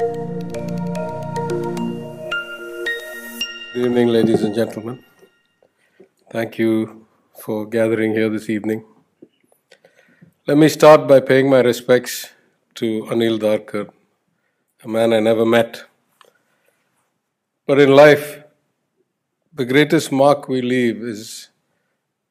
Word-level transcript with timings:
Good 0.00 0.08
evening, 3.74 4.08
ladies 4.08 4.42
and 4.42 4.54
gentlemen. 4.54 5.04
Thank 6.32 6.56
you 6.58 7.06
for 7.38 7.66
gathering 7.66 8.14
here 8.14 8.30
this 8.30 8.48
evening. 8.48 8.86
Let 10.46 10.56
me 10.56 10.70
start 10.70 11.06
by 11.06 11.20
paying 11.20 11.50
my 11.50 11.60
respects 11.60 12.30
to 12.76 13.02
Anil 13.10 13.38
Darkar, 13.38 13.90
a 14.82 14.88
man 14.88 15.12
I 15.12 15.20
never 15.20 15.44
met. 15.44 15.84
But 17.66 17.78
in 17.78 17.90
life, 17.90 18.42
the 19.52 19.66
greatest 19.66 20.10
mark 20.10 20.48
we 20.48 20.62
leave 20.62 21.02
is 21.02 21.50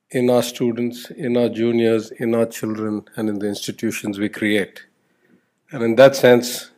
in 0.09 0.31
our 0.31 0.41
students, 0.41 1.11
in 1.11 1.38
our 1.38 1.49
juniors, 1.49 2.09
in 2.09 2.33
our 2.33 2.47
children, 2.47 3.05
and 3.15 3.29
in 3.29 3.38
the 3.38 3.47
institutions 3.47 4.17
we 4.17 4.27
create. 4.27 4.88
And 5.71 5.83
in 5.83 5.97
that 5.97 6.15
sense, 6.15 6.71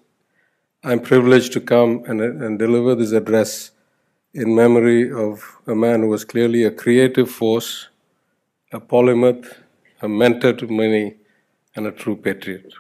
I'm 0.84 1.00
privileged 1.00 1.54
to 1.54 1.62
come 1.62 2.04
and, 2.08 2.20
and 2.20 2.58
deliver 2.58 2.96
this 2.96 3.12
address 3.12 3.70
in 4.34 4.56
memory 4.56 5.12
of 5.12 5.60
a 5.68 5.76
man 5.76 6.02
who 6.02 6.08
was 6.08 6.26
clearly 6.26 6.64
a 6.64 6.72
creative 6.72 7.30
force, 7.30 7.90
a 8.72 8.80
polymath, 8.80 9.58
a 10.02 10.10
mentor 10.10 10.54
to 10.54 10.66
many, 10.66 11.18
and 11.76 11.86
a 11.86 11.92
true 11.92 12.16
patriot. 12.16 12.74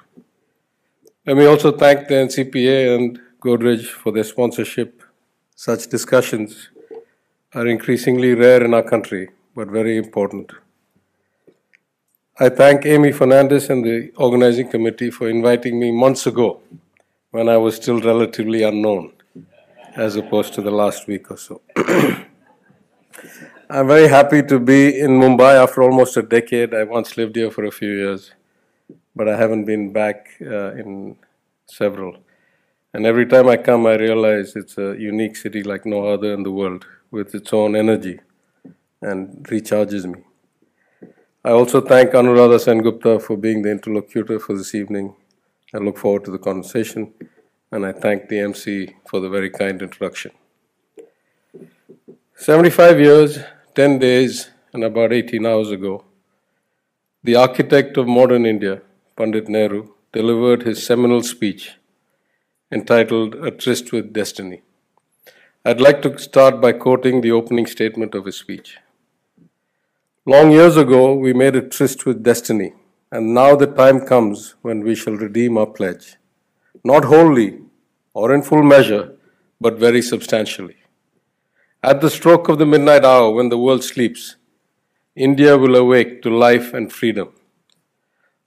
Let 1.28 1.38
me 1.38 1.46
also 1.46 1.72
thank 1.72 2.08
the 2.08 2.16
NCPA 2.16 2.96
and 2.96 3.20
Godrej 3.40 3.86
for 3.86 4.12
their 4.12 4.24
sponsorship. 4.24 5.04
Such 5.56 5.86
discussions 5.86 6.70
are 7.54 7.68
increasingly 7.68 8.34
rare 8.34 8.64
in 8.64 8.74
our 8.74 8.82
country, 8.82 9.30
but 9.56 9.68
very 9.68 9.98
important. 9.98 10.52
I 12.40 12.50
thank 12.50 12.84
Amy 12.88 13.12
Fernandez 13.12 13.70
and 13.70 13.86
the 13.86 14.12
organizing 14.16 14.70
committee 14.70 15.12
for 15.12 15.30
inviting 15.30 15.80
me 15.80 15.92
months 15.92 16.26
ago 16.26 16.62
when 17.32 17.48
I 17.50 17.58
was 17.58 17.76
still 17.76 18.00
relatively 18.02 18.64
unknown 18.64 19.14
as 19.96 20.16
opposed 20.16 20.54
to 20.54 20.62
the 20.62 20.72
last 20.72 21.08
week 21.08 21.32
or 21.32 21.38
so. 21.38 21.62
I'm 23.70 23.88
very 23.88 24.10
happy 24.10 24.44
to 24.44 24.60
be 24.60 25.00
in 25.00 25.12
Mumbai 25.12 25.56
after 25.56 25.82
almost 25.82 26.18
a 26.18 26.22
decade. 26.22 26.74
I 26.74 26.84
once 26.84 27.16
lived 27.16 27.38
here 27.38 27.50
for 27.50 27.64
a 27.64 27.72
few 27.72 27.90
years, 27.90 28.34
but 29.16 29.30
I 29.30 29.38
haven't 29.38 29.64
been 29.64 29.94
back 29.94 30.28
uh, 30.42 30.74
in 30.74 31.16
several. 31.68 32.18
And 32.94 33.06
every 33.06 33.26
time 33.26 33.48
I 33.48 33.56
come, 33.56 33.86
I 33.88 33.96
realize 33.96 34.58
it's 34.58 34.78
a 34.78 34.98
unique 35.00 35.38
city 35.38 35.64
like 35.64 35.86
no 35.86 36.06
other 36.06 36.34
in 36.34 36.44
the 36.44 36.52
world 36.52 36.86
with 37.12 37.34
its 37.34 37.54
own 37.54 37.78
energy 37.78 38.20
and 39.02 39.46
recharges 39.48 40.04
me. 40.06 40.24
I 41.44 41.52
also 41.52 41.80
thank 41.80 42.12
Anuradha 42.12 42.60
Sengupta 42.60 43.22
for 43.22 43.38
being 43.38 43.62
the 43.62 43.72
interlocutor 43.72 44.38
for 44.40 44.56
this 44.58 44.76
evening. 44.76 45.16
I 45.74 45.78
look 45.78 45.98
forward 45.98 46.26
to 46.26 46.32
the 46.32 46.38
conversation 46.38 47.14
and 47.72 47.86
I 47.86 47.92
thank 47.94 48.28
the 48.28 48.40
MC 48.40 48.96
for 49.10 49.20
the 49.20 49.30
very 49.30 49.50
kind 49.50 49.82
introduction. 49.82 50.32
75 52.36 53.00
years, 53.00 53.40
10 53.76 54.00
days, 54.00 54.50
and 54.74 54.84
about 54.84 55.14
18 55.14 55.46
hours 55.46 55.72
ago, 55.72 56.04
the 57.24 57.36
architect 57.36 57.98
of 57.98 58.08
modern 58.08 58.46
India, 58.46 58.82
Pandit 59.16 59.48
Nehru, 59.48 59.94
delivered 60.12 60.64
his 60.64 60.86
seminal 60.86 61.22
speech 61.22 61.76
entitled 62.72 63.36
A 63.36 63.52
Tryst 63.52 63.92
with 63.92 64.12
Destiny. 64.12 64.62
I'd 65.64 65.80
like 65.80 66.02
to 66.02 66.18
start 66.18 66.60
by 66.60 66.72
quoting 66.72 67.22
the 67.22 67.32
opening 67.32 67.68
statement 67.68 68.16
of 68.16 68.26
his 68.26 68.38
speech. 68.38 68.78
Long 70.26 70.52
years 70.52 70.78
ago, 70.78 71.14
we 71.14 71.34
made 71.34 71.56
a 71.56 71.62
tryst 71.62 72.06
with 72.06 72.24
destiny, 72.24 72.74
and 73.12 73.34
now 73.34 73.56
the 73.56 73.68
time 73.68 74.06
comes 74.06 74.56
when 74.62 74.82
we 74.82 74.96
shall 74.96 75.16
redeem 75.16 75.58
our 75.58 75.68
pledge 75.68 76.18
not 76.84 77.06
wholly 77.06 77.60
or 78.14 78.34
in 78.34 78.42
full 78.42 78.64
measure, 78.64 79.14
but 79.60 79.78
very 79.78 80.02
substantially. 80.02 80.78
At 81.84 82.02
the 82.02 82.10
stroke 82.10 82.50
of 82.50 82.58
the 82.58 82.66
midnight 82.66 83.06
hour, 83.06 83.32
when 83.32 83.50
the 83.50 83.58
world 83.58 83.84
sleeps, 83.84 84.36
India 85.16 85.58
will 85.58 85.76
awake 85.76 86.22
to 86.22 86.30
life 86.30 86.74
and 86.74 86.92
freedom. 86.92 87.34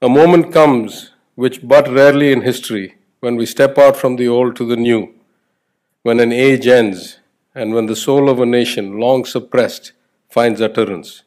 A 0.01 0.09
moment 0.09 0.53
comes, 0.53 1.11
which 1.35 1.65
but 1.65 1.87
rarely 1.87 2.31
in 2.31 2.41
history, 2.41 2.95
when 3.19 3.35
we 3.35 3.45
step 3.45 3.77
out 3.77 3.97
from 3.97 4.15
the 4.17 4.27
old 4.27 4.55
to 4.57 4.65
the 4.65 4.75
new, 4.75 5.13
when 6.03 6.19
an 6.19 6.31
age 6.31 6.67
ends, 6.67 7.19
and 7.53 7.73
when 7.73 7.85
the 7.85 7.95
soul 7.95 8.29
of 8.29 8.39
a 8.39 8.45
nation, 8.45 8.99
long 8.99 9.25
suppressed, 9.25 9.93
finds 10.29 10.61
utterance. 10.61 11.23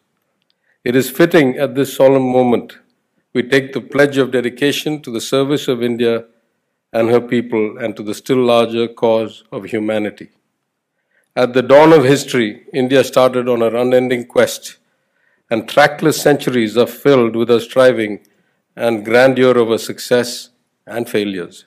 It 0.84 0.94
is 0.94 1.10
fitting 1.10 1.56
at 1.56 1.74
this 1.74 1.94
solemn 1.96 2.30
moment 2.30 2.78
we 3.34 3.42
take 3.42 3.72
the 3.72 3.80
pledge 3.80 4.16
of 4.16 4.30
dedication 4.30 5.02
to 5.02 5.10
the 5.10 5.20
service 5.20 5.68
of 5.68 5.82
India 5.82 6.24
and 6.92 7.10
her 7.10 7.20
people 7.20 7.76
and 7.78 7.96
to 7.96 8.02
the 8.02 8.14
still 8.14 8.38
larger 8.38 8.88
cause 8.88 9.44
of 9.52 9.64
humanity. 9.64 10.30
At 11.36 11.52
the 11.52 11.62
dawn 11.62 11.92
of 11.92 12.04
history, 12.04 12.64
India 12.72 13.04
started 13.04 13.48
on 13.48 13.60
her 13.60 13.76
unending 13.76 14.26
quest, 14.26 14.78
and 15.50 15.68
trackless 15.68 16.20
centuries 16.20 16.76
are 16.76 16.86
filled 16.86 17.36
with 17.36 17.48
her 17.48 17.60
striving 17.60 18.20
and 18.74 19.04
grandeur 19.04 19.56
of 19.58 19.68
her 19.68 19.78
success 19.78 20.50
and 20.86 21.08
failures. 21.08 21.64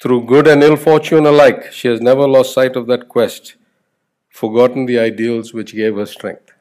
Through 0.00 0.26
good 0.26 0.46
and 0.46 0.62
ill 0.62 0.76
fortune 0.76 1.26
alike, 1.26 1.72
she 1.72 1.88
has 1.88 2.00
never 2.00 2.28
lost 2.28 2.54
sight 2.54 2.76
of 2.76 2.86
that 2.86 3.08
quest, 3.08 3.56
forgotten 4.28 4.86
the 4.86 4.98
ideals 4.98 5.52
which 5.52 5.74
gave 5.74 5.96
her 5.96 6.06
strength. 6.06 6.52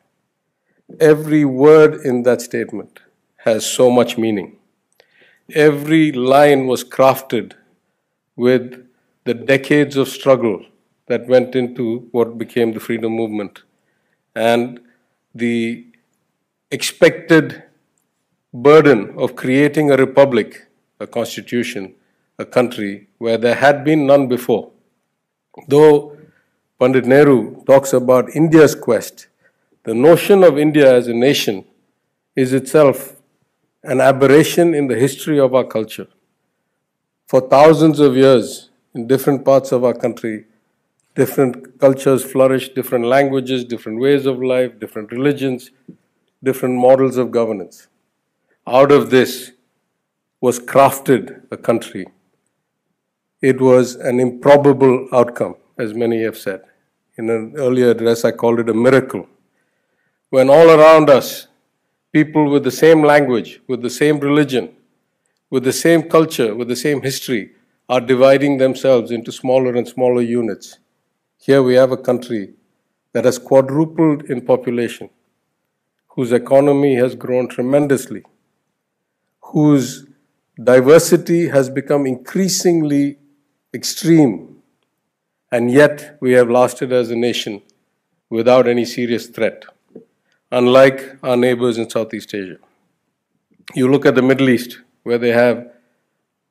Every 0.99 1.45
word 1.45 2.01
in 2.03 2.23
that 2.23 2.41
statement 2.41 2.99
has 3.47 3.65
so 3.79 3.89
much 3.99 4.17
meaning 4.17 4.57
every 5.53 6.11
line 6.11 6.67
was 6.67 6.83
crafted 6.83 7.53
with 8.35 8.85
the 9.23 9.33
decades 9.33 9.95
of 9.95 10.07
struggle 10.07 10.65
that 11.07 11.27
went 11.27 11.55
into 11.55 12.07
what 12.11 12.37
became 12.37 12.73
the 12.73 12.79
freedom 12.79 13.13
movement 13.13 13.63
and 14.35 14.79
the 15.33 15.85
expected 16.71 17.63
burden 18.53 19.13
of 19.17 19.35
creating 19.35 19.91
a 19.91 19.97
republic, 19.97 20.67
a 20.99 21.07
constitution, 21.07 21.93
a 22.37 22.45
country 22.45 23.07
where 23.17 23.37
there 23.37 23.55
had 23.55 23.83
been 23.83 24.05
none 24.05 24.27
before. 24.27 24.71
Though 25.67 26.17
Pandit 26.79 27.05
Nehru 27.05 27.63
talks 27.65 27.93
about 27.93 28.35
India's 28.35 28.75
quest, 28.75 29.27
the 29.83 29.93
notion 29.93 30.43
of 30.43 30.57
India 30.57 30.93
as 30.93 31.07
a 31.07 31.13
nation 31.13 31.65
is 32.35 32.53
itself 32.53 33.16
an 33.87 34.01
aberration 34.01 34.73
in 34.75 34.87
the 34.87 34.95
history 34.95 35.39
of 35.39 35.55
our 35.55 35.63
culture. 35.63 36.07
For 37.25 37.39
thousands 37.39 37.99
of 37.99 38.17
years, 38.17 38.69
in 38.93 39.07
different 39.07 39.45
parts 39.45 39.71
of 39.71 39.85
our 39.85 39.93
country, 39.93 40.45
different 41.15 41.79
cultures 41.79 42.23
flourished, 42.23 42.75
different 42.75 43.05
languages, 43.05 43.63
different 43.63 44.01
ways 44.01 44.25
of 44.25 44.43
life, 44.43 44.77
different 44.77 45.13
religions, 45.13 45.71
different 46.43 46.75
models 46.75 47.15
of 47.15 47.31
governance. 47.31 47.87
Out 48.67 48.91
of 48.91 49.09
this 49.09 49.53
was 50.41 50.59
crafted 50.59 51.43
a 51.49 51.55
country. 51.55 52.07
It 53.41 53.61
was 53.61 53.95
an 53.95 54.19
improbable 54.19 55.07
outcome, 55.13 55.55
as 55.77 55.93
many 55.93 56.23
have 56.23 56.37
said. 56.37 56.61
In 57.17 57.29
an 57.29 57.53
earlier 57.55 57.91
address, 57.91 58.25
I 58.25 58.31
called 58.31 58.59
it 58.59 58.69
a 58.69 58.73
miracle. 58.73 59.27
When 60.29 60.49
all 60.49 60.69
around 60.69 61.09
us 61.09 61.46
people 62.17 62.49
with 62.53 62.63
the 62.63 62.77
same 62.83 63.01
language, 63.03 63.51
with 63.67 63.81
the 63.83 63.95
same 64.01 64.17
religion, 64.19 64.65
with 65.51 65.63
the 65.63 65.77
same 65.85 66.01
culture, 66.15 66.55
with 66.59 66.67
the 66.73 66.81
same 66.87 67.01
history, 67.09 67.43
are 67.93 68.01
dividing 68.13 68.57
themselves 68.57 69.11
into 69.17 69.31
smaller 69.31 69.73
and 69.79 69.87
smaller 69.87 70.23
units. 70.23 70.79
Here 71.47 71.61
we 71.61 71.75
have 71.75 71.91
a 71.91 72.03
country 72.09 72.43
that 73.13 73.25
has 73.25 73.37
quadrupled 73.37 74.23
in 74.31 74.41
population, 74.53 75.09
whose 76.15 76.31
economy 76.31 76.95
has 76.95 77.13
grown 77.13 77.47
tremendously, 77.55 78.23
whose 79.53 79.85
diversity 80.73 81.41
has 81.49 81.69
become 81.69 82.05
increasingly 82.15 83.05
extreme, 83.79 84.33
and 85.51 85.71
yet 85.71 86.17
we 86.19 86.31
have 86.33 86.49
lasted 86.59 86.91
as 86.91 87.11
a 87.11 87.15
nation 87.29 87.61
without 88.37 88.67
any 88.67 88.85
serious 88.85 89.27
threat 89.27 89.65
unlike 90.51 91.17
our 91.23 91.35
neighbors 91.35 91.77
in 91.77 91.89
Southeast 91.89 92.33
Asia. 92.33 92.57
You 93.75 93.91
look 93.91 94.05
at 94.05 94.15
the 94.15 94.21
Middle 94.21 94.49
East, 94.49 94.79
where 95.03 95.17
they 95.17 95.31
have 95.31 95.71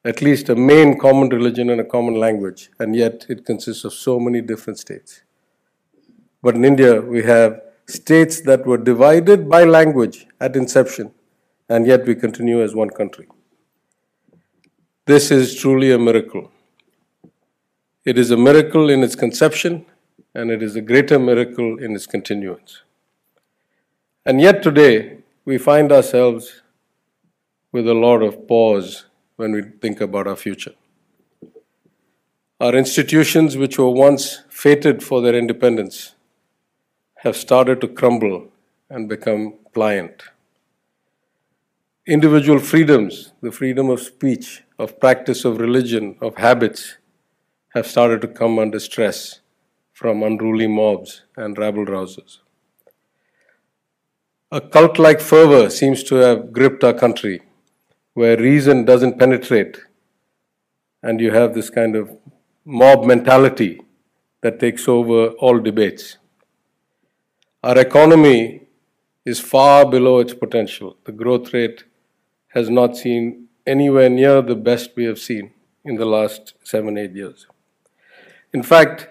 at 0.04 0.20
least 0.20 0.48
a 0.48 0.54
main 0.54 0.98
common 0.98 1.28
religion 1.31 1.70
and 1.70 1.81
a 1.81 1.84
common 1.84 2.14
language, 2.14 2.70
and 2.78 2.94
yet 2.94 3.26
it 3.28 3.44
consists 3.44 3.84
of 3.84 3.93
so 3.93 4.20
many 4.20 4.40
different 4.40 4.78
states. 4.78 5.22
But 6.43 6.54
in 6.54 6.64
India, 6.64 7.00
we 7.00 7.22
have 7.22 7.60
states 7.87 8.43
that 8.43 8.66
were 8.66 8.78
divided 8.78 9.48
by 9.48 9.64
language 9.64 10.26
at 10.40 10.56
inception, 10.56 11.12
and 11.69 11.87
yet 11.87 12.06
we 12.06 12.14
continue 12.14 12.62
as 12.62 12.75
one 12.75 12.90
country. 12.90 13.26
This 15.06 15.31
is 15.31 15.54
truly 15.54 15.92
a 15.92 15.99
miracle. 15.99 16.52
It 18.04 18.19
is 18.19 18.31
a 18.31 18.37
miracle 18.37 18.90
in 18.90 19.02
its 19.02 19.16
conception, 19.16 19.87
and 20.34 20.50
it 20.50 20.62
is 20.62 20.76
a 20.76 20.81
greater 20.81 21.19
miracle 21.19 21.78
in 21.78 21.94
its 21.94 22.06
continuance. 22.06 22.82
And 24.28 24.40
yet 24.40 24.61
today, 24.61 25.19
we 25.44 25.56
find 25.56 25.93
ourselves 25.93 26.62
with 27.70 27.87
a 27.87 27.94
lot 27.94 28.23
of 28.23 28.49
pause 28.49 29.06
when 29.37 29.52
we 29.52 29.62
think 29.62 30.00
about 30.00 30.26
our 30.26 30.34
future. 30.34 30.75
Our 32.61 32.75
institutions, 32.75 33.56
which 33.56 33.78
were 33.78 33.90
once 33.90 34.43
feted 34.49 35.05
for 35.05 35.20
their 35.20 35.37
independence, 35.37 36.17
have 37.19 37.37
started 37.37 37.81
to 37.82 37.87
crumble 37.87 38.49
and 38.90 39.08
become 39.08 39.55
pliant. 39.73 40.25
Individual 42.05 42.58
freedoms, 42.58 43.32
the 43.43 43.52
freedom 43.52 43.90
of 43.90 44.00
speech, 44.00 44.64
of 44.76 44.99
practice 44.99 45.44
of 45.44 45.61
religion, 45.61 46.17
of 46.20 46.37
habits, 46.37 46.96
have 47.75 47.87
started 47.87 48.20
to 48.23 48.28
come 48.28 48.58
under 48.58 48.81
stress 48.81 49.38
from 49.93 50.25
unruly 50.25 50.67
mobs 50.67 51.23
and 51.37 51.56
rabble 51.56 51.87
rousers. 51.87 52.38
A 54.56 54.60
cult 54.62 54.98
like 54.98 55.20
fervor 55.20 55.68
seems 55.68 56.02
to 56.04 56.14
have 56.14 56.50
gripped 56.50 56.82
our 56.82 56.94
country, 56.94 57.42
where 58.14 58.38
reason 58.38 58.86
doesn't 58.86 59.18
penetrate, 59.18 59.76
and 61.02 61.20
you 61.20 61.30
have 61.30 61.52
this 61.52 61.68
kind 61.68 61.94
of 61.94 62.16
mob 62.64 63.04
mentality 63.04 63.82
that 64.40 64.58
takes 64.58 64.88
over 64.88 65.26
all 65.44 65.58
debates. 65.58 66.16
Our 67.62 67.78
economy 67.80 68.62
is 69.26 69.40
far 69.40 69.84
below 69.84 70.20
its 70.20 70.32
potential. 70.32 70.96
The 71.04 71.12
growth 71.12 71.52
rate 71.52 71.84
has 72.54 72.70
not 72.70 72.96
seen 72.96 73.48
anywhere 73.66 74.08
near 74.08 74.40
the 74.40 74.56
best 74.56 74.96
we 74.96 75.04
have 75.04 75.18
seen 75.18 75.52
in 75.84 75.96
the 75.96 76.06
last 76.06 76.54
seven, 76.64 76.96
eight 76.96 77.12
years. 77.12 77.46
In 78.54 78.62
fact, 78.62 79.08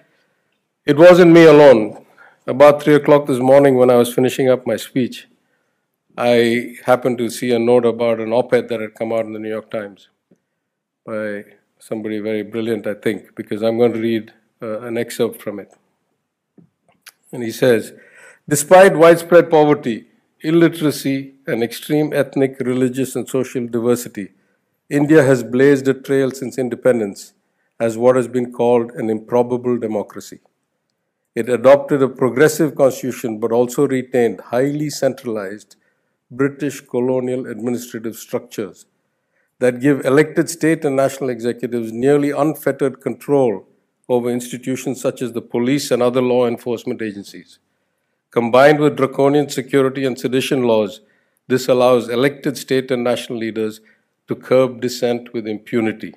it 0.88 0.98
wasn't 0.98 1.34
me 1.34 1.44
alone. 1.44 2.04
About 2.48 2.82
three 2.82 2.96
o'clock 2.96 3.28
this 3.28 3.40
morning, 3.40 3.76
when 3.76 3.92
I 3.92 3.96
was 3.98 4.12
finishing 4.12 4.50
up 4.50 4.66
my 4.66 4.78
speech, 4.78 5.28
I 6.18 6.78
happened 6.86 7.18
to 7.18 7.30
see 7.30 7.52
a 7.52 7.60
note 7.60 7.86
about 7.86 8.22
an 8.22 8.32
op 8.32 8.54
ed 8.54 8.70
that 8.70 8.80
had 8.80 8.96
come 8.96 9.12
out 9.12 9.26
in 9.26 9.34
the 9.34 9.40
New 9.40 9.50
York 9.50 9.70
Times 9.70 10.08
by 11.06 11.44
somebody 11.78 12.20
very 12.20 12.42
brilliant, 12.42 12.88
I 12.88 12.94
think, 12.94 13.36
because 13.36 13.62
I'm 13.62 13.78
going 13.78 13.92
to 13.94 14.00
read 14.00 14.34
uh, 14.62 14.80
an 14.82 14.98
excerpt 14.98 15.42
from 15.42 15.60
it. 15.60 15.74
And 17.34 17.44
he 17.44 17.52
says 17.52 17.92
Despite 18.48 18.96
widespread 18.96 19.50
poverty, 19.50 20.06
illiteracy, 20.42 21.34
and 21.48 21.62
extreme 21.62 22.14
ethnic, 22.14 22.60
religious, 22.62 23.16
and 23.16 23.28
social 23.28 23.68
diversity, 23.68 24.30
India 24.90 25.22
has 25.24 25.44
blazed 25.44 25.88
a 25.90 25.94
trail 25.94 26.32
since 26.32 26.58
independence 26.58 27.34
as 27.78 27.98
what 27.98 28.16
has 28.16 28.30
been 28.30 28.54
called 28.54 28.92
an 28.92 29.10
improbable 29.10 29.78
democracy. 29.78 30.40
It 31.34 31.50
adopted 31.50 32.02
a 32.02 32.08
progressive 32.08 32.76
constitution 32.76 33.40
but 33.40 33.52
also 33.52 33.86
retained 33.86 34.40
highly 34.40 34.90
centralized 34.90 35.76
British 36.32 36.82
colonial 36.82 37.46
administrative 37.46 38.16
structures 38.16 38.88
that 39.60 39.80
give 39.80 40.06
elected 40.06 40.50
state 40.50 40.84
and 40.84 40.96
national 40.96 41.30
executives 41.30 41.92
nearly 41.92 42.32
unfettered 42.32 43.00
control 43.00 43.68
over 44.10 44.30
institutions 44.30 45.00
such 45.00 45.22
as 45.22 45.34
the 45.34 45.42
police 45.42 45.92
and 45.92 46.02
other 46.02 46.22
law 46.22 46.48
enforcement 46.48 47.02
agencies. 47.02 47.60
Combined 48.32 48.80
with 48.80 48.98
draconian 48.98 49.50
security 49.50 50.04
and 50.04 50.20
sedition 50.20 50.64
laws, 50.64 51.02
this 51.48 51.68
allows 51.68 52.10
elected 52.10 52.58
state 52.58 52.90
and 52.90 53.04
national 53.04 53.38
leaders 53.38 53.80
to 54.28 54.36
curb 54.36 54.82
dissent 54.82 55.32
with 55.32 55.48
impunity. 55.48 56.16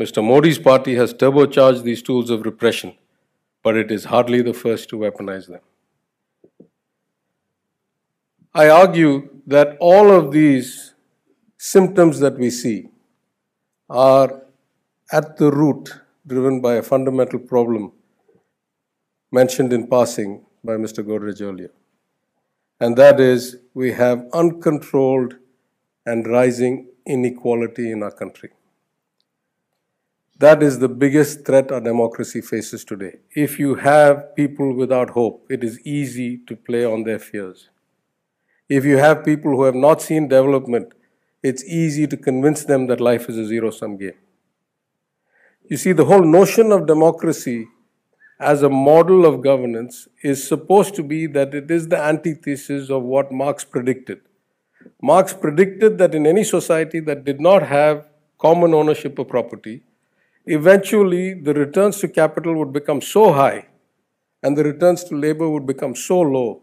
Mr. 0.00 0.24
Modi's 0.24 0.58
party 0.58 0.94
has 0.94 1.12
turbocharged 1.12 1.82
these 1.82 2.02
tools 2.02 2.30
of 2.30 2.46
repression, 2.46 2.96
but 3.62 3.76
it 3.76 3.90
is 3.90 4.04
hardly 4.04 4.40
the 4.40 4.54
first 4.54 4.88
to 4.88 4.96
weaponize 4.96 5.48
them. 5.48 5.60
I 8.56 8.68
argue 8.68 9.30
that 9.48 9.76
all 9.80 10.12
of 10.12 10.30
these 10.30 10.94
symptoms 11.58 12.20
that 12.20 12.38
we 12.38 12.50
see 12.50 12.88
are 13.90 14.42
at 15.10 15.36
the 15.38 15.50
root 15.50 15.92
driven 16.24 16.60
by 16.60 16.74
a 16.74 16.82
fundamental 16.82 17.40
problem 17.40 17.90
mentioned 19.32 19.72
in 19.72 19.88
passing 19.88 20.44
by 20.62 20.74
Mr. 20.74 21.04
Godrej 21.04 21.42
earlier. 21.42 21.72
And 22.78 22.96
that 22.96 23.18
is 23.18 23.56
we 23.74 23.90
have 23.92 24.24
uncontrolled 24.32 25.34
and 26.06 26.24
rising 26.26 26.86
inequality 27.06 27.90
in 27.90 28.04
our 28.04 28.12
country. 28.12 28.50
That 30.38 30.62
is 30.62 30.78
the 30.78 30.88
biggest 30.88 31.44
threat 31.44 31.72
our 31.72 31.80
democracy 31.80 32.40
faces 32.40 32.84
today. 32.84 33.16
If 33.34 33.58
you 33.58 33.74
have 33.74 34.36
people 34.36 34.74
without 34.74 35.10
hope, 35.10 35.44
it 35.50 35.64
is 35.64 35.80
easy 35.80 36.38
to 36.46 36.54
play 36.54 36.84
on 36.84 37.02
their 37.02 37.18
fears. 37.18 37.68
If 38.68 38.84
you 38.86 38.96
have 38.96 39.24
people 39.24 39.50
who 39.52 39.64
have 39.64 39.74
not 39.74 40.00
seen 40.00 40.28
development, 40.28 40.92
it's 41.42 41.62
easy 41.64 42.06
to 42.06 42.16
convince 42.16 42.64
them 42.64 42.86
that 42.86 43.00
life 43.00 43.28
is 43.28 43.36
a 43.36 43.46
zero 43.46 43.70
sum 43.70 43.98
game. 43.98 44.18
You 45.68 45.76
see, 45.76 45.92
the 45.92 46.06
whole 46.06 46.24
notion 46.24 46.72
of 46.72 46.86
democracy 46.86 47.68
as 48.40 48.62
a 48.62 48.70
model 48.70 49.26
of 49.26 49.42
governance 49.42 50.08
is 50.22 50.46
supposed 50.46 50.94
to 50.94 51.02
be 51.02 51.26
that 51.26 51.54
it 51.54 51.70
is 51.70 51.88
the 51.88 51.98
antithesis 51.98 52.88
of 52.88 53.02
what 53.02 53.30
Marx 53.30 53.64
predicted. 53.64 54.20
Marx 55.02 55.34
predicted 55.34 55.98
that 55.98 56.14
in 56.14 56.26
any 56.26 56.44
society 56.44 57.00
that 57.00 57.24
did 57.24 57.40
not 57.40 57.62
have 57.62 58.06
common 58.38 58.74
ownership 58.74 59.18
of 59.18 59.28
property, 59.28 59.82
eventually 60.46 61.34
the 61.34 61.54
returns 61.54 61.98
to 61.98 62.08
capital 62.08 62.54
would 62.56 62.72
become 62.72 63.00
so 63.00 63.32
high 63.32 63.66
and 64.42 64.56
the 64.56 64.64
returns 64.64 65.04
to 65.04 65.16
labor 65.16 65.48
would 65.48 65.66
become 65.66 65.94
so 65.94 66.20
low 66.20 66.62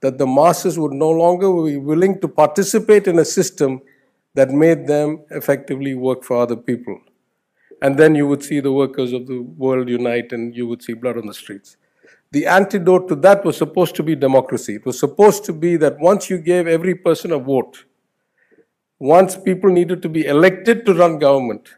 that 0.00 0.18
the 0.18 0.26
masses 0.26 0.78
would 0.78 0.92
no 0.92 1.10
longer 1.10 1.50
be 1.64 1.76
willing 1.76 2.20
to 2.20 2.28
participate 2.28 3.06
in 3.06 3.18
a 3.18 3.24
system 3.24 3.80
that 4.34 4.50
made 4.50 4.86
them 4.86 5.24
effectively 5.30 5.94
work 5.94 6.22
for 6.22 6.36
other 6.36 6.56
people. 6.56 7.00
And 7.82 7.98
then 7.98 8.14
you 8.14 8.26
would 8.26 8.42
see 8.42 8.60
the 8.60 8.72
workers 8.72 9.12
of 9.12 9.26
the 9.26 9.40
world 9.40 9.88
unite 9.88 10.32
and 10.32 10.54
you 10.54 10.66
would 10.66 10.82
see 10.82 10.94
blood 10.94 11.18
on 11.18 11.26
the 11.26 11.34
streets. 11.34 11.76
The 12.32 12.46
antidote 12.46 13.08
to 13.08 13.14
that 13.16 13.44
was 13.44 13.56
supposed 13.56 13.94
to 13.96 14.02
be 14.02 14.14
democracy. 14.14 14.74
It 14.74 14.84
was 14.84 14.98
supposed 14.98 15.44
to 15.44 15.52
be 15.52 15.76
that 15.76 15.98
once 15.98 16.28
you 16.28 16.38
gave 16.38 16.66
every 16.66 16.94
person 16.94 17.32
a 17.32 17.38
vote, 17.38 17.84
once 18.98 19.36
people 19.36 19.70
needed 19.70 20.02
to 20.02 20.08
be 20.08 20.26
elected 20.26 20.86
to 20.86 20.94
run 20.94 21.18
government, 21.18 21.68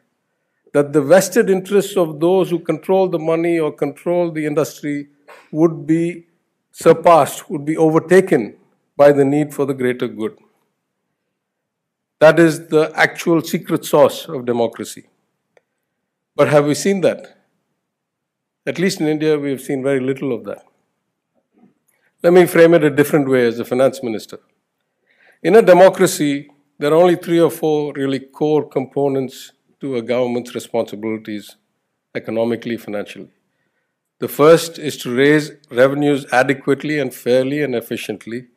that 0.72 0.92
the 0.92 1.02
vested 1.02 1.50
interests 1.50 1.96
of 1.96 2.20
those 2.20 2.50
who 2.50 2.58
control 2.58 3.08
the 3.08 3.18
money 3.18 3.58
or 3.58 3.72
control 3.72 4.30
the 4.30 4.46
industry 4.46 5.08
would 5.50 5.86
be 5.86 6.27
surpassed, 6.70 7.50
would 7.50 7.64
be 7.64 7.76
overtaken 7.76 8.56
by 8.96 9.12
the 9.12 9.24
need 9.24 9.54
for 9.54 9.66
the 9.66 9.74
greater 9.74 10.08
good. 10.08 10.36
That 12.20 12.38
is 12.38 12.68
the 12.68 12.90
actual 12.94 13.42
secret 13.42 13.84
sauce 13.84 14.28
of 14.28 14.44
democracy. 14.44 15.08
But 16.34 16.48
have 16.48 16.66
we 16.66 16.74
seen 16.74 17.00
that? 17.02 17.36
At 18.66 18.78
least 18.78 19.00
in 19.00 19.06
India, 19.06 19.38
we 19.38 19.50
have 19.50 19.60
seen 19.60 19.82
very 19.82 20.00
little 20.00 20.32
of 20.32 20.44
that. 20.44 20.64
Let 22.22 22.32
me 22.32 22.46
frame 22.46 22.74
it 22.74 22.82
a 22.82 22.90
different 22.90 23.28
way 23.28 23.46
as 23.46 23.60
a 23.60 23.64
finance 23.64 24.02
minister. 24.02 24.40
In 25.42 25.54
a 25.54 25.62
democracy, 25.62 26.50
there 26.78 26.92
are 26.92 26.96
only 26.96 27.14
three 27.14 27.40
or 27.40 27.50
four 27.50 27.92
really 27.92 28.18
core 28.18 28.68
components 28.68 29.52
to 29.80 29.96
a 29.96 30.02
government's 30.02 30.54
responsibilities 30.54 31.56
economically, 32.14 32.76
financially. 32.76 33.30
The 34.20 34.28
first 34.28 34.78
is 34.78 34.96
to 34.98 35.14
raise 35.14 35.52
revenues 35.70 36.26
adequately 36.32 36.98
and 36.98 37.14
fairly 37.14 37.62
and 37.62 37.74
efficiently 37.74 38.48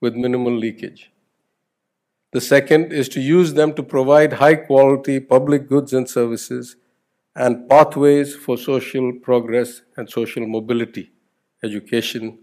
with 0.00 0.14
minimal 0.14 0.54
leakage. 0.54 1.10
The 2.32 2.42
second 2.42 2.92
is 2.92 3.08
to 3.10 3.20
use 3.20 3.54
them 3.54 3.72
to 3.74 3.82
provide 3.82 4.34
high 4.34 4.56
quality 4.56 5.18
public 5.18 5.66
goods 5.66 5.94
and 5.94 6.08
services 6.08 6.76
and 7.34 7.68
pathways 7.70 8.34
for 8.34 8.58
social 8.58 9.12
progress 9.14 9.80
and 9.96 10.10
social 10.10 10.46
mobility, 10.46 11.12
education, 11.64 12.40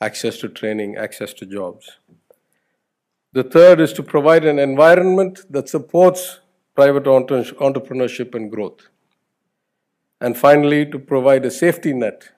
access 0.00 0.38
to 0.38 0.48
training, 0.48 0.96
access 0.96 1.34
to 1.34 1.44
jobs. 1.44 1.98
The 3.34 3.42
third 3.42 3.80
is 3.80 3.92
to 3.94 4.02
provide 4.02 4.46
an 4.46 4.58
environment 4.58 5.40
that 5.50 5.68
supports 5.68 6.40
private 6.74 7.04
entrepreneurship 7.04 8.34
and 8.34 8.50
growth. 8.50 8.88
And 10.20 10.36
finally, 10.36 10.84
to 10.86 10.98
provide 10.98 11.44
a 11.44 11.50
safety 11.50 11.92
net 11.92 12.30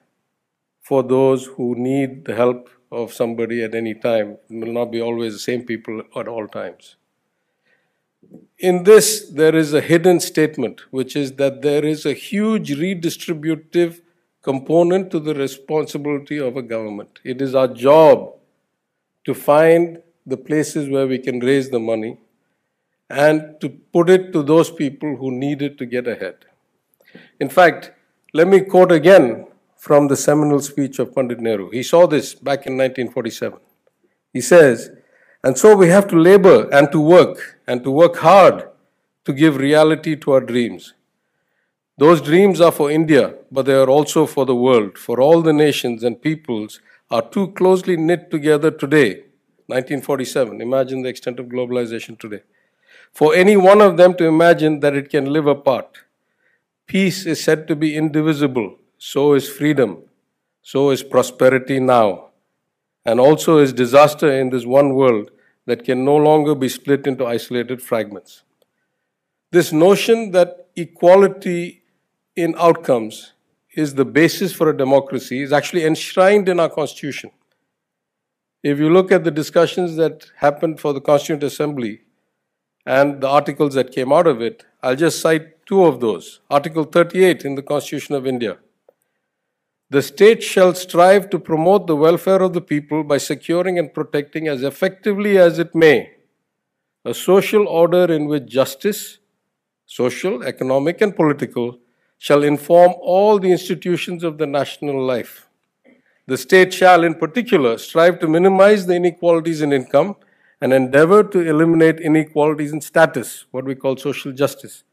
for 0.81 1.03
those 1.03 1.45
who 1.45 1.75
need 1.75 2.25
the 2.25 2.35
help 2.35 2.69
of 2.91 3.13
somebody 3.13 3.63
at 3.63 3.73
any 3.73 3.93
time. 3.93 4.37
It 4.49 4.65
will 4.65 4.73
not 4.73 4.91
be 4.91 5.01
always 5.01 5.33
the 5.33 5.39
same 5.39 5.63
people 5.63 6.03
at 6.15 6.27
all 6.27 6.47
times. 6.47 6.97
In 8.59 8.83
this, 8.83 9.29
there 9.29 9.55
is 9.55 9.73
a 9.73 9.81
hidden 9.81 10.19
statement, 10.19 10.81
which 10.91 11.15
is 11.15 11.33
that 11.33 11.61
there 11.61 11.83
is 11.83 12.05
a 12.05 12.13
huge 12.13 12.71
redistributive 12.77 14.01
component 14.41 15.09
to 15.11 15.19
the 15.19 15.33
responsibility 15.33 16.37
of 16.37 16.57
a 16.57 16.61
government. 16.61 17.19
It 17.23 17.41
is 17.41 17.55
our 17.55 17.67
job 17.67 18.35
to 19.25 19.33
find 19.33 20.01
the 20.25 20.37
places 20.37 20.89
where 20.89 21.07
we 21.07 21.19
can 21.19 21.39
raise 21.39 21.69
the 21.69 21.79
money 21.79 22.17
and 23.09 23.59
to 23.59 23.69
put 23.69 24.09
it 24.09 24.31
to 24.33 24.43
those 24.43 24.69
people 24.71 25.15
who 25.15 25.31
need 25.31 25.61
it 25.61 25.77
to 25.77 25.85
get 25.85 26.07
ahead. 26.07 26.45
In 27.39 27.49
fact, 27.49 27.91
let 28.33 28.47
me 28.47 28.61
quote 28.61 28.91
again 28.91 29.47
from 29.77 30.07
the 30.07 30.15
seminal 30.15 30.59
speech 30.59 30.99
of 30.99 31.13
Pandit 31.13 31.39
Nehru. 31.39 31.69
He 31.71 31.83
saw 31.83 32.07
this 32.07 32.35
back 32.35 32.67
in 32.67 32.77
1947. 32.77 33.59
He 34.31 34.41
says, 34.41 34.91
and 35.43 35.57
so 35.57 35.75
we 35.75 35.89
have 35.89 36.07
to 36.09 36.19
labor 36.19 36.69
and 36.71 36.91
to 36.91 36.99
work 36.99 37.59
and 37.67 37.83
to 37.83 37.91
work 37.91 38.17
hard 38.17 38.69
to 39.25 39.33
give 39.33 39.57
reality 39.57 40.15
to 40.15 40.31
our 40.33 40.41
dreams. 40.41 40.93
Those 41.97 42.21
dreams 42.21 42.61
are 42.61 42.71
for 42.71 42.89
India, 42.89 43.35
but 43.51 43.65
they 43.65 43.73
are 43.73 43.89
also 43.89 44.25
for 44.25 44.45
the 44.45 44.55
world, 44.55 44.97
for 44.97 45.19
all 45.19 45.41
the 45.41 45.53
nations 45.53 46.03
and 46.03 46.21
peoples 46.21 46.79
are 47.09 47.27
too 47.27 47.51
closely 47.51 47.97
knit 47.97 48.31
together 48.31 48.71
today. 48.71 49.23
1947, 49.67 50.61
imagine 50.61 51.01
the 51.01 51.09
extent 51.09 51.39
of 51.39 51.47
globalization 51.47 52.19
today. 52.19 52.41
For 53.11 53.35
any 53.35 53.57
one 53.57 53.81
of 53.81 53.97
them 53.97 54.15
to 54.15 54.25
imagine 54.25 54.79
that 54.79 54.95
it 54.95 55.09
can 55.09 55.25
live 55.25 55.47
apart. 55.47 55.99
Peace 56.91 57.25
is 57.25 57.41
said 57.41 57.69
to 57.69 57.75
be 57.77 57.95
indivisible, 57.95 58.77
so 58.97 59.33
is 59.33 59.47
freedom, 59.47 60.03
so 60.61 60.89
is 60.89 61.03
prosperity 61.03 61.79
now, 61.79 62.31
and 63.05 63.17
also 63.17 63.59
is 63.59 63.71
disaster 63.71 64.29
in 64.29 64.49
this 64.49 64.65
one 64.65 64.93
world 64.93 65.31
that 65.65 65.85
can 65.85 66.03
no 66.03 66.17
longer 66.17 66.53
be 66.53 66.67
split 66.67 67.07
into 67.07 67.25
isolated 67.25 67.81
fragments. 67.81 68.43
This 69.51 69.71
notion 69.71 70.31
that 70.31 70.67
equality 70.75 71.83
in 72.35 72.55
outcomes 72.57 73.31
is 73.73 73.95
the 73.95 74.03
basis 74.03 74.51
for 74.51 74.69
a 74.69 74.75
democracy 74.75 75.41
is 75.41 75.53
actually 75.53 75.85
enshrined 75.85 76.49
in 76.49 76.59
our 76.59 76.67
constitution. 76.69 77.31
If 78.63 78.79
you 78.79 78.89
look 78.89 79.13
at 79.13 79.23
the 79.23 79.31
discussions 79.31 79.95
that 79.95 80.25
happened 80.39 80.81
for 80.81 80.91
the 80.91 80.99
Constituent 80.99 81.43
Assembly 81.43 82.01
and 82.85 83.21
the 83.21 83.29
articles 83.29 83.75
that 83.75 83.93
came 83.93 84.11
out 84.11 84.27
of 84.27 84.41
it, 84.41 84.65
I'll 84.83 84.97
just 84.97 85.21
cite 85.21 85.60
two 85.71 85.85
of 85.85 86.01
those. 86.01 86.41
Article 86.49 86.83
38 86.83 87.45
in 87.45 87.55
the 87.55 87.61
Constitution 87.61 88.15
of 88.15 88.27
India. 88.27 88.57
The 89.89 90.01
state 90.01 90.43
shall 90.43 90.73
strive 90.73 91.29
to 91.29 91.39
promote 91.39 91.87
the 91.87 91.95
welfare 91.95 92.41
of 92.41 92.51
the 92.51 92.65
people 92.73 93.05
by 93.05 93.17
securing 93.17 93.79
and 93.79 93.93
protecting 93.93 94.49
as 94.49 94.63
effectively 94.63 95.37
as 95.37 95.59
it 95.59 95.73
may 95.73 96.11
a 97.05 97.13
social 97.13 97.67
order 97.67 98.03
in 98.13 98.27
which 98.27 98.45
justice, 98.45 99.17
social, 99.85 100.43
economic, 100.43 101.01
and 101.01 101.15
political, 101.15 101.79
shall 102.19 102.43
inform 102.43 102.93
all 103.01 103.39
the 103.39 103.51
institutions 103.51 104.23
of 104.23 104.37
the 104.37 104.45
national 104.45 105.03
life. 105.03 105.47
The 106.27 106.37
state 106.37 106.73
shall, 106.73 107.03
in 107.03 107.15
particular, 107.15 107.77
strive 107.77 108.19
to 108.19 108.27
minimize 108.27 108.85
the 108.85 108.95
inequalities 108.95 109.61
in 109.61 109.73
income 109.73 110.15
and 110.61 110.73
endeavor 110.73 111.23
to 111.23 111.39
eliminate 111.39 111.99
inequalities 111.99 112.71
in 112.71 112.81
status, 112.81 113.45
what 113.51 113.65
we 113.65 113.73
call 113.73 113.97
social 113.97 114.31
justice, 114.31 114.83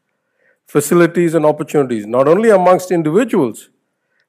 facilities 0.75 1.33
and 1.33 1.45
opportunities, 1.45 2.05
not 2.05 2.27
only 2.27 2.49
amongst 2.51 2.91
individuals, 2.91 3.69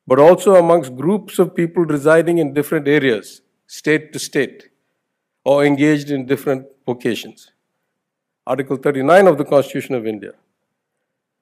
but 0.07 0.19
also 0.19 0.57
amongst 0.57 0.97
groups 0.97 1.39
of 1.39 1.55
people 1.55 1.85
residing 1.85 2.39
in 2.39 2.55
different 2.55 2.89
areas, 2.89 3.43
state 3.67 4.13
to 4.13 4.19
state, 4.19 4.71
or 5.45 5.65
engaged 5.65 6.11
in 6.11 6.27
different 6.27 6.67
vocations. 6.87 7.51
Article 8.47 8.77
39 8.77 9.27
of 9.27 9.37
the 9.39 9.45
Constitution 9.45 9.95
of 9.95 10.07
India 10.07 10.33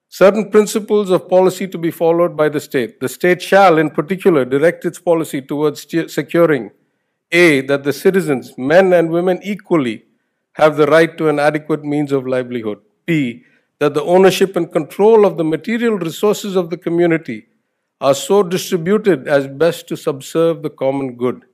certain 0.09 0.49
principles 0.49 1.11
of 1.11 1.29
policy 1.29 1.67
to 1.67 1.77
be 1.77 1.91
followed 1.91 2.35
by 2.35 2.49
the 2.49 2.59
state. 2.59 2.99
The 2.99 3.07
state 3.07 3.41
shall, 3.41 3.77
in 3.77 3.91
particular, 3.91 4.43
direct 4.43 4.83
its 4.83 4.99
policy 4.99 5.41
towards 5.41 5.85
securing 6.11 6.71
A, 7.31 7.61
that 7.61 7.83
the 7.83 7.93
citizens, 7.93 8.53
men 8.57 8.91
and 8.91 9.11
women 9.11 9.39
equally, 9.43 10.05
have 10.53 10.77
the 10.77 10.87
right 10.87 11.15
to 11.19 11.29
an 11.29 11.39
adequate 11.39 11.85
means 11.85 12.11
of 12.11 12.27
livelihood. 12.27 12.79
B, 13.05 13.43
that 13.79 13.93
the 13.93 14.03
ownership 14.03 14.55
and 14.55 14.71
control 14.71 15.25
of 15.25 15.37
the 15.37 15.43
material 15.43 15.97
resources 15.97 16.55
of 16.55 16.69
the 16.69 16.77
community 16.77 17.47
are 18.01 18.13
so 18.13 18.43
distributed 18.43 19.27
as 19.27 19.47
best 19.47 19.87
to 19.87 19.97
subserve 19.97 20.61
the 20.61 20.69
common 20.69 21.15
good. 21.15 21.45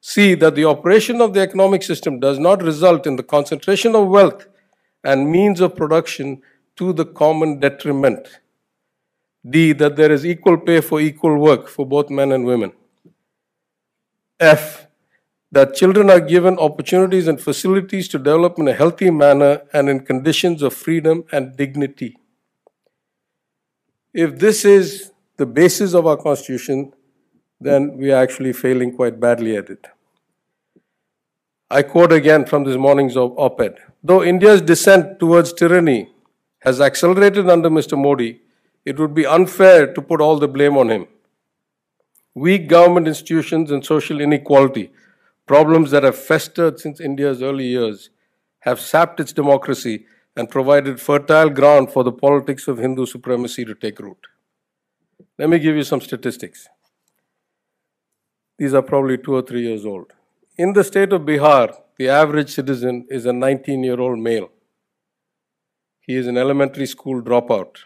C, 0.00 0.34
that 0.34 0.54
the 0.54 0.66
operation 0.66 1.20
of 1.20 1.32
the 1.32 1.40
economic 1.40 1.82
system 1.82 2.20
does 2.20 2.38
not 2.38 2.62
result 2.62 3.06
in 3.06 3.16
the 3.16 3.22
concentration 3.22 3.94
of 3.96 4.08
wealth 4.08 4.46
and 5.02 5.30
means 5.30 5.60
of 5.60 5.74
production 5.74 6.42
to 6.76 6.92
the 6.92 7.06
common 7.06 7.58
detriment. 7.60 8.40
D, 9.48 9.72
that 9.72 9.96
there 9.96 10.12
is 10.12 10.26
equal 10.26 10.58
pay 10.58 10.80
for 10.80 11.00
equal 11.00 11.38
work 11.38 11.68
for 11.68 11.86
both 11.86 12.10
men 12.10 12.32
and 12.32 12.44
women. 12.44 12.72
F, 14.40 14.86
that 15.54 15.74
children 15.74 16.10
are 16.10 16.20
given 16.20 16.58
opportunities 16.58 17.28
and 17.28 17.40
facilities 17.40 18.08
to 18.08 18.18
develop 18.18 18.58
in 18.58 18.66
a 18.66 18.72
healthy 18.72 19.10
manner 19.10 19.62
and 19.72 19.88
in 19.88 20.00
conditions 20.00 20.62
of 20.62 20.74
freedom 20.74 21.24
and 21.30 21.56
dignity. 21.56 22.16
If 24.12 24.38
this 24.38 24.64
is 24.64 25.12
the 25.36 25.46
basis 25.46 25.94
of 25.94 26.06
our 26.06 26.16
Constitution, 26.16 26.92
then 27.60 27.96
we 27.96 28.10
are 28.10 28.20
actually 28.22 28.52
failing 28.52 28.96
quite 28.96 29.20
badly 29.20 29.56
at 29.56 29.70
it. 29.70 29.86
I 31.70 31.82
quote 31.82 32.12
again 32.12 32.46
from 32.46 32.64
this 32.64 32.76
morning's 32.76 33.16
op 33.16 33.60
ed. 33.60 33.78
Though 34.02 34.22
India's 34.24 34.60
descent 34.60 35.18
towards 35.20 35.52
tyranny 35.52 36.10
has 36.60 36.80
accelerated 36.80 37.48
under 37.48 37.70
Mr. 37.70 37.96
Modi, 37.96 38.40
it 38.84 38.98
would 38.98 39.14
be 39.14 39.24
unfair 39.24 39.92
to 39.94 40.02
put 40.02 40.20
all 40.20 40.38
the 40.38 40.48
blame 40.48 40.76
on 40.76 40.90
him. 40.90 41.06
Weak 42.34 42.68
government 42.68 43.06
institutions 43.06 43.70
and 43.70 43.84
social 43.84 44.20
inequality, 44.20 44.90
problems 45.46 45.90
that 45.90 46.02
have 46.02 46.16
festered 46.16 46.80
since 46.80 47.00
India's 47.00 47.42
early 47.42 47.66
years, 47.66 48.10
have 48.60 48.80
sapped 48.80 49.20
its 49.20 49.32
democracy 49.32 50.06
and 50.36 50.50
provided 50.50 51.00
fertile 51.00 51.50
ground 51.50 51.92
for 51.92 52.02
the 52.02 52.12
politics 52.12 52.66
of 52.66 52.78
Hindu 52.78 53.06
supremacy 53.06 53.64
to 53.64 53.74
take 53.74 53.98
root. 54.00 54.26
Let 55.38 55.48
me 55.48 55.58
give 55.58 55.76
you 55.76 55.84
some 55.84 56.00
statistics. 56.00 56.68
These 58.58 58.74
are 58.74 58.82
probably 58.82 59.18
two 59.18 59.34
or 59.34 59.42
three 59.42 59.62
years 59.62 59.84
old. 59.84 60.12
In 60.56 60.72
the 60.72 60.84
state 60.84 61.12
of 61.12 61.22
Bihar, 61.22 61.74
the 61.98 62.08
average 62.08 62.50
citizen 62.50 63.06
is 63.10 63.26
a 63.26 63.32
19 63.32 63.82
year 63.82 64.00
old 64.00 64.18
male. 64.18 64.50
He 66.00 66.16
is 66.16 66.26
an 66.26 66.36
elementary 66.36 66.86
school 66.86 67.22
dropout. 67.22 67.84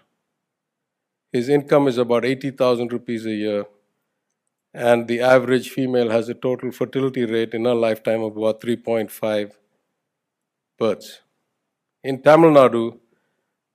His 1.33 1.49
income 1.49 1.89
is 1.89 1.99
about 1.99 2.25
80,000 2.25 2.93
rupees 2.93 3.27
a 3.27 3.31
year, 3.31 3.65
and 4.75 5.09
the 5.09 5.21
average 5.21 5.71
female 5.71 6.11
has 6.11 6.29
a 6.29 6.35
total 6.35 6.71
fertility 6.71 7.25
rate 7.25 7.55
in 7.55 7.65
her 7.65 7.75
lifetime 7.75 8.23
of 8.23 8.37
about 8.37 8.61
3.5 8.61 9.53
births. 10.79 11.21
In 12.05 12.23
Tamil 12.23 12.51
Nadu, 12.51 12.99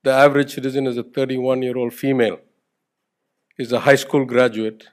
the 0.04 0.12
average 0.12 0.54
citizen 0.54 0.88
is 0.88 0.98
a 0.98 1.04
31 1.04 1.62
year 1.62 1.78
old 1.78 1.94
female, 1.94 2.40
is 3.58 3.72
a 3.72 3.82
high 3.82 3.96
school 3.96 4.26
graduate, 4.26 4.88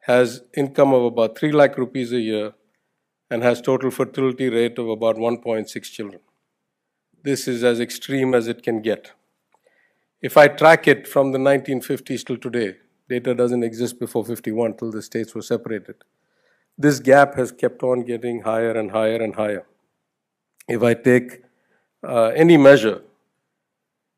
has 0.00 0.42
income 0.56 0.92
of 0.92 1.04
about 1.04 1.38
3 1.38 1.52
lakh 1.52 1.78
rupees 1.78 2.12
a 2.12 2.20
year, 2.20 2.52
and 3.30 3.42
has 3.42 3.60
total 3.60 3.90
fertility 3.90 4.48
rate 4.48 4.78
of 4.78 4.88
about 4.88 5.16
1.6 5.16 5.82
children 5.84 6.20
this 7.22 7.46
is 7.46 7.62
as 7.62 7.80
extreme 7.80 8.34
as 8.34 8.48
it 8.48 8.62
can 8.62 8.82
get. 8.82 9.12
If 10.20 10.36
I 10.36 10.48
track 10.48 10.88
it 10.88 11.06
from 11.06 11.32
the 11.32 11.38
1950s 11.38 12.24
till 12.24 12.36
today, 12.36 12.76
data 13.08 13.34
doesn't 13.34 13.62
exist 13.62 13.98
before 13.98 14.24
51 14.24 14.74
till 14.74 14.90
the 14.90 15.02
states 15.02 15.34
were 15.34 15.42
separated. 15.42 15.96
This 16.78 17.00
gap 17.00 17.34
has 17.36 17.52
kept 17.52 17.82
on 17.82 18.04
getting 18.04 18.42
higher 18.42 18.72
and 18.72 18.90
higher 18.90 19.22
and 19.22 19.34
higher. 19.34 19.66
If 20.68 20.82
I 20.82 20.94
take 20.94 21.42
uh, 22.02 22.28
any 22.34 22.56
measure, 22.56 23.02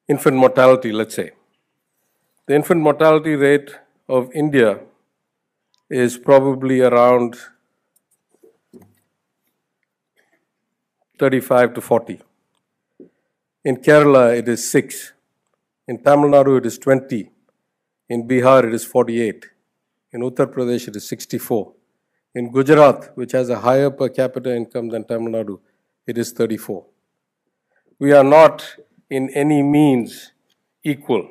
infant 0.08 0.36
mortality, 0.36 0.92
let's 0.92 1.14
say, 1.14 1.30
the 2.46 2.54
infant 2.54 2.80
mortality 2.80 3.34
rate 3.34 3.70
of 4.08 4.30
India 4.32 4.80
is 5.90 6.18
probably 6.18 6.80
around 6.80 7.36
35 11.18 11.74
to 11.74 11.80
40. 11.80 12.20
In 13.64 13.76
Kerala, 13.76 14.36
it 14.36 14.48
is 14.48 14.68
6. 14.70 15.12
In 15.88 16.02
Tamil 16.02 16.30
Nadu, 16.30 16.58
it 16.58 16.66
is 16.66 16.78
20. 16.78 17.30
In 18.14 18.28
Bihar, 18.28 18.62
it 18.68 18.72
is 18.72 18.84
48. 18.84 19.46
In 20.12 20.20
Uttar 20.20 20.46
Pradesh, 20.46 20.86
it 20.86 20.94
is 20.94 21.08
64. 21.08 21.72
In 22.36 22.52
Gujarat, 22.52 23.10
which 23.16 23.32
has 23.32 23.50
a 23.50 23.58
higher 23.58 23.90
per 23.90 24.08
capita 24.08 24.54
income 24.54 24.88
than 24.88 25.02
Tamil 25.02 25.32
Nadu, 25.32 25.58
it 26.06 26.16
is 26.16 26.30
34. 26.30 26.86
We 27.98 28.12
are 28.12 28.22
not 28.22 28.76
in 29.10 29.30
any 29.30 29.64
means 29.64 30.30
equal. 30.84 31.28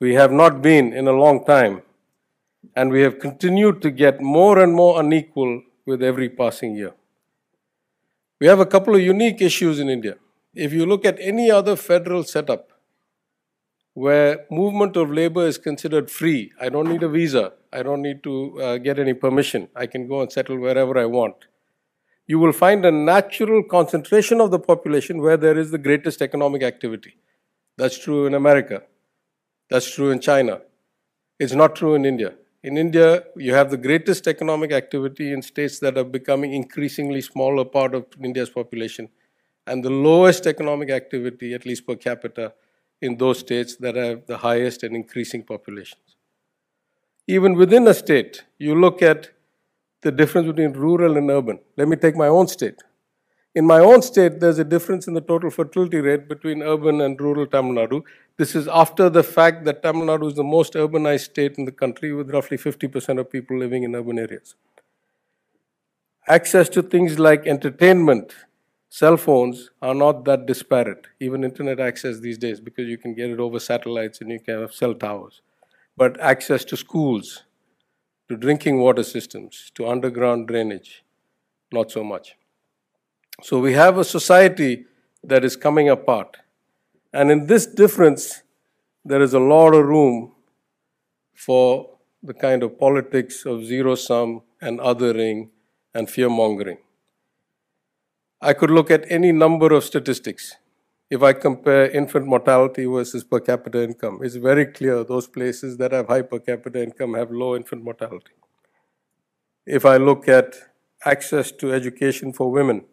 We 0.00 0.14
have 0.14 0.32
not 0.32 0.60
been 0.62 0.92
in 0.92 1.06
a 1.06 1.12
long 1.12 1.44
time, 1.44 1.82
and 2.74 2.90
we 2.90 3.02
have 3.02 3.20
continued 3.20 3.80
to 3.82 3.92
get 3.92 4.20
more 4.20 4.58
and 4.58 4.74
more 4.74 4.98
unequal 4.98 5.62
with 5.86 6.02
every 6.02 6.28
passing 6.28 6.74
year. 6.74 6.94
We 8.40 8.48
have 8.48 8.58
a 8.58 8.66
couple 8.66 8.96
of 8.96 9.00
unique 9.00 9.40
issues 9.40 9.78
in 9.78 9.88
India. 9.88 10.16
If 10.56 10.72
you 10.72 10.86
look 10.86 11.04
at 11.04 11.20
any 11.20 11.52
other 11.52 11.76
federal 11.76 12.24
setup 12.24 12.73
where 13.94 14.44
movement 14.50 14.96
of 14.96 15.10
labor 15.10 15.46
is 15.46 15.56
considered 15.56 16.10
free, 16.10 16.52
I 16.60 16.68
don't 16.68 16.88
need 16.88 17.02
a 17.02 17.08
visa, 17.08 17.52
I 17.72 17.82
don't 17.82 18.02
need 18.02 18.22
to 18.24 18.60
uh, 18.60 18.78
get 18.78 18.98
any 18.98 19.14
permission, 19.14 19.68
I 19.74 19.86
can 19.86 20.06
go 20.08 20.20
and 20.20 20.30
settle 20.30 20.58
wherever 20.58 20.98
I 20.98 21.06
want. 21.06 21.36
You 22.26 22.38
will 22.38 22.52
find 22.52 22.84
a 22.84 22.90
natural 22.90 23.62
concentration 23.62 24.40
of 24.40 24.50
the 24.50 24.58
population 24.58 25.20
where 25.20 25.36
there 25.36 25.58
is 25.58 25.70
the 25.70 25.78
greatest 25.78 26.22
economic 26.22 26.62
activity. 26.62 27.16
That's 27.76 27.98
true 27.98 28.26
in 28.26 28.34
America. 28.34 28.82
That's 29.70 29.92
true 29.94 30.10
in 30.10 30.20
China. 30.20 30.60
It's 31.38 31.52
not 31.52 31.76
true 31.76 31.94
in 31.94 32.04
India. 32.04 32.34
In 32.62 32.78
India, 32.78 33.24
you 33.36 33.52
have 33.54 33.70
the 33.70 33.76
greatest 33.76 34.26
economic 34.26 34.72
activity 34.72 35.32
in 35.32 35.42
states 35.42 35.78
that 35.80 35.98
are 35.98 36.04
becoming 36.04 36.54
increasingly 36.54 37.20
smaller 37.20 37.64
part 37.64 37.94
of 37.94 38.06
India's 38.22 38.48
population 38.48 39.08
and 39.66 39.84
the 39.84 39.90
lowest 39.90 40.46
economic 40.46 40.90
activity, 40.90 41.52
at 41.54 41.66
least 41.66 41.86
per 41.86 41.96
capita, 41.96 42.54
in 43.00 43.16
those 43.16 43.38
states 43.38 43.76
that 43.76 43.96
have 43.96 44.26
the 44.26 44.38
highest 44.38 44.82
and 44.82 44.94
increasing 44.94 45.42
populations. 45.42 46.16
Even 47.26 47.54
within 47.54 47.86
a 47.88 47.94
state, 47.94 48.44
you 48.58 48.78
look 48.78 49.02
at 49.02 49.30
the 50.02 50.12
difference 50.12 50.46
between 50.46 50.72
rural 50.72 51.16
and 51.16 51.30
urban. 51.30 51.58
Let 51.76 51.88
me 51.88 51.96
take 51.96 52.16
my 52.16 52.28
own 52.28 52.46
state. 52.48 52.82
In 53.54 53.66
my 53.66 53.78
own 53.78 54.02
state, 54.02 54.40
there's 54.40 54.58
a 54.58 54.64
difference 54.64 55.06
in 55.06 55.14
the 55.14 55.20
total 55.20 55.48
fertility 55.48 55.98
rate 55.98 56.28
between 56.28 56.62
urban 56.62 57.00
and 57.00 57.20
rural 57.20 57.46
Tamil 57.46 57.74
Nadu. 57.74 58.02
This 58.36 58.56
is 58.56 58.66
after 58.66 59.08
the 59.08 59.22
fact 59.22 59.64
that 59.64 59.82
Tamil 59.82 60.06
Nadu 60.06 60.26
is 60.28 60.34
the 60.34 60.42
most 60.42 60.74
urbanized 60.74 61.26
state 61.26 61.56
in 61.56 61.64
the 61.64 61.72
country 61.72 62.12
with 62.12 62.30
roughly 62.30 62.58
50% 62.58 63.20
of 63.20 63.30
people 63.30 63.56
living 63.56 63.84
in 63.84 63.94
urban 63.94 64.18
areas. 64.18 64.56
Access 66.26 66.68
to 66.70 66.82
things 66.82 67.18
like 67.18 67.46
entertainment, 67.46 68.34
cell 68.94 69.16
phones 69.16 69.70
are 69.82 69.92
not 69.92 70.24
that 70.24 70.46
disparate, 70.46 71.08
even 71.18 71.42
internet 71.42 71.80
access 71.80 72.20
these 72.20 72.38
days, 72.38 72.60
because 72.60 72.86
you 72.86 72.96
can 72.96 73.12
get 73.12 73.28
it 73.28 73.40
over 73.40 73.58
satellites 73.58 74.20
and 74.20 74.30
you 74.30 74.38
can 74.38 74.60
have 74.60 74.72
cell 74.72 74.94
towers. 74.94 75.42
But 75.96 76.20
access 76.20 76.64
to 76.66 76.76
schools, 76.76 77.42
to 78.28 78.36
drinking 78.36 78.78
water 78.78 79.02
systems, 79.02 79.72
to 79.74 79.88
underground 79.88 80.46
drainage, 80.46 81.02
not 81.72 81.90
so 81.90 82.04
much. 82.04 82.36
So 83.42 83.58
we 83.58 83.72
have 83.72 83.98
a 83.98 84.04
society 84.04 84.84
that 85.24 85.44
is 85.44 85.56
coming 85.56 85.88
apart. 85.88 86.36
And 87.12 87.32
in 87.32 87.48
this 87.48 87.66
difference, 87.66 88.44
there 89.04 89.22
is 89.22 89.34
a 89.34 89.40
lot 89.40 89.74
of 89.74 89.86
room 89.86 90.34
for 91.34 91.98
the 92.22 92.34
kind 92.34 92.62
of 92.62 92.78
politics 92.78 93.44
of 93.44 93.64
zero 93.64 93.96
sum 93.96 94.42
and 94.60 94.78
othering 94.78 95.48
and 95.92 96.08
fear 96.08 96.30
mongering. 96.30 96.78
I 98.46 98.52
could 98.52 98.70
look 98.70 98.90
at 98.90 99.10
any 99.10 99.32
number 99.32 99.72
of 99.72 99.84
statistics. 99.84 100.56
If 101.08 101.22
I 101.22 101.32
compare 101.32 101.90
infant 101.90 102.26
mortality 102.26 102.84
versus 102.84 103.24
per 103.24 103.40
capita 103.40 103.82
income, 103.82 104.18
it's 104.22 104.34
very 104.34 104.66
clear 104.66 105.02
those 105.02 105.26
places 105.26 105.78
that 105.78 105.92
have 105.92 106.08
high 106.08 106.20
per 106.20 106.38
capita 106.40 106.82
income 106.82 107.14
have 107.14 107.30
low 107.30 107.56
infant 107.56 107.82
mortality. 107.82 108.34
If 109.64 109.86
I 109.86 109.96
look 109.96 110.28
at 110.28 110.56
access 111.06 111.52
to 111.52 111.72
education 111.72 112.34
for 112.34 112.50
women, 112.50 112.84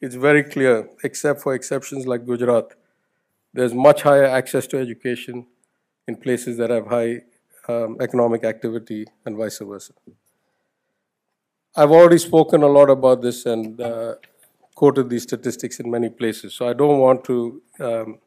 it's 0.00 0.16
very 0.16 0.42
clear, 0.42 0.90
except 1.04 1.42
for 1.42 1.54
exceptions 1.54 2.08
like 2.08 2.26
Gujarat, 2.26 2.74
there's 3.54 3.74
much 3.74 4.02
higher 4.02 4.24
access 4.24 4.66
to 4.66 4.78
education 4.78 5.46
in 6.08 6.16
places 6.16 6.56
that 6.56 6.70
have 6.70 6.88
high 6.88 7.20
um, 7.68 7.98
economic 8.00 8.42
activity 8.42 9.06
and 9.24 9.36
vice 9.36 9.60
versa. 9.60 9.92
I've 11.76 11.92
already 11.92 12.18
spoken 12.18 12.64
a 12.64 12.68
lot 12.68 12.90
about 12.90 13.22
this 13.22 13.46
and 13.46 13.80
uh, 13.80 14.14
quoted 14.78 15.10
these 15.10 15.24
statistics 15.24 15.80
in 15.80 15.90
many 15.90 16.08
places, 16.08 16.54
so 16.54 16.68
I 16.68 16.72
don't 16.72 16.98
want 16.98 17.24
to 17.24 17.62
um, 17.80 18.18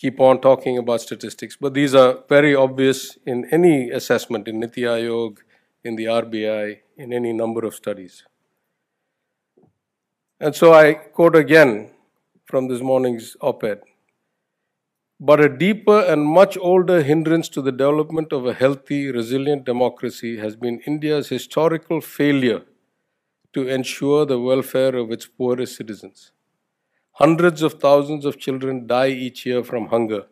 keep 0.00 0.20
on 0.20 0.40
talking 0.40 0.78
about 0.78 1.00
statistics, 1.00 1.56
but 1.60 1.74
these 1.74 1.94
are 1.94 2.24
very 2.28 2.56
obvious 2.56 3.16
in 3.24 3.44
any 3.52 3.90
assessment 3.90 4.48
in 4.48 4.58
Niti 4.58 4.82
Aayog, 4.82 5.38
in 5.84 5.94
the 5.94 6.06
RBI, 6.06 6.78
in 6.96 7.12
any 7.12 7.32
number 7.32 7.64
of 7.64 7.74
studies. 7.74 8.24
And 10.40 10.56
so 10.56 10.74
I 10.74 10.94
quote 10.94 11.36
again 11.36 11.90
from 12.46 12.66
this 12.66 12.82
morning's 12.82 13.36
op 13.40 13.62
ed. 13.62 13.80
But 15.20 15.40
a 15.40 15.48
deeper 15.48 16.00
and 16.00 16.26
much 16.26 16.58
older 16.58 17.02
hindrance 17.02 17.48
to 17.50 17.62
the 17.62 17.72
development 17.72 18.32
of 18.32 18.44
a 18.44 18.54
healthy, 18.54 19.10
resilient 19.12 19.64
democracy 19.64 20.38
has 20.38 20.56
been 20.56 20.80
India's 20.80 21.28
historical 21.28 22.00
failure 22.00 22.62
to 23.56 23.68
ensure 23.68 24.24
the 24.24 24.38
welfare 24.38 24.94
of 24.96 25.10
its 25.10 25.26
poorest 25.26 25.76
citizens. 25.76 26.30
Hundreds 27.12 27.62
of 27.62 27.74
thousands 27.74 28.24
of 28.24 28.38
children 28.38 28.86
die 28.86 29.08
each 29.08 29.44
year 29.46 29.64
from 29.64 29.88
hunger, 29.88 30.26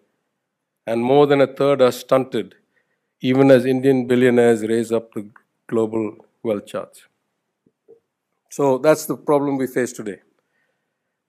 and 0.87 1.02
more 1.02 1.26
than 1.26 1.40
a 1.40 1.47
third 1.47 1.83
are 1.83 1.93
stunted, 1.93 2.54
even 3.21 3.50
as 3.50 3.66
Indian 3.66 4.07
billionaires 4.07 4.62
raise 4.62 4.93
up 4.93 5.12
the 5.14 5.28
global 5.66 6.17
wealth 6.43 6.67
charts. 6.67 7.08
So 8.50 8.78
that's 8.78 9.06
the 9.06 9.17
problem 9.17 9.58
we 9.58 9.67
face 9.67 9.93
today. 9.93 10.21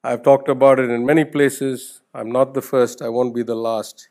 I've 0.03 0.23
talked 0.23 0.47
about 0.47 0.79
it 0.79 0.89
in 0.89 1.05
many 1.05 1.25
places. 1.25 2.01
I'm 2.13 2.31
not 2.31 2.53
the 2.53 2.61
first, 2.61 3.01
I 3.01 3.09
won't 3.09 3.35
be 3.35 3.43
the 3.43 3.55
last. 3.55 4.09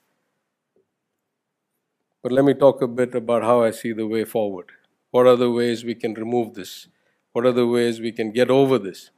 But 2.22 2.32
let 2.32 2.44
me 2.44 2.54
talk 2.54 2.82
a 2.82 2.88
bit 2.88 3.14
about 3.14 3.44
how 3.44 3.62
I 3.62 3.70
see 3.70 3.92
the 3.92 4.06
way 4.06 4.24
forward. 4.24 4.72
What 5.12 5.26
are 5.28 5.36
the 5.36 5.50
ways 5.50 5.84
we 5.84 5.94
can 5.94 6.14
remove 6.14 6.54
this? 6.54 6.88
What 7.34 7.46
are 7.46 7.52
the 7.52 7.66
ways 7.66 8.00
we 8.00 8.12
can 8.12 8.30
get 8.30 8.48
over 8.48 8.78
this? 8.78 9.10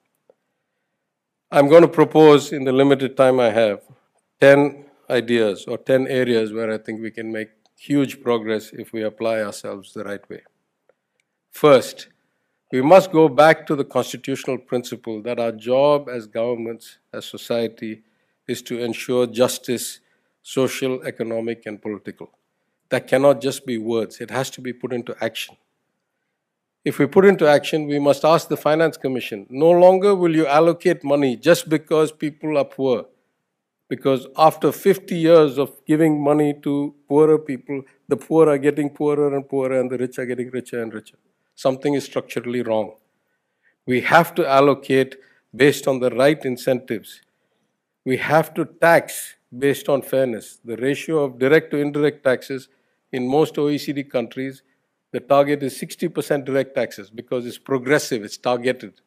I'm 1.50 1.68
going 1.68 1.82
to 1.82 1.88
propose, 1.88 2.50
in 2.50 2.64
the 2.64 2.72
limited 2.72 3.14
time 3.14 3.38
I 3.38 3.50
have, 3.50 3.82
10 4.40 4.86
ideas 5.10 5.66
or 5.68 5.76
10 5.76 6.06
areas 6.06 6.50
where 6.50 6.72
I 6.72 6.78
think 6.78 7.02
we 7.02 7.10
can 7.10 7.30
make 7.30 7.50
huge 7.76 8.22
progress 8.22 8.70
if 8.72 8.94
we 8.94 9.02
apply 9.02 9.42
ourselves 9.42 9.92
the 9.92 10.02
right 10.02 10.26
way. 10.30 10.40
First, 11.50 12.08
we 12.72 12.80
must 12.80 13.12
go 13.12 13.28
back 13.28 13.66
to 13.66 13.76
the 13.76 13.84
constitutional 13.84 14.56
principle 14.56 15.20
that 15.20 15.38
our 15.38 15.52
job 15.52 16.08
as 16.08 16.26
governments, 16.26 16.96
as 17.12 17.26
society, 17.26 18.02
is 18.48 18.62
to 18.62 18.82
ensure 18.82 19.26
justice, 19.26 20.00
social, 20.42 21.02
economic, 21.02 21.66
and 21.66 21.82
political. 21.82 22.30
That 22.88 23.08
cannot 23.08 23.42
just 23.42 23.66
be 23.66 23.76
words, 23.76 24.22
it 24.22 24.30
has 24.30 24.48
to 24.52 24.62
be 24.62 24.72
put 24.72 24.94
into 24.94 25.14
action. 25.22 25.58
If 26.86 26.98
we 27.00 27.06
put 27.06 27.26
into 27.26 27.46
action, 27.46 27.86
we 27.86 27.98
must 27.98 28.24
ask 28.24 28.48
the 28.48 28.56
Finance 28.56 28.96
Commission 28.96 29.46
no 29.50 29.70
longer 29.70 30.14
will 30.14 30.34
you 30.40 30.46
allocate 30.46 31.04
money 31.04 31.36
just 31.36 31.68
because 31.68 32.12
people 32.12 32.56
are 32.56 32.64
poor. 32.64 33.06
Because 33.88 34.26
after 34.36 34.72
50 34.72 35.16
years 35.16 35.58
of 35.58 35.72
giving 35.86 36.22
money 36.22 36.54
to 36.62 36.94
poorer 37.08 37.38
people, 37.38 37.82
the 38.08 38.16
poor 38.16 38.48
are 38.48 38.58
getting 38.58 38.90
poorer 38.90 39.36
and 39.36 39.48
poorer, 39.48 39.80
and 39.80 39.90
the 39.90 39.98
rich 39.98 40.18
are 40.18 40.26
getting 40.26 40.50
richer 40.50 40.82
and 40.82 40.94
richer 40.94 41.16
something 41.56 41.94
is 41.94 42.04
structurally 42.04 42.62
wrong. 42.62 42.92
We 43.86 44.02
have 44.02 44.34
to 44.36 44.46
allocate 44.46 45.16
based 45.54 45.88
on 45.88 46.00
the 46.00 46.10
right 46.10 46.44
incentives. 46.44 47.22
We 48.04 48.18
have 48.18 48.54
to 48.54 48.66
tax 48.66 49.36
based 49.58 49.88
on 49.88 50.02
fairness. 50.02 50.58
The 50.64 50.76
ratio 50.76 51.24
of 51.24 51.38
direct 51.38 51.70
to 51.70 51.78
indirect 51.78 52.22
taxes 52.24 52.68
in 53.10 53.26
most 53.26 53.54
OECD 53.54 54.08
countries, 54.08 54.62
the 55.16 55.20
target 55.20 55.62
is 55.62 55.74
60% 55.80 56.44
direct 56.44 56.74
taxes 56.74 57.08
because 57.10 57.46
it's 57.46 57.58
progressive, 57.58 58.22
it's 58.22 58.36
targeted. 58.36 59.00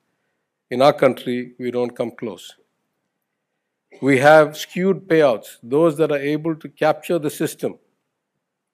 In 0.72 0.82
our 0.82 0.94
country, 0.94 1.54
we 1.60 1.70
don't 1.70 1.96
come 1.96 2.12
close. 2.12 2.56
We 4.02 4.18
have 4.20 4.58
skewed 4.58 5.08
payouts. 5.08 5.58
Those 5.62 5.98
that 5.98 6.12
are 6.12 6.26
able 6.36 6.56
to 6.56 6.68
capture 6.68 7.20
the 7.20 7.30
system 7.30 7.78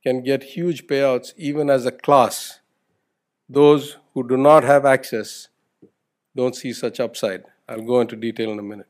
can 0.02 0.24
get 0.24 0.44
huge 0.44 0.88
payouts 0.88 1.34
even 1.36 1.70
as 1.70 1.86
a 1.86 1.92
class 1.92 2.60
those 3.48 3.98
who 4.14 4.28
do 4.28 4.38
not 4.38 4.64
have 4.64 4.86
access 4.86 5.50
don't 6.36 6.56
see 6.56 6.74
such 6.74 7.00
upside. 7.00 7.44
I'll 7.68 7.82
go 7.82 8.02
into 8.02 8.16
detail 8.16 8.52
in 8.52 8.60
a 8.60 8.64
minute. 8.64 8.88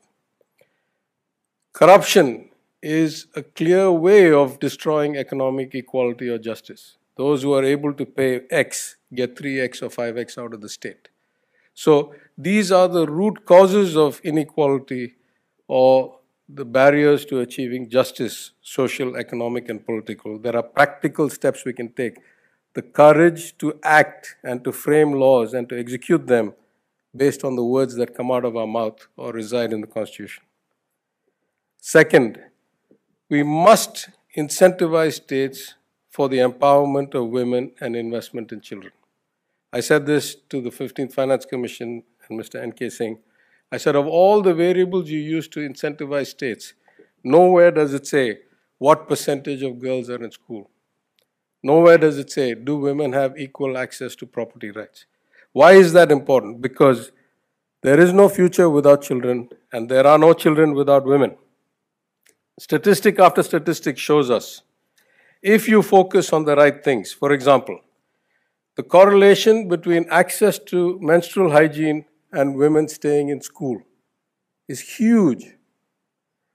Corruption 1.72 2.50
is 2.82 3.26
a 3.34 3.42
clear 3.42 3.90
way 3.90 4.32
of 4.32 4.58
destroying 4.58 5.16
economic 5.16 5.74
equality 5.74 6.28
or 6.28 6.38
justice. 6.38 6.96
Those 7.16 7.42
who 7.42 7.54
are 7.54 7.64
able 7.64 7.94
to 7.94 8.04
pay 8.04 8.42
X 8.50 8.96
get 9.14 9.36
3X 9.36 9.82
or 9.82 9.88
5X 9.88 10.38
out 10.38 10.52
of 10.52 10.60
the 10.60 10.68
state. 10.68 11.08
So 11.74 12.14
these 12.36 12.72
are 12.72 12.88
the 12.88 13.06
root 13.06 13.44
causes 13.44 13.96
of 13.96 14.20
inequality 14.24 15.16
or 15.68 16.18
the 16.48 16.64
barriers 16.64 17.24
to 17.26 17.40
achieving 17.40 17.88
justice, 17.90 18.52
social, 18.62 19.16
economic, 19.16 19.68
and 19.68 19.84
political. 19.84 20.38
There 20.38 20.56
are 20.56 20.62
practical 20.62 21.28
steps 21.28 21.64
we 21.64 21.72
can 21.72 21.92
take 21.92 22.18
the 22.74 22.82
courage 22.82 23.56
to 23.58 23.78
act 23.82 24.36
and 24.44 24.62
to 24.64 24.70
frame 24.70 25.12
laws 25.12 25.54
and 25.54 25.68
to 25.68 25.78
execute 25.78 26.26
them 26.26 26.52
based 27.16 27.42
on 27.42 27.56
the 27.56 27.64
words 27.64 27.94
that 27.96 28.14
come 28.14 28.30
out 28.30 28.44
of 28.44 28.56
our 28.56 28.66
mouth 28.66 29.06
or 29.16 29.32
reside 29.32 29.72
in 29.72 29.80
the 29.80 29.86
Constitution. 29.86 30.44
Second, 31.78 32.38
we 33.28 33.42
must 33.42 34.10
incentivize 34.36 35.14
states 35.14 35.74
for 36.16 36.30
the 36.30 36.38
empowerment 36.38 37.14
of 37.14 37.28
women 37.28 37.72
and 37.78 37.94
investment 37.94 38.50
in 38.50 38.58
children. 38.58 38.92
I 39.70 39.80
said 39.80 40.06
this 40.06 40.34
to 40.48 40.62
the 40.62 40.70
15th 40.70 41.12
Finance 41.12 41.44
Commission 41.44 42.04
and 42.26 42.40
Mr. 42.40 42.62
N.K. 42.62 42.88
Singh. 42.88 43.18
I 43.70 43.76
said, 43.76 43.96
of 43.96 44.06
all 44.06 44.40
the 44.40 44.54
variables 44.54 45.10
you 45.10 45.18
use 45.18 45.46
to 45.48 45.60
incentivize 45.60 46.28
states, 46.28 46.72
nowhere 47.22 47.70
does 47.70 47.92
it 47.92 48.06
say 48.06 48.38
what 48.78 49.10
percentage 49.10 49.62
of 49.62 49.78
girls 49.78 50.08
are 50.08 50.24
in 50.24 50.30
school. 50.30 50.70
Nowhere 51.62 51.98
does 51.98 52.16
it 52.16 52.30
say, 52.30 52.54
do 52.54 52.76
women 52.76 53.12
have 53.12 53.38
equal 53.38 53.76
access 53.76 54.16
to 54.16 54.24
property 54.24 54.70
rights? 54.70 55.04
Why 55.52 55.72
is 55.72 55.92
that 55.92 56.10
important? 56.10 56.62
Because 56.62 57.12
there 57.82 58.00
is 58.00 58.14
no 58.14 58.30
future 58.30 58.70
without 58.70 59.02
children, 59.02 59.50
and 59.70 59.90
there 59.90 60.06
are 60.06 60.18
no 60.18 60.32
children 60.32 60.72
without 60.72 61.04
women. 61.04 61.36
Statistic 62.58 63.18
after 63.18 63.42
statistic 63.42 63.98
shows 63.98 64.30
us 64.30 64.62
if 65.42 65.68
you 65.68 65.82
focus 65.82 66.32
on 66.32 66.44
the 66.44 66.56
right 66.56 66.82
things, 66.82 67.12
for 67.12 67.32
example, 67.32 67.80
the 68.76 68.82
correlation 68.82 69.68
between 69.68 70.06
access 70.10 70.58
to 70.58 70.98
menstrual 71.00 71.50
hygiene 71.50 72.04
and 72.32 72.56
women 72.56 72.88
staying 72.88 73.30
in 73.30 73.40
school 73.40 73.80
is 74.68 74.80
huge. 74.80 75.46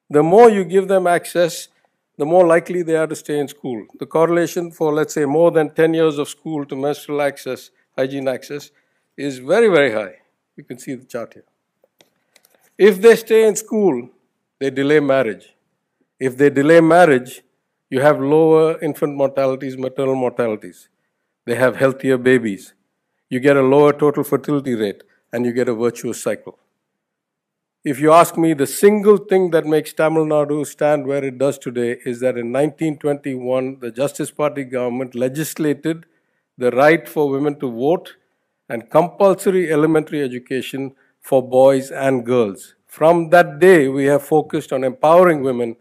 The 0.10 0.22
more 0.22 0.50
you 0.50 0.64
give 0.64 0.88
them 0.88 1.08
access, 1.08 1.70
the 2.18 2.26
more 2.26 2.46
likely 2.46 2.84
they 2.84 2.96
are 2.96 3.08
to 3.08 3.16
stay 3.16 3.40
in 3.40 3.48
school. 3.48 3.86
The 3.98 4.06
correlation 4.06 4.72
for, 4.72 4.94
let's 4.94 5.14
say, 5.14 5.26
more 5.26 5.50
than 5.50 5.74
10 5.74 5.94
years 5.94 6.18
of 6.18 6.30
school 6.30 6.66
to 6.66 6.76
menstrual 6.76 7.22
access, 7.22 7.72
hygiene 7.98 8.28
access, 8.28 8.70
is 9.18 9.40
very, 9.40 9.70
very 9.70 9.92
high. 9.92 10.18
You 10.56 10.64
can 10.64 10.78
see 10.78 10.96
the 10.96 11.06
chart 11.06 11.34
here. 11.34 11.46
If 12.78 13.02
they 13.02 13.16
stay 13.16 13.48
in 13.48 13.56
school, 13.56 14.10
they 14.60 14.70
delay 14.70 15.00
marriage. 15.00 15.56
If 16.20 16.38
they 16.38 16.50
delay 16.50 16.82
marriage, 16.82 17.42
you 17.92 18.00
have 18.00 18.20
lower 18.20 18.80
infant 18.82 19.16
mortalities, 19.16 19.78
maternal 19.78 20.16
mortalities. 20.16 20.90
They 21.46 21.56
have 21.56 21.76
healthier 21.76 22.18
babies. 22.18 22.74
You 23.30 23.40
get 23.40 23.58
a 23.58 23.62
lower 23.62 23.92
total 23.94 24.24
fertility 24.24 24.76
rate, 24.76 25.04
and 25.32 25.46
you 25.46 25.52
get 25.52 25.70
a 25.70 25.76
virtuous 25.76 26.24
cycle. 26.24 26.58
If 27.84 28.00
you 28.00 28.14
ask 28.14 28.38
me, 28.38 28.54
the 28.54 28.68
single 28.68 29.18
thing 29.18 29.52
that 29.52 29.66
makes 29.66 29.92
Tamil 29.92 30.26
Nadu 30.26 30.66
stand 30.66 31.06
where 31.06 31.24
it 31.24 31.38
does 31.38 31.58
today 31.58 31.98
is 32.06 32.20
that 32.22 32.38
in 32.38 32.54
1921, 32.54 33.80
the 33.80 33.92
Justice 33.92 34.32
Party 34.32 34.64
government 34.64 35.16
legislated 35.16 36.06
the 36.58 36.72
right 36.72 37.10
for 37.10 37.30
women 37.30 37.60
to 37.60 37.72
vote 37.72 38.18
and 38.70 38.90
compulsory 38.90 39.74
elementary 39.74 40.22
education 40.22 40.94
for 41.20 41.42
boys 41.42 41.92
and 41.92 42.26
girls. 42.26 42.76
From 42.86 43.30
that 43.32 43.60
day, 43.60 43.88
we 43.88 44.06
have 44.06 44.24
focused 44.24 44.72
on 44.72 44.84
empowering 44.84 45.42
women, 45.42 45.76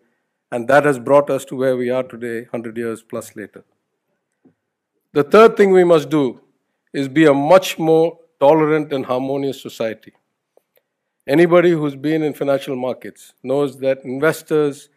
and 0.53 0.69
that 0.69 0.85
has 0.85 0.99
brought 0.99 1.31
us 1.31 1.45
to 1.47 1.57
where 1.57 1.77
we 1.77 1.91
are 1.91 2.03
today, 2.03 2.41
100 2.43 2.77
years 2.77 3.03
plus 3.03 3.35
later. 3.37 3.65
The 5.13 5.25
third 5.25 5.57
thing 5.57 5.73
we 5.73 5.85
must 5.85 6.09
do 6.09 6.41
is 6.93 7.09
be 7.09 7.27
a 7.27 7.35
much 7.35 7.79
more 7.79 8.19
tolerant 8.39 8.93
and 8.93 9.07
harmonious 9.07 9.61
society. 9.61 10.13
Anybody 11.27 11.71
who's 11.71 11.97
been 11.97 12.23
in 12.23 12.33
financial 12.33 12.77
markets 12.77 13.35
knows 13.43 13.79
that 13.81 14.05
investors 14.05 14.89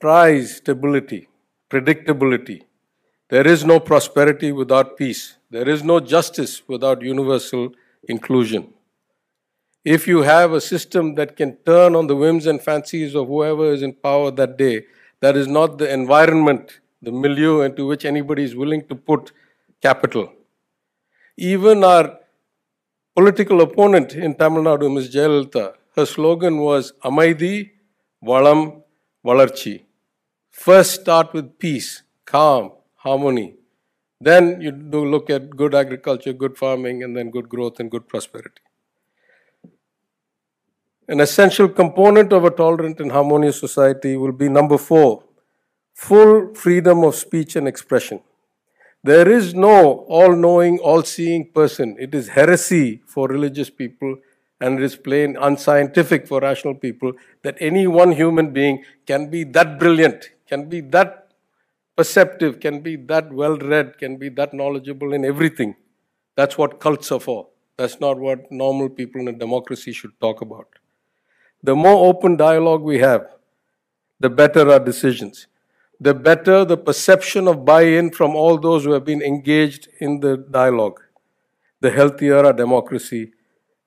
prize 0.00 0.56
stability, 0.56 1.28
predictability. 1.70 2.62
There 3.28 3.46
is 3.46 3.64
no 3.64 3.78
prosperity 3.78 4.50
without 4.52 4.96
peace. 4.96 5.36
There 5.50 5.68
is 5.68 5.82
no 5.84 6.00
justice 6.00 6.66
without 6.66 7.02
universal 7.02 7.72
inclusion. 8.08 8.72
If 9.84 10.06
you 10.06 10.22
have 10.22 10.52
a 10.52 10.60
system 10.60 11.16
that 11.16 11.36
can 11.36 11.56
turn 11.66 11.96
on 11.96 12.06
the 12.06 12.14
whims 12.14 12.46
and 12.46 12.62
fancies 12.62 13.16
of 13.16 13.26
whoever 13.26 13.72
is 13.72 13.82
in 13.82 13.94
power 13.94 14.30
that 14.30 14.56
day, 14.56 14.84
that 15.20 15.36
is 15.36 15.48
not 15.48 15.78
the 15.78 15.92
environment, 15.92 16.78
the 17.00 17.10
milieu 17.10 17.62
into 17.62 17.86
which 17.86 18.04
anybody 18.04 18.44
is 18.44 18.54
willing 18.54 18.86
to 18.86 18.94
put 18.94 19.32
capital. 19.80 20.32
Even 21.36 21.82
our 21.82 22.20
political 23.16 23.60
opponent 23.60 24.14
in 24.14 24.36
Tamil 24.36 24.62
Nadu, 24.62 24.92
Ms. 24.92 25.12
Jayalalitha, 25.12 25.74
her 25.96 26.06
slogan 26.06 26.58
was 26.58 26.92
Amaidi, 27.04 27.72
Valam, 28.24 28.82
Valarchi. 29.26 29.82
First 30.50 31.00
start 31.00 31.32
with 31.32 31.58
peace, 31.58 32.02
calm, 32.24 32.72
harmony. 32.94 33.56
Then 34.20 34.60
you 34.60 34.70
do 34.70 35.04
look 35.04 35.28
at 35.28 35.50
good 35.56 35.74
agriculture, 35.74 36.32
good 36.32 36.56
farming, 36.56 37.02
and 37.02 37.16
then 37.16 37.30
good 37.30 37.48
growth 37.48 37.80
and 37.80 37.90
good 37.90 38.06
prosperity. 38.06 38.62
An 41.12 41.20
essential 41.20 41.68
component 41.68 42.32
of 42.32 42.46
a 42.46 42.50
tolerant 42.50 42.98
and 42.98 43.12
harmonious 43.12 43.60
society 43.60 44.16
will 44.16 44.32
be 44.32 44.48
number 44.48 44.78
four 44.78 45.22
full 45.92 46.54
freedom 46.54 47.04
of 47.04 47.14
speech 47.14 47.54
and 47.54 47.68
expression. 47.68 48.20
There 49.04 49.28
is 49.30 49.52
no 49.52 50.06
all 50.08 50.34
knowing, 50.34 50.78
all 50.78 51.02
seeing 51.02 51.50
person. 51.52 51.96
It 51.98 52.14
is 52.14 52.28
heresy 52.28 53.02
for 53.04 53.28
religious 53.28 53.68
people 53.68 54.16
and 54.58 54.78
it 54.78 54.82
is 54.82 54.96
plain 54.96 55.36
unscientific 55.38 56.26
for 56.26 56.40
rational 56.40 56.76
people 56.76 57.12
that 57.42 57.58
any 57.60 57.86
one 57.86 58.12
human 58.12 58.50
being 58.54 58.82
can 59.06 59.28
be 59.28 59.44
that 59.44 59.78
brilliant, 59.78 60.30
can 60.48 60.70
be 60.70 60.80
that 60.80 61.28
perceptive, 61.94 62.58
can 62.58 62.80
be 62.80 62.96
that 62.96 63.30
well 63.30 63.58
read, 63.58 63.98
can 63.98 64.16
be 64.16 64.30
that 64.30 64.54
knowledgeable 64.54 65.12
in 65.12 65.26
everything. 65.26 65.76
That's 66.36 66.56
what 66.56 66.80
cults 66.80 67.12
are 67.12 67.20
for. 67.20 67.48
That's 67.76 68.00
not 68.00 68.18
what 68.18 68.50
normal 68.50 68.88
people 68.88 69.20
in 69.20 69.28
a 69.28 69.32
democracy 69.32 69.92
should 69.92 70.18
talk 70.18 70.40
about. 70.40 70.78
The 71.62 71.76
more 71.76 72.08
open 72.08 72.36
dialogue 72.36 72.82
we 72.82 72.98
have, 72.98 73.26
the 74.18 74.30
better 74.30 74.70
our 74.70 74.80
decisions 74.80 75.46
the 76.02 76.14
better 76.14 76.64
the 76.64 76.76
perception 76.76 77.46
of 77.46 77.64
buy 77.64 77.82
in 77.82 78.10
from 78.10 78.34
all 78.34 78.58
those 78.58 78.84
who 78.84 78.90
have 78.90 79.04
been 79.04 79.22
engaged 79.22 79.88
in 80.00 80.18
the 80.18 80.36
dialogue, 80.36 81.00
the 81.80 81.92
healthier 81.92 82.38
our 82.44 82.52
democracy, 82.52 83.32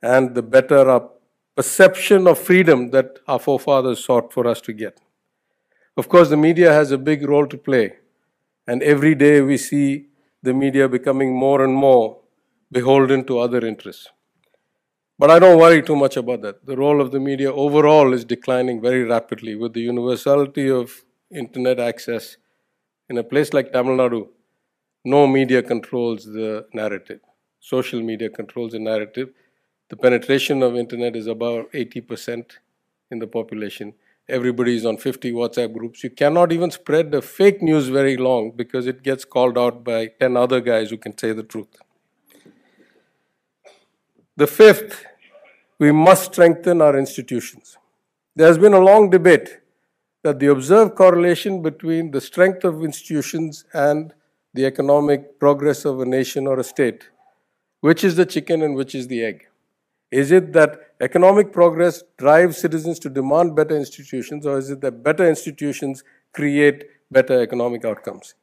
and 0.01 0.33
the 0.33 0.41
better 0.41 0.89
our 0.89 1.09
perception 1.57 2.25
of 2.25 2.39
freedom 2.39 2.91
that 2.91 3.19
our 3.27 3.37
forefathers 3.37 4.05
sought 4.05 4.31
for 4.31 4.47
us 4.47 4.61
to 4.61 4.71
get. 4.71 5.01
Of 5.97 6.07
course, 6.07 6.29
the 6.29 6.37
media 6.37 6.71
has 6.71 6.91
a 6.91 6.97
big 6.97 7.27
role 7.27 7.47
to 7.47 7.57
play, 7.57 7.97
and 8.65 8.81
every 8.81 9.13
day 9.13 9.41
we 9.41 9.57
see 9.57 10.07
the 10.41 10.53
media 10.53 10.87
becoming 10.87 11.35
more 11.35 11.65
and 11.65 11.75
more 11.75 12.21
beholden 12.71 13.25
to 13.25 13.39
other 13.39 13.65
interests. 13.65 14.09
But 15.17 15.31
I 15.31 15.39
don't 15.39 15.57
worry 15.57 15.81
too 15.81 15.95
much 15.95 16.17
about 16.17 16.41
that. 16.41 16.65
The 16.65 16.75
role 16.75 16.99
of 16.99 17.11
the 17.11 17.21
media 17.21 17.51
overall 17.53 18.13
is 18.13 18.25
declining 18.25 18.81
very 18.81 19.03
rapidly 19.03 19.55
with 19.55 19.73
the 19.73 19.79
universality 19.79 20.69
of 20.69 21.05
internet 21.31 21.79
access. 21.79 22.35
In 23.09 23.17
a 23.17 23.23
place 23.23 23.53
like 23.53 23.71
Tamil 23.71 23.95
Nadu, 23.95 24.27
no 25.05 25.25
media 25.25 25.63
controls 25.63 26.25
the 26.25 26.67
narrative. 26.73 27.21
Social 27.61 28.01
media 28.01 28.29
controls 28.29 28.73
the 28.73 28.79
narrative. 28.79 29.29
The 29.89 29.95
penetration 29.95 30.61
of 30.61 30.75
internet 30.75 31.15
is 31.15 31.27
about 31.27 31.71
80% 31.71 32.57
in 33.11 33.19
the 33.19 33.27
population. 33.27 33.93
Everybody 34.27 34.75
is 34.75 34.85
on 34.85 34.97
50 34.97 35.31
WhatsApp 35.31 35.71
groups. 35.73 36.03
You 36.03 36.09
cannot 36.09 36.51
even 36.51 36.71
spread 36.71 37.11
the 37.11 37.21
fake 37.21 37.61
news 37.61 37.87
very 37.87 38.17
long 38.17 38.51
because 38.53 38.85
it 38.85 39.01
gets 39.03 39.23
called 39.23 39.57
out 39.57 39.83
by 39.83 40.07
10 40.19 40.35
other 40.35 40.59
guys 40.59 40.89
who 40.89 40.97
can 40.97 41.17
say 41.17 41.31
the 41.31 41.43
truth. 41.43 41.77
The 44.37 44.47
fifth, 44.47 45.05
we 45.79 45.93
must 45.93 46.33
strengthen 46.33 46.81
our 46.81 46.97
institutions. 46.97 47.77
There 48.35 48.47
has 48.47 48.57
been 48.57 48.73
a 48.73 48.79
long 48.79 49.09
debate 49.09 49.61
that 50.23 50.39
the 50.39 50.47
observed 50.47 50.95
correlation 50.95 51.61
between 51.61 52.11
the 52.11 52.19
strength 52.19 52.65
of 52.65 52.83
institutions 52.83 53.63
and 53.73 54.13
the 54.53 54.65
economic 54.65 55.39
progress 55.39 55.85
of 55.85 56.01
a 56.01 56.05
nation 56.05 56.47
or 56.47 56.59
a 56.59 56.65
state, 56.65 57.09
which 57.79 58.03
is 58.03 58.17
the 58.17 58.25
chicken 58.25 58.61
and 58.61 58.75
which 58.75 58.93
is 58.93 59.07
the 59.07 59.23
egg? 59.23 59.47
Is 60.11 60.33
it 60.33 60.51
that 60.51 60.95
economic 60.99 61.53
progress 61.53 62.03
drives 62.17 62.57
citizens 62.57 62.99
to 62.99 63.09
demand 63.09 63.55
better 63.55 63.77
institutions, 63.77 64.45
or 64.45 64.57
is 64.57 64.69
it 64.69 64.81
that 64.81 65.01
better 65.01 65.29
institutions 65.29 66.03
create 66.33 66.83
better 67.09 67.41
economic 67.41 67.85
outcomes? 67.85 68.35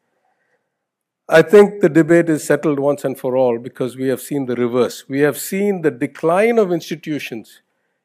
I 1.28 1.42
think 1.42 1.80
the 1.80 1.88
debate 1.88 2.28
is 2.28 2.44
settled 2.44 2.78
once 2.78 3.04
and 3.04 3.18
for 3.18 3.36
all 3.36 3.58
because 3.58 3.96
we 3.96 4.08
have 4.08 4.20
seen 4.20 4.46
the 4.46 4.56
reverse. 4.56 5.08
We 5.08 5.20
have 5.20 5.38
seen 5.38 5.82
the 5.82 5.90
decline 5.90 6.58
of 6.58 6.72
institutions 6.72 7.62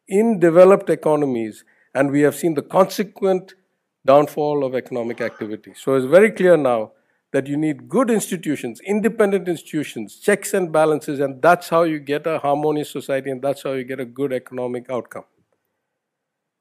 in 0.08 0.39
developed 0.39 0.89
economies, 0.89 1.65
and 1.93 2.12
we 2.12 2.21
have 2.21 2.36
seen 2.36 2.53
the 2.53 2.62
consequent 2.62 3.56
downfall 4.06 4.63
of 4.63 4.75
economic 4.75 5.19
activity. 5.19 5.73
So 5.75 5.95
it's 5.95 6.06
very 6.06 6.32
clear 6.32 6.56
now 6.58 6.91
that 7.34 7.47
you 7.47 7.58
need 7.58 7.89
good 7.89 8.10
institutions, 8.10 8.80
independent 8.82 9.47
institutions, 9.49 10.19
checks 10.19 10.53
and 10.53 10.71
balances, 10.71 11.19
and 11.19 11.41
that's 11.41 11.69
how 11.69 11.84
you 11.84 11.99
get 11.99 12.25
a 12.25 12.39
harmonious 12.39 12.89
society 12.89 13.30
and 13.30 13.41
that's 13.41 13.63
how 13.63 13.73
you 13.73 13.84
get 13.84 13.99
a 13.99 14.06
good 14.06 14.32
economic 14.32 14.89
outcome. 14.89 15.25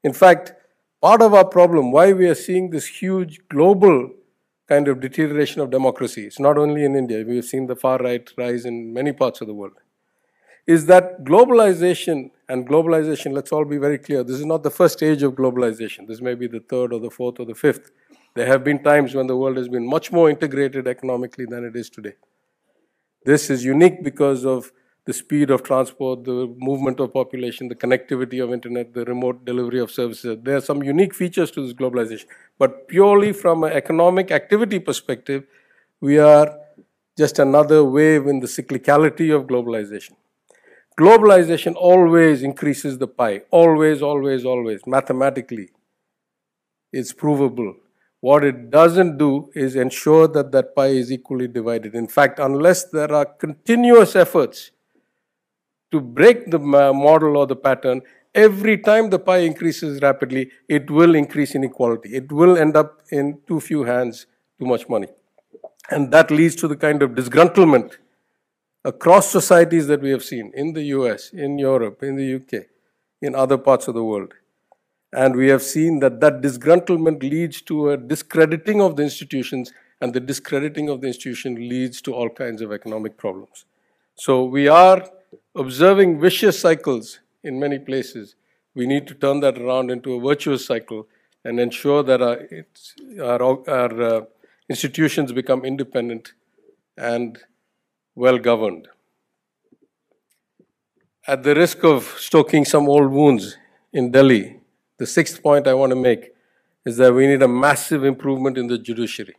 In 0.03 0.11
fact, 0.11 0.53
part 1.01 1.21
of 1.21 1.33
our 1.33 1.45
problem, 1.45 1.91
why 1.91 2.11
we 2.11 2.27
are 2.27 2.35
seeing 2.35 2.71
this 2.71 2.87
huge 2.87 3.47
global 3.47 4.11
kind 4.67 4.87
of 4.87 4.99
deterioration 4.99 5.61
of 5.61 5.71
democracy, 5.71 6.25
it's 6.25 6.39
not 6.39 6.57
only 6.57 6.83
in 6.83 6.95
India, 6.95 7.23
we 7.25 7.37
have 7.37 7.45
seen 7.45 7.67
the 7.67 7.75
far 7.75 7.97
right 7.99 8.29
rise 8.37 8.65
in 8.65 8.93
many 8.93 9.11
parts 9.11 9.41
of 9.41 9.47
the 9.47 9.53
world, 9.53 9.73
is 10.65 10.85
that 10.87 11.23
globalization 11.23 12.31
and 12.49 12.67
globalization, 12.67 13.33
let's 13.33 13.51
all 13.51 13.65
be 13.65 13.77
very 13.77 13.97
clear, 13.97 14.23
this 14.23 14.37
is 14.37 14.45
not 14.45 14.63
the 14.63 14.69
first 14.69 14.97
stage 14.97 15.23
of 15.23 15.33
globalization. 15.33 16.07
This 16.07 16.21
may 16.21 16.35
be 16.35 16.47
the 16.47 16.59
third 16.59 16.93
or 16.93 16.99
the 16.99 17.09
fourth 17.09 17.39
or 17.39 17.45
the 17.45 17.55
fifth. 17.55 17.91
There 18.35 18.45
have 18.45 18.63
been 18.63 18.83
times 18.83 19.15
when 19.15 19.27
the 19.27 19.35
world 19.35 19.57
has 19.57 19.67
been 19.67 19.87
much 19.87 20.11
more 20.11 20.29
integrated 20.29 20.87
economically 20.87 21.45
than 21.45 21.65
it 21.65 21.75
is 21.75 21.89
today. 21.89 22.13
This 23.25 23.49
is 23.49 23.65
unique 23.65 24.03
because 24.03 24.45
of 24.45 24.71
the 25.07 25.13
speed 25.13 25.49
of 25.49 25.63
transport, 25.63 26.25
the 26.25 26.53
movement 26.57 26.99
of 26.99 27.13
population, 27.13 27.69
the 27.69 27.75
connectivity 27.75 28.43
of 28.43 28.51
internet, 28.51 28.93
the 28.93 29.05
remote 29.05 29.45
delivery 29.45 29.79
of 29.79 29.89
services. 29.89 30.37
There 30.43 30.57
are 30.57 30.61
some 30.61 30.83
unique 30.83 31.15
features 31.15 31.49
to 31.51 31.65
this 31.65 31.73
globalization. 31.73 32.25
But 32.59 32.89
purely 32.89 33.31
from 33.31 33.63
an 33.63 33.71
economic 33.71 34.31
activity 34.31 34.79
perspective, 34.79 35.45
we 36.01 36.19
are 36.19 36.53
just 37.17 37.39
another 37.39 37.85
wave 37.85 38.27
in 38.27 38.41
the 38.41 38.47
cyclicality 38.47 39.33
of 39.33 39.47
globalization. 39.47 40.15
Globalization 40.99 41.73
always 41.77 42.43
increases 42.43 42.97
the 42.97 43.07
pie. 43.07 43.43
Always, 43.49 44.01
always, 44.01 44.43
always. 44.43 44.85
Mathematically, 44.85 45.69
it's 46.91 47.13
provable. 47.13 47.75
What 48.19 48.43
it 48.43 48.71
doesn't 48.71 49.17
do 49.17 49.51
is 49.55 49.77
ensure 49.77 50.27
that 50.27 50.51
that 50.51 50.75
pie 50.75 50.95
is 51.03 51.13
equally 51.13 51.47
divided. 51.47 51.95
In 51.95 52.07
fact, 52.07 52.39
unless 52.39 52.83
there 52.89 53.13
are 53.13 53.25
continuous 53.25 54.17
efforts 54.17 54.71
to 55.91 56.01
break 56.01 56.51
the 56.51 56.59
model 56.59 57.37
or 57.37 57.47
the 57.47 57.55
pattern, 57.55 58.01
every 58.35 58.77
time 58.77 59.09
the 59.09 59.19
pie 59.19 59.39
increases 59.39 60.01
rapidly, 60.01 60.51
it 60.67 60.91
will 60.91 61.15
increase 61.15 61.55
inequality. 61.55 62.15
It 62.15 62.31
will 62.31 62.57
end 62.57 62.75
up 62.75 63.01
in 63.11 63.39
too 63.47 63.59
few 63.59 63.83
hands, 63.83 64.25
too 64.59 64.65
much 64.65 64.87
money. 64.89 65.07
And 65.89 66.11
that 66.11 66.31
leads 66.31 66.55
to 66.57 66.67
the 66.67 66.75
kind 66.75 67.01
of 67.01 67.11
disgruntlement 67.11 67.97
across 68.83 69.29
societies 69.29 69.87
that 69.87 70.01
we 70.01 70.09
have 70.11 70.23
seen 70.23 70.51
in 70.53 70.73
the 70.73 70.83
US, 70.83 71.31
in 71.31 71.57
Europe, 71.57 72.03
in 72.03 72.15
the 72.15 72.35
UK, 72.35 72.65
in 73.21 73.35
other 73.35 73.57
parts 73.57 73.87
of 73.87 73.93
the 73.93 74.03
world. 74.03 74.33
And 75.13 75.35
we 75.35 75.47
have 75.47 75.63
seen 75.63 75.99
that 75.99 76.19
that 76.19 76.41
disgruntlement 76.41 77.21
leads 77.21 77.61
to 77.63 77.91
a 77.91 77.97
discrediting 77.97 78.81
of 78.81 78.97
the 78.97 79.03
institutions, 79.03 79.71
and 80.01 80.13
the 80.13 80.19
discrediting 80.19 80.89
of 80.89 81.01
the 81.01 81.07
institution 81.07 81.55
leads 81.55 82.01
to 82.01 82.13
all 82.13 82.29
kinds 82.29 82.61
of 82.61 82.71
economic 82.71 83.17
problems. 83.17 83.65
So 84.15 84.43
we 84.43 84.67
are 84.67 85.09
observing 85.55 86.19
vicious 86.19 86.59
cycles 86.59 87.19
in 87.43 87.59
many 87.59 87.79
places. 87.79 88.35
We 88.75 88.85
need 88.87 89.07
to 89.07 89.15
turn 89.15 89.39
that 89.41 89.57
around 89.57 89.91
into 89.91 90.13
a 90.13 90.19
virtuous 90.19 90.65
cycle 90.65 91.07
and 91.43 91.59
ensure 91.59 92.03
that 92.03 92.21
our, 92.21 92.47
our, 93.21 93.69
our 93.69 94.01
uh, 94.01 94.21
institutions 94.69 95.31
become 95.31 95.65
independent 95.65 96.33
and 96.97 97.39
well 98.15 98.37
governed. 98.37 98.87
At 101.27 101.43
the 101.43 101.55
risk 101.55 101.83
of 101.83 102.15
stoking 102.17 102.65
some 102.65 102.87
old 102.87 103.11
wounds 103.11 103.57
in 103.91 104.11
Delhi, 104.11 104.59
the 104.97 105.05
sixth 105.05 105.41
point 105.43 105.67
I 105.67 105.73
want 105.73 105.91
to 105.91 105.95
make 105.95 106.31
is 106.85 106.97
that 106.97 107.13
we 107.13 107.27
need 107.27 107.41
a 107.41 107.47
massive 107.47 108.03
improvement 108.03 108.57
in 108.57 108.67
the 108.67 108.77
judiciary. 108.77 109.35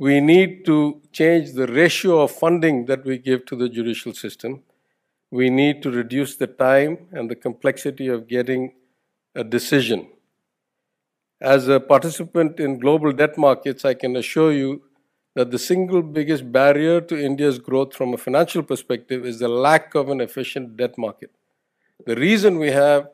We 0.00 0.18
need 0.22 0.64
to 0.64 1.02
change 1.12 1.52
the 1.52 1.66
ratio 1.66 2.22
of 2.22 2.30
funding 2.30 2.86
that 2.86 3.04
we 3.04 3.18
give 3.18 3.44
to 3.44 3.54
the 3.54 3.68
judicial 3.68 4.14
system. 4.14 4.62
We 5.30 5.50
need 5.50 5.82
to 5.82 5.90
reduce 5.90 6.36
the 6.36 6.46
time 6.46 7.08
and 7.12 7.30
the 7.30 7.34
complexity 7.34 8.08
of 8.08 8.26
getting 8.26 8.72
a 9.34 9.44
decision. 9.44 10.08
As 11.38 11.68
a 11.68 11.80
participant 11.80 12.58
in 12.60 12.78
global 12.78 13.12
debt 13.12 13.36
markets, 13.36 13.84
I 13.84 13.92
can 13.92 14.16
assure 14.16 14.52
you 14.52 14.84
that 15.34 15.50
the 15.50 15.58
single 15.58 16.00
biggest 16.00 16.50
barrier 16.50 17.02
to 17.02 17.22
India's 17.22 17.58
growth 17.58 17.94
from 17.94 18.14
a 18.14 18.16
financial 18.16 18.62
perspective 18.62 19.26
is 19.26 19.38
the 19.38 19.48
lack 19.48 19.94
of 19.94 20.08
an 20.08 20.22
efficient 20.22 20.78
debt 20.78 20.96
market. 20.96 21.30
The 22.06 22.16
reason 22.16 22.58
we 22.58 22.70
have 22.70 23.10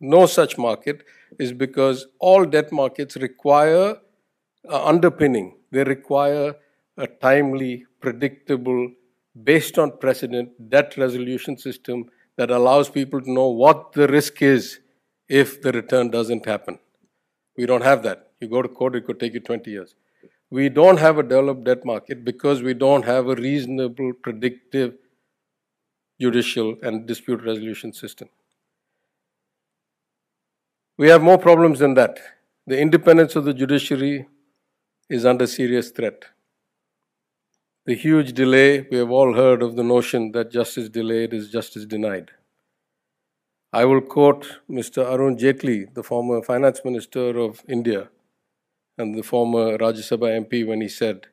no 0.00 0.26
such 0.26 0.58
market 0.58 1.04
is 1.38 1.52
because 1.52 2.08
all 2.18 2.44
debt 2.44 2.72
markets 2.72 3.16
require 3.16 3.98
Uh, 4.66 4.82
underpinning. 4.84 5.56
They 5.70 5.84
require 5.84 6.54
a 6.96 7.06
timely, 7.06 7.84
predictable, 8.00 8.92
based 9.42 9.78
on 9.78 9.98
precedent 9.98 10.70
debt 10.70 10.96
resolution 10.96 11.58
system 11.58 12.06
that 12.36 12.50
allows 12.50 12.88
people 12.88 13.20
to 13.20 13.30
know 13.30 13.48
what 13.48 13.92
the 13.92 14.08
risk 14.08 14.40
is 14.40 14.80
if 15.28 15.60
the 15.60 15.72
return 15.72 16.10
doesn't 16.10 16.46
happen. 16.46 16.78
We 17.56 17.66
don't 17.66 17.82
have 17.82 18.02
that. 18.04 18.30
You 18.40 18.48
go 18.48 18.62
to 18.62 18.68
court, 18.68 18.96
it 18.96 19.06
could 19.06 19.20
take 19.20 19.34
you 19.34 19.40
20 19.40 19.70
years. 19.70 19.94
We 20.50 20.68
don't 20.68 20.98
have 20.98 21.18
a 21.18 21.22
developed 21.22 21.64
debt 21.64 21.84
market 21.84 22.24
because 22.24 22.62
we 22.62 22.74
don't 22.74 23.04
have 23.04 23.28
a 23.28 23.34
reasonable, 23.34 24.12
predictive 24.22 24.94
judicial 26.20 26.76
and 26.82 27.06
dispute 27.06 27.42
resolution 27.42 27.92
system. 27.92 28.28
We 30.96 31.08
have 31.08 31.22
more 31.22 31.38
problems 31.38 31.80
than 31.80 31.94
that. 31.94 32.18
The 32.66 32.78
independence 32.78 33.36
of 33.36 33.44
the 33.44 33.52
judiciary 33.52 34.26
is 35.08 35.26
under 35.26 35.46
serious 35.46 35.90
threat. 35.90 36.24
The 37.86 37.94
huge 37.94 38.32
delay, 38.32 38.86
we 38.90 38.96
have 38.96 39.10
all 39.10 39.34
heard 39.34 39.62
of 39.62 39.76
the 39.76 39.82
notion 39.82 40.32
that 40.32 40.50
justice 40.50 40.88
delayed 40.88 41.34
is 41.34 41.50
justice 41.50 41.84
denied. 41.84 42.30
I 43.72 43.84
will 43.84 44.00
quote 44.00 44.60
Mr. 44.70 45.04
Arun 45.04 45.36
Jaitley, 45.36 45.92
the 45.92 46.02
former 46.02 46.40
finance 46.42 46.80
minister 46.84 47.36
of 47.38 47.62
India 47.68 48.08
and 48.96 49.14
the 49.14 49.22
former 49.22 49.76
Rajya 49.76 50.04
Sabha 50.08 50.46
MP, 50.46 50.66
when 50.66 50.80
he 50.80 50.88
said 50.88 51.26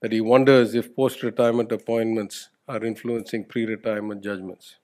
that 0.00 0.12
he 0.12 0.20
wonders 0.20 0.74
if 0.74 0.94
post 0.94 1.22
retirement 1.22 1.72
appointments 1.72 2.50
are 2.68 2.84
influencing 2.84 3.44
pre 3.44 3.66
retirement 3.66 4.22
judgments. 4.22 4.76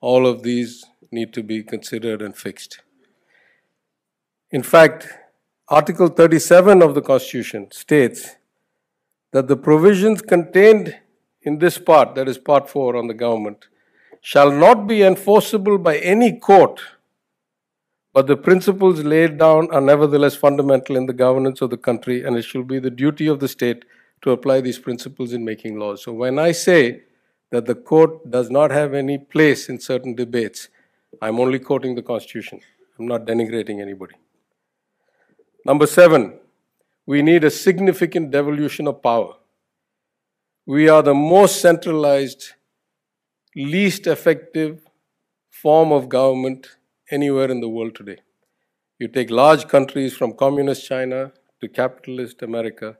All 0.00 0.26
of 0.26 0.42
these 0.42 0.84
need 1.10 1.32
to 1.32 1.42
be 1.42 1.62
considered 1.62 2.20
and 2.20 2.36
fixed. 2.36 2.80
In 4.50 4.62
fact, 4.62 5.08
Article 5.68 6.06
37 6.06 6.80
of 6.80 6.94
the 6.94 7.02
Constitution 7.02 7.68
states 7.72 8.36
that 9.32 9.48
the 9.48 9.56
provisions 9.56 10.22
contained 10.22 10.96
in 11.42 11.58
this 11.58 11.76
part, 11.76 12.14
that 12.14 12.28
is 12.28 12.38
part 12.38 12.70
4 12.70 12.94
on 12.94 13.08
the 13.08 13.14
government, 13.14 13.66
shall 14.20 14.52
not 14.52 14.86
be 14.86 15.02
enforceable 15.02 15.76
by 15.76 15.98
any 15.98 16.38
court, 16.38 16.80
but 18.12 18.28
the 18.28 18.36
principles 18.36 19.02
laid 19.02 19.38
down 19.38 19.68
are 19.72 19.80
nevertheless 19.80 20.36
fundamental 20.36 20.94
in 20.94 21.06
the 21.06 21.12
governance 21.12 21.60
of 21.60 21.70
the 21.70 21.76
country, 21.76 22.22
and 22.22 22.36
it 22.36 22.42
shall 22.42 22.62
be 22.62 22.78
the 22.78 22.88
duty 22.88 23.26
of 23.26 23.40
the 23.40 23.48
state 23.48 23.84
to 24.22 24.30
apply 24.30 24.60
these 24.60 24.78
principles 24.78 25.32
in 25.32 25.44
making 25.44 25.80
laws. 25.80 26.04
So 26.04 26.12
when 26.12 26.38
I 26.38 26.52
say 26.52 27.02
that 27.50 27.66
the 27.66 27.74
court 27.74 28.30
does 28.30 28.50
not 28.50 28.70
have 28.70 28.94
any 28.94 29.18
place 29.18 29.68
in 29.68 29.80
certain 29.80 30.14
debates, 30.14 30.68
I'm 31.20 31.40
only 31.40 31.58
quoting 31.58 31.96
the 31.96 32.02
Constitution. 32.02 32.60
I'm 33.00 33.08
not 33.08 33.26
denigrating 33.26 33.80
anybody. 33.80 34.14
Number 35.66 35.88
seven, 35.88 36.38
we 37.06 37.22
need 37.22 37.42
a 37.42 37.50
significant 37.50 38.30
devolution 38.30 38.86
of 38.86 39.02
power. 39.02 39.34
We 40.64 40.88
are 40.88 41.02
the 41.02 41.12
most 41.12 41.60
centralized, 41.60 42.52
least 43.56 44.06
effective 44.06 44.86
form 45.50 45.90
of 45.90 46.08
government 46.08 46.68
anywhere 47.10 47.50
in 47.50 47.58
the 47.58 47.68
world 47.68 47.96
today. 47.96 48.18
You 49.00 49.08
take 49.08 49.28
large 49.28 49.66
countries 49.66 50.16
from 50.16 50.34
communist 50.34 50.86
China 50.86 51.32
to 51.60 51.68
capitalist 51.68 52.42
America, 52.42 52.96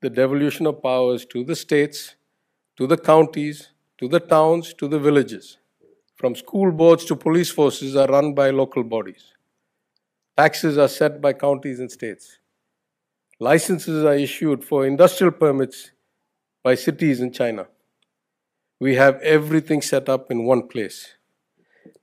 the 0.00 0.08
devolution 0.08 0.68
of 0.68 0.80
powers 0.80 1.26
to 1.32 1.42
the 1.42 1.56
states, 1.56 2.14
to 2.76 2.86
the 2.86 2.96
counties, 2.96 3.70
to 3.98 4.06
the 4.06 4.20
towns, 4.20 4.72
to 4.74 4.86
the 4.86 5.00
villages, 5.00 5.58
from 6.14 6.36
school 6.36 6.70
boards 6.70 7.04
to 7.06 7.16
police 7.16 7.50
forces 7.50 7.96
are 7.96 8.06
run 8.06 8.34
by 8.34 8.50
local 8.50 8.84
bodies. 8.84 9.32
Taxes 10.38 10.78
are 10.78 10.86
set 10.86 11.20
by 11.20 11.32
counties 11.32 11.80
and 11.80 11.90
states. 11.90 12.38
Licenses 13.40 14.04
are 14.04 14.14
issued 14.14 14.64
for 14.64 14.86
industrial 14.86 15.32
permits 15.32 15.90
by 16.62 16.76
cities 16.76 17.20
in 17.20 17.32
China. 17.32 17.66
We 18.78 18.94
have 18.94 19.16
everything 19.20 19.82
set 19.82 20.08
up 20.08 20.30
in 20.30 20.44
one 20.44 20.68
place. 20.68 21.14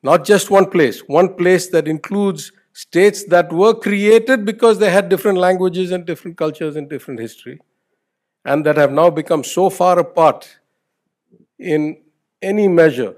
Not 0.04 0.26
just 0.26 0.52
one 0.52 0.70
place, 0.70 1.00
one 1.08 1.36
place 1.36 1.70
that 1.70 1.88
includes 1.88 2.52
states 2.74 3.24
that 3.30 3.54
were 3.54 3.74
created 3.74 4.44
because 4.44 4.80
they 4.80 4.92
had 4.92 5.08
different 5.08 5.38
languages 5.38 5.92
and 5.92 6.06
different 6.06 6.36
cultures 6.36 6.76
and 6.76 6.90
different 6.90 7.22
history, 7.22 7.62
and 8.44 8.66
that 8.66 8.76
have 8.76 8.92
now 8.92 9.10
become 9.10 9.46
so 9.46 9.70
far 9.70 9.98
apart 9.98 10.60
in 11.58 12.02
any 12.42 12.68
measure 12.68 13.16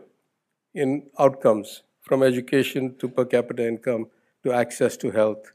in 0.76 1.10
outcomes 1.18 1.82
from 2.02 2.22
education 2.22 2.96
to 3.00 3.10
per 3.10 3.26
capita 3.26 3.68
income 3.68 4.06
to 4.44 4.54
access 4.54 4.98
to 4.98 5.12
health 5.12 5.52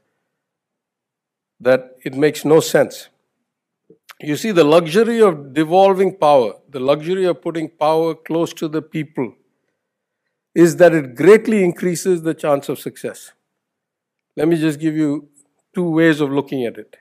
that 1.59 1.95
it 2.03 2.13
makes 2.13 2.43
no 2.43 2.59
sense. 2.59 3.09
You 4.19 4.35
see, 4.35 4.51
the 4.51 4.63
luxury 4.63 5.21
of 5.21 5.53
devolving 5.53 6.17
power, 6.17 6.53
the 6.69 6.79
luxury 6.79 7.25
of 7.25 7.41
putting 7.41 7.69
power 7.69 8.15
close 8.15 8.53
to 8.55 8.67
the 8.67 8.81
people, 8.81 9.35
is 10.53 10.75
that 10.77 10.93
it 10.93 11.15
greatly 11.15 11.63
increases 11.63 12.21
the 12.21 12.33
chance 12.33 12.69
of 12.69 12.79
success. 12.79 13.31
Let 14.35 14.47
me 14.47 14.55
just 14.55 14.79
give 14.79 14.95
you 14.95 15.29
two 15.73 15.89
ways 15.89 16.21
of 16.21 16.31
looking 16.31 16.65
at 16.65 16.77
it. 16.77 16.95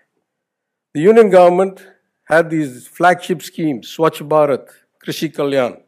The 0.95 1.01
union 1.01 1.31
government 1.31 1.87
had 2.25 2.51
these 2.51 2.87
flagship 2.87 3.43
schemes, 3.43 3.95
Swachh 3.95 4.27
Bharat, 4.27 4.69
Krishi 5.05 5.33
Kalyan. 5.33 5.81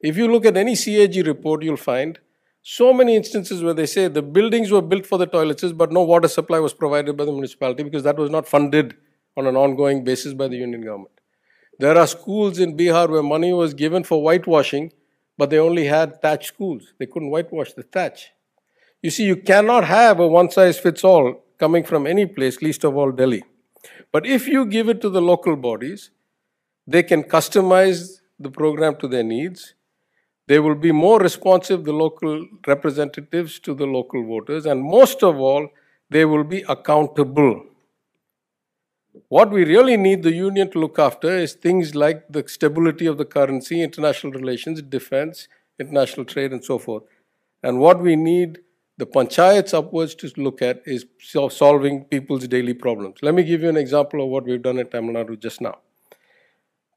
If 0.00 0.16
you 0.16 0.30
look 0.30 0.46
at 0.46 0.56
any 0.56 0.76
CAG 0.76 1.26
report, 1.26 1.62
you'll 1.62 1.76
find 1.76 2.18
so 2.62 2.92
many 2.92 3.16
instances 3.16 3.62
where 3.62 3.74
they 3.74 3.86
say 3.86 4.08
the 4.08 4.22
buildings 4.22 4.70
were 4.70 4.82
built 4.82 5.06
for 5.06 5.18
the 5.18 5.26
toilets, 5.26 5.64
but 5.72 5.92
no 5.92 6.02
water 6.02 6.28
supply 6.28 6.58
was 6.58 6.74
provided 6.74 7.16
by 7.16 7.24
the 7.24 7.32
municipality 7.32 7.82
because 7.82 8.02
that 8.02 8.18
was 8.18 8.30
not 8.30 8.46
funded 8.46 8.96
on 9.36 9.46
an 9.46 9.56
ongoing 9.56 10.04
basis 10.04 10.34
by 10.34 10.48
the 10.48 10.56
union 10.56 10.82
government. 10.82 11.12
There 11.78 11.96
are 11.96 12.06
schools 12.06 12.58
in 12.58 12.76
Bihar 12.76 13.08
where 13.08 13.22
money 13.22 13.54
was 13.54 13.72
given 13.72 14.04
for 14.04 14.20
whitewashing, 14.20 14.92
but 15.38 15.48
they 15.48 15.58
only 15.58 15.86
had 15.86 16.20
thatch 16.20 16.46
schools. 16.46 16.92
They 16.98 17.06
couldn't 17.06 17.30
whitewash 17.30 17.72
the 17.72 17.82
thatch. 17.82 18.32
You 19.02 19.10
see, 19.10 19.24
you 19.24 19.36
cannot 19.36 19.84
have 19.84 20.20
a 20.20 20.28
one 20.28 20.50
size 20.50 20.78
fits 20.78 21.02
all 21.02 21.42
coming 21.58 21.84
from 21.84 22.06
any 22.06 22.26
place, 22.26 22.60
least 22.60 22.84
of 22.84 22.96
all 22.96 23.10
Delhi. 23.10 23.42
But 24.12 24.26
if 24.26 24.46
you 24.46 24.66
give 24.66 24.90
it 24.90 25.00
to 25.00 25.08
the 25.08 25.22
local 25.22 25.56
bodies, 25.56 26.10
they 26.86 27.02
can 27.02 27.22
customize 27.22 28.20
the 28.38 28.50
program 28.50 28.96
to 28.96 29.08
their 29.08 29.22
needs 29.22 29.74
they 30.50 30.58
will 30.58 30.74
be 30.74 30.90
more 30.90 31.20
responsive, 31.20 31.84
the 31.84 31.92
local 31.92 32.44
representatives, 32.66 33.60
to 33.60 33.72
the 33.72 33.86
local 33.86 34.24
voters, 34.26 34.66
and 34.66 34.82
most 34.82 35.22
of 35.22 35.38
all, 35.38 35.68
they 36.14 36.24
will 36.24 36.42
be 36.42 36.64
accountable. 36.68 37.52
What 39.28 39.52
we 39.52 39.64
really 39.64 39.96
need 39.96 40.24
the 40.24 40.32
union 40.32 40.68
to 40.72 40.80
look 40.80 40.98
after 40.98 41.30
is 41.30 41.52
things 41.52 41.94
like 41.94 42.24
the 42.28 42.42
stability 42.48 43.06
of 43.06 43.16
the 43.16 43.24
currency, 43.24 43.80
international 43.80 44.32
relations, 44.32 44.82
defense, 44.82 45.46
international 45.78 46.26
trade, 46.26 46.50
and 46.52 46.64
so 46.64 46.78
forth. 46.78 47.04
And 47.62 47.78
what 47.78 48.00
we 48.00 48.16
need 48.16 48.58
the 48.98 49.06
panchayats 49.06 49.72
upwards 49.72 50.16
to 50.16 50.32
look 50.36 50.60
at 50.62 50.82
is 50.84 51.06
solving 51.50 52.04
people's 52.04 52.48
daily 52.48 52.74
problems. 52.74 53.22
Let 53.22 53.34
me 53.34 53.44
give 53.44 53.62
you 53.62 53.68
an 53.68 53.76
example 53.76 54.24
of 54.24 54.30
what 54.30 54.44
we've 54.46 54.60
done 54.60 54.80
in 54.80 54.88
Tamil 54.88 55.14
Nadu 55.14 55.38
just 55.38 55.60
now. 55.60 55.78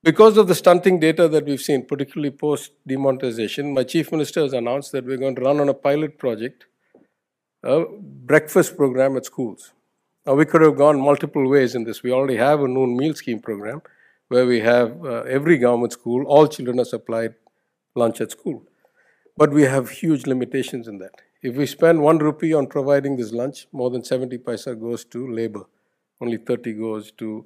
Because 0.04 0.36
of 0.36 0.50
the 0.50 0.56
stunting 0.56 1.00
data 1.00 1.30
that 1.30 1.46
we've 1.46 1.62
seen, 1.62 1.86
particularly 1.86 2.32
post 2.32 2.74
demonetization, 2.86 3.74
my 3.74 3.86
chief 3.86 4.12
minister 4.12 4.42
has 4.42 4.52
announced 4.52 4.92
that 4.92 5.06
we're 5.06 5.16
going 5.16 5.36
to 5.36 5.42
run 5.42 5.62
on 5.62 5.70
a 5.70 5.74
pilot 5.74 6.18
project 6.18 6.66
a 7.64 7.86
breakfast 7.86 8.76
program 8.76 9.16
at 9.16 9.26
schools. 9.26 9.72
Now, 10.26 10.34
we 10.34 10.44
could 10.46 10.62
have 10.62 10.76
gone 10.76 11.00
multiple 11.00 11.50
ways 11.50 11.76
in 11.76 11.86
this. 11.86 12.04
We 12.04 12.12
already 12.12 12.36
have 12.36 12.62
a 12.62 12.68
noon 12.68 12.98
meal 12.98 13.14
scheme 13.14 13.40
program 13.40 13.82
where 14.28 14.46
we 14.46 14.60
have 14.60 15.06
uh, 15.06 15.22
every 15.22 15.58
government 15.58 15.94
school, 15.94 16.26
all 16.26 16.48
children 16.48 16.82
are 16.82 16.86
supplied 16.86 17.36
lunch 17.96 18.20
at 18.20 18.32
school. 18.32 18.64
But 19.38 19.52
we 19.52 19.64
have 19.64 19.90
huge 19.90 20.26
limitations 20.28 20.90
in 20.90 20.98
that. 20.98 21.22
If 21.42 21.56
we 21.56 21.66
spend 21.66 22.02
one 22.02 22.18
rupee 22.18 22.54
on 22.54 22.68
providing 22.68 23.16
this 23.16 23.32
lunch, 23.32 23.68
more 23.72 23.90
than 23.90 24.04
70 24.04 24.38
paisa 24.40 24.78
goes 24.78 25.06
to 25.06 25.32
labor. 25.32 25.64
Only 26.20 26.38
30 26.38 26.74
goes 26.74 27.12
to 27.14 27.46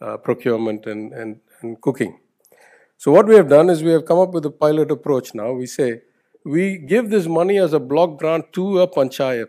uh, 0.00 0.16
procurement 0.16 0.86
and, 0.86 1.12
and, 1.12 1.40
and 1.60 1.80
cooking. 1.80 2.20
So 2.96 3.12
what 3.12 3.26
we 3.26 3.36
have 3.36 3.48
done 3.48 3.70
is 3.70 3.82
we 3.82 3.92
have 3.92 4.04
come 4.04 4.18
up 4.18 4.32
with 4.32 4.44
a 4.46 4.50
pilot 4.50 4.90
approach 4.90 5.34
now. 5.34 5.52
We 5.52 5.66
say, 5.66 6.02
we 6.44 6.78
give 6.78 7.10
this 7.10 7.26
money 7.26 7.58
as 7.58 7.72
a 7.72 7.80
block 7.80 8.18
grant 8.18 8.52
to 8.54 8.80
a 8.80 8.88
panchayat. 8.88 9.48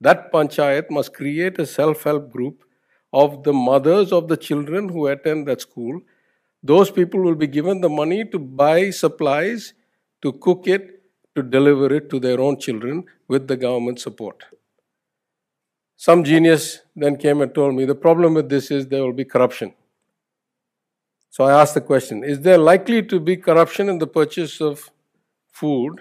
That 0.00 0.32
panchayat 0.32 0.90
must 0.90 1.12
create 1.12 1.58
a 1.58 1.66
self-help 1.66 2.30
group 2.30 2.64
of 3.12 3.42
the 3.42 3.52
mothers 3.52 4.12
of 4.12 4.28
the 4.28 4.36
children 4.36 4.88
who 4.88 5.06
attend 5.06 5.48
that 5.48 5.60
school. 5.60 6.00
Those 6.62 6.90
people 6.90 7.20
will 7.20 7.34
be 7.34 7.46
given 7.46 7.80
the 7.80 7.88
money 7.88 8.24
to 8.26 8.38
buy 8.38 8.90
supplies, 8.90 9.74
to 10.22 10.32
cook 10.32 10.66
it, 10.66 11.02
to 11.34 11.42
deliver 11.42 11.94
it 11.94 12.10
to 12.10 12.20
their 12.20 12.40
own 12.40 12.58
children 12.58 13.04
with 13.28 13.48
the 13.48 13.56
government 13.56 14.00
support. 14.00 14.44
Some 15.96 16.24
genius 16.24 16.80
then 16.94 17.16
came 17.16 17.40
and 17.40 17.54
told 17.54 17.74
me 17.74 17.84
the 17.84 17.94
problem 17.94 18.34
with 18.34 18.48
this 18.48 18.70
is 18.70 18.86
there 18.86 19.02
will 19.02 19.12
be 19.12 19.24
corruption. 19.24 19.74
So 21.38 21.44
I 21.44 21.52
asked 21.52 21.74
the 21.74 21.80
question 21.80 22.24
Is 22.24 22.40
there 22.40 22.58
likely 22.58 23.00
to 23.00 23.20
be 23.20 23.36
corruption 23.36 23.88
in 23.88 23.98
the 23.98 24.08
purchase 24.08 24.60
of 24.60 24.90
food 25.52 26.00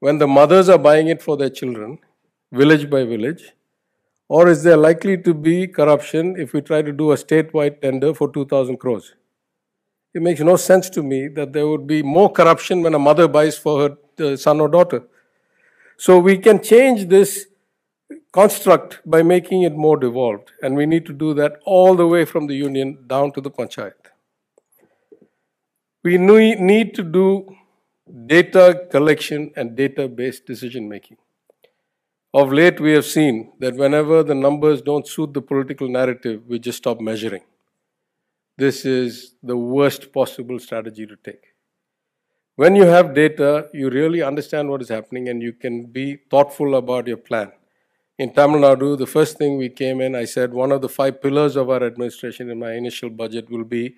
when 0.00 0.18
the 0.18 0.26
mothers 0.26 0.68
are 0.68 0.78
buying 0.78 1.08
it 1.08 1.22
for 1.22 1.38
their 1.38 1.48
children, 1.48 1.98
village 2.52 2.90
by 2.90 3.04
village? 3.04 3.54
Or 4.28 4.48
is 4.48 4.62
there 4.62 4.76
likely 4.76 5.16
to 5.22 5.32
be 5.32 5.66
corruption 5.66 6.34
if 6.38 6.52
we 6.52 6.60
try 6.60 6.82
to 6.82 6.92
do 6.92 7.12
a 7.12 7.16
statewide 7.16 7.80
tender 7.80 8.12
for 8.12 8.30
2,000 8.30 8.76
crores? 8.76 9.14
It 10.12 10.20
makes 10.20 10.40
no 10.40 10.56
sense 10.56 10.90
to 10.90 11.02
me 11.02 11.28
that 11.28 11.54
there 11.54 11.66
would 11.66 11.86
be 11.86 12.02
more 12.02 12.30
corruption 12.30 12.82
when 12.82 12.92
a 12.92 12.98
mother 12.98 13.28
buys 13.28 13.56
for 13.56 13.88
her 13.88 13.96
uh, 14.26 14.36
son 14.36 14.60
or 14.60 14.68
daughter. 14.68 15.04
So 15.96 16.18
we 16.18 16.36
can 16.36 16.62
change 16.62 17.06
this 17.06 17.46
construct 18.32 19.00
by 19.06 19.22
making 19.22 19.62
it 19.62 19.74
more 19.74 19.96
devolved, 19.96 20.50
and 20.60 20.76
we 20.76 20.84
need 20.84 21.06
to 21.06 21.14
do 21.14 21.32
that 21.34 21.58
all 21.64 21.94
the 21.94 22.06
way 22.06 22.26
from 22.26 22.48
the 22.48 22.54
union 22.54 22.98
down 23.06 23.32
to 23.32 23.40
the 23.40 23.50
panchayat. 23.50 24.05
We 26.06 26.18
need 26.18 26.94
to 26.94 27.02
do 27.02 27.26
data 28.26 28.86
collection 28.92 29.50
and 29.56 29.74
data-based 29.74 30.46
decision 30.46 30.88
making. 30.88 31.16
Of 32.32 32.52
late, 32.52 32.78
we 32.78 32.92
have 32.92 33.04
seen 33.04 33.54
that 33.58 33.74
whenever 33.74 34.22
the 34.22 34.36
numbers 34.36 34.82
don't 34.82 35.08
suit 35.08 35.34
the 35.34 35.42
political 35.42 35.88
narrative, 35.88 36.42
we 36.46 36.60
just 36.60 36.78
stop 36.78 37.00
measuring. 37.00 37.42
This 38.56 38.84
is 38.84 39.34
the 39.42 39.56
worst 39.56 40.12
possible 40.12 40.60
strategy 40.60 41.08
to 41.08 41.16
take. 41.16 41.42
When 42.54 42.76
you 42.76 42.84
have 42.84 43.12
data, 43.12 43.68
you 43.74 43.90
really 43.90 44.22
understand 44.22 44.70
what 44.70 44.82
is 44.82 44.90
happening 44.90 45.28
and 45.28 45.42
you 45.42 45.54
can 45.54 45.86
be 45.86 46.18
thoughtful 46.30 46.76
about 46.76 47.08
your 47.08 47.16
plan. 47.16 47.50
In 48.16 48.32
Tamil 48.32 48.60
Nadu, 48.60 48.96
the 48.96 49.06
first 49.06 49.38
thing 49.38 49.58
we 49.58 49.70
came 49.70 50.00
in, 50.00 50.14
I 50.14 50.26
said 50.26 50.54
one 50.54 50.70
of 50.70 50.82
the 50.82 50.88
five 50.88 51.20
pillars 51.20 51.56
of 51.56 51.68
our 51.68 51.82
administration 51.82 52.48
in 52.48 52.60
my 52.60 52.74
initial 52.74 53.10
budget 53.10 53.50
will 53.50 53.64
be 53.64 53.96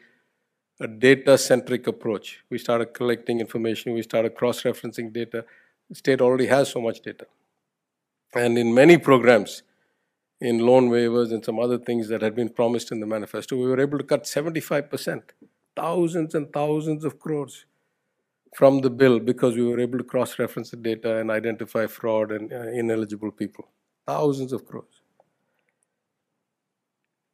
a 0.80 0.86
data-centric 0.86 1.86
approach. 1.86 2.44
We 2.50 2.58
started 2.58 2.94
collecting 2.94 3.40
information, 3.40 3.94
we 3.94 4.02
started 4.02 4.34
cross-referencing 4.34 5.12
data. 5.12 5.44
The 5.88 5.94
state 5.94 6.20
already 6.20 6.46
has 6.46 6.70
so 6.70 6.80
much 6.80 7.00
data. 7.00 7.26
And 8.34 8.58
in 8.58 8.74
many 8.74 8.98
programs, 8.98 9.62
in 10.40 10.60
loan 10.60 10.90
waivers 10.90 11.32
and 11.32 11.44
some 11.44 11.58
other 11.58 11.78
things 11.78 12.08
that 12.08 12.22
had 12.22 12.34
been 12.34 12.48
promised 12.48 12.92
in 12.92 13.00
the 13.00 13.06
manifesto, 13.06 13.56
we 13.56 13.66
were 13.66 13.80
able 13.80 13.98
to 13.98 14.04
cut 14.04 14.24
75%, 14.24 15.22
thousands 15.74 16.34
and 16.34 16.52
thousands 16.52 17.04
of 17.04 17.18
crores 17.18 17.64
from 18.54 18.80
the 18.80 18.90
bill 18.90 19.18
because 19.18 19.56
we 19.56 19.64
were 19.64 19.80
able 19.80 19.98
to 19.98 20.04
cross-reference 20.04 20.70
the 20.70 20.76
data 20.76 21.16
and 21.16 21.30
identify 21.30 21.86
fraud 21.86 22.30
and 22.30 22.52
uh, 22.52 22.68
ineligible 22.68 23.32
people. 23.32 23.68
Thousands 24.06 24.52
of 24.52 24.64
crores. 24.66 25.02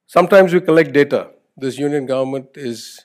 Sometimes 0.06 0.52
we 0.52 0.60
collect 0.60 0.92
data. 0.92 1.30
This 1.56 1.78
union 1.78 2.06
government 2.06 2.48
is 2.54 3.04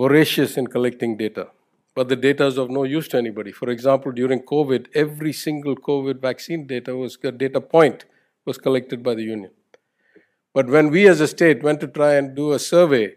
voracious 0.00 0.56
in 0.56 0.66
collecting 0.66 1.16
data, 1.18 1.48
but 1.94 2.08
the 2.08 2.16
data 2.16 2.46
is 2.46 2.56
of 2.56 2.70
no 2.70 2.84
use 2.84 3.06
to 3.08 3.18
anybody. 3.18 3.52
For 3.52 3.68
example, 3.68 4.12
during 4.12 4.40
COVID, 4.40 4.86
every 4.94 5.32
single 5.34 5.76
COVID 5.76 6.22
vaccine 6.22 6.66
data 6.66 6.96
was 6.96 7.18
a 7.22 7.32
data 7.32 7.60
point 7.60 8.06
was 8.46 8.56
collected 8.56 9.02
by 9.02 9.14
the 9.14 9.22
union. 9.22 9.50
But 10.54 10.68
when 10.68 10.88
we 10.90 11.06
as 11.06 11.20
a 11.20 11.28
state 11.28 11.62
went 11.62 11.80
to 11.80 11.86
try 11.86 12.14
and 12.14 12.34
do 12.34 12.52
a 12.52 12.58
survey, 12.58 13.16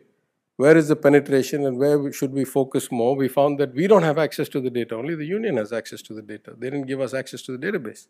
where 0.58 0.76
is 0.76 0.90
the 0.90 0.98
penetration 0.98 1.66
and 1.66 1.78
where 1.78 2.12
should 2.12 2.34
we 2.34 2.44
focus 2.44 2.92
more, 2.92 3.16
we 3.16 3.30
found 3.30 3.60
that 3.62 3.74
we 3.74 3.88
don't 3.88 4.04
have 4.04 4.18
access 4.18 4.50
to 4.50 4.60
the 4.60 4.70
data. 4.70 4.96
Only 4.96 5.16
the 5.16 5.26
union 5.26 5.56
has 5.58 5.72
access 5.72 6.02
to 6.08 6.14
the 6.14 6.22
data. 6.22 6.54
They 6.58 6.70
didn't 6.70 6.88
give 6.88 7.00
us 7.00 7.14
access 7.14 7.44
to 7.44 7.58
the 7.58 7.62
database. 7.66 8.08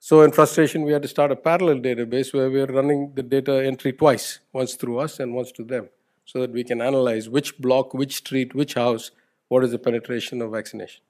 So 0.00 0.22
in 0.22 0.32
frustration, 0.32 0.82
we 0.82 0.92
had 0.92 1.02
to 1.02 1.12
start 1.16 1.30
a 1.30 1.36
parallel 1.36 1.78
database 1.78 2.34
where 2.34 2.50
we're 2.50 2.72
running 2.80 3.12
the 3.14 3.22
data 3.22 3.64
entry 3.64 3.92
twice, 3.92 4.40
once 4.52 4.74
through 4.74 4.98
us 4.98 5.20
and 5.20 5.34
once 5.34 5.52
to 5.52 5.64
them 5.64 5.88
so 6.28 6.40
that 6.42 6.52
we 6.52 6.62
can 6.62 6.82
analyze 6.82 7.26
which 7.26 7.56
block, 7.58 7.94
which 7.94 8.16
street, 8.16 8.54
which 8.54 8.74
house, 8.74 9.10
what 9.48 9.64
is 9.64 9.70
the 9.70 9.78
penetration 9.78 10.42
of 10.42 10.50
vaccination. 10.50 11.00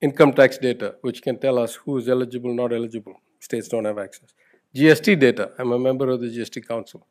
Income 0.00 0.32
tax 0.32 0.56
data, 0.56 0.94
which 1.02 1.20
can 1.20 1.38
tell 1.38 1.58
us 1.58 1.74
who 1.74 1.98
is 1.98 2.08
eligible, 2.08 2.54
not 2.54 2.72
eligible. 2.72 3.20
States 3.40 3.68
don't 3.68 3.84
have 3.84 3.98
access. 3.98 4.32
GST 4.74 5.20
data, 5.20 5.50
I'm 5.58 5.72
a 5.72 5.78
member 5.78 6.08
of 6.08 6.20
the 6.22 6.28
GST 6.28 6.66
Council. 6.66 7.06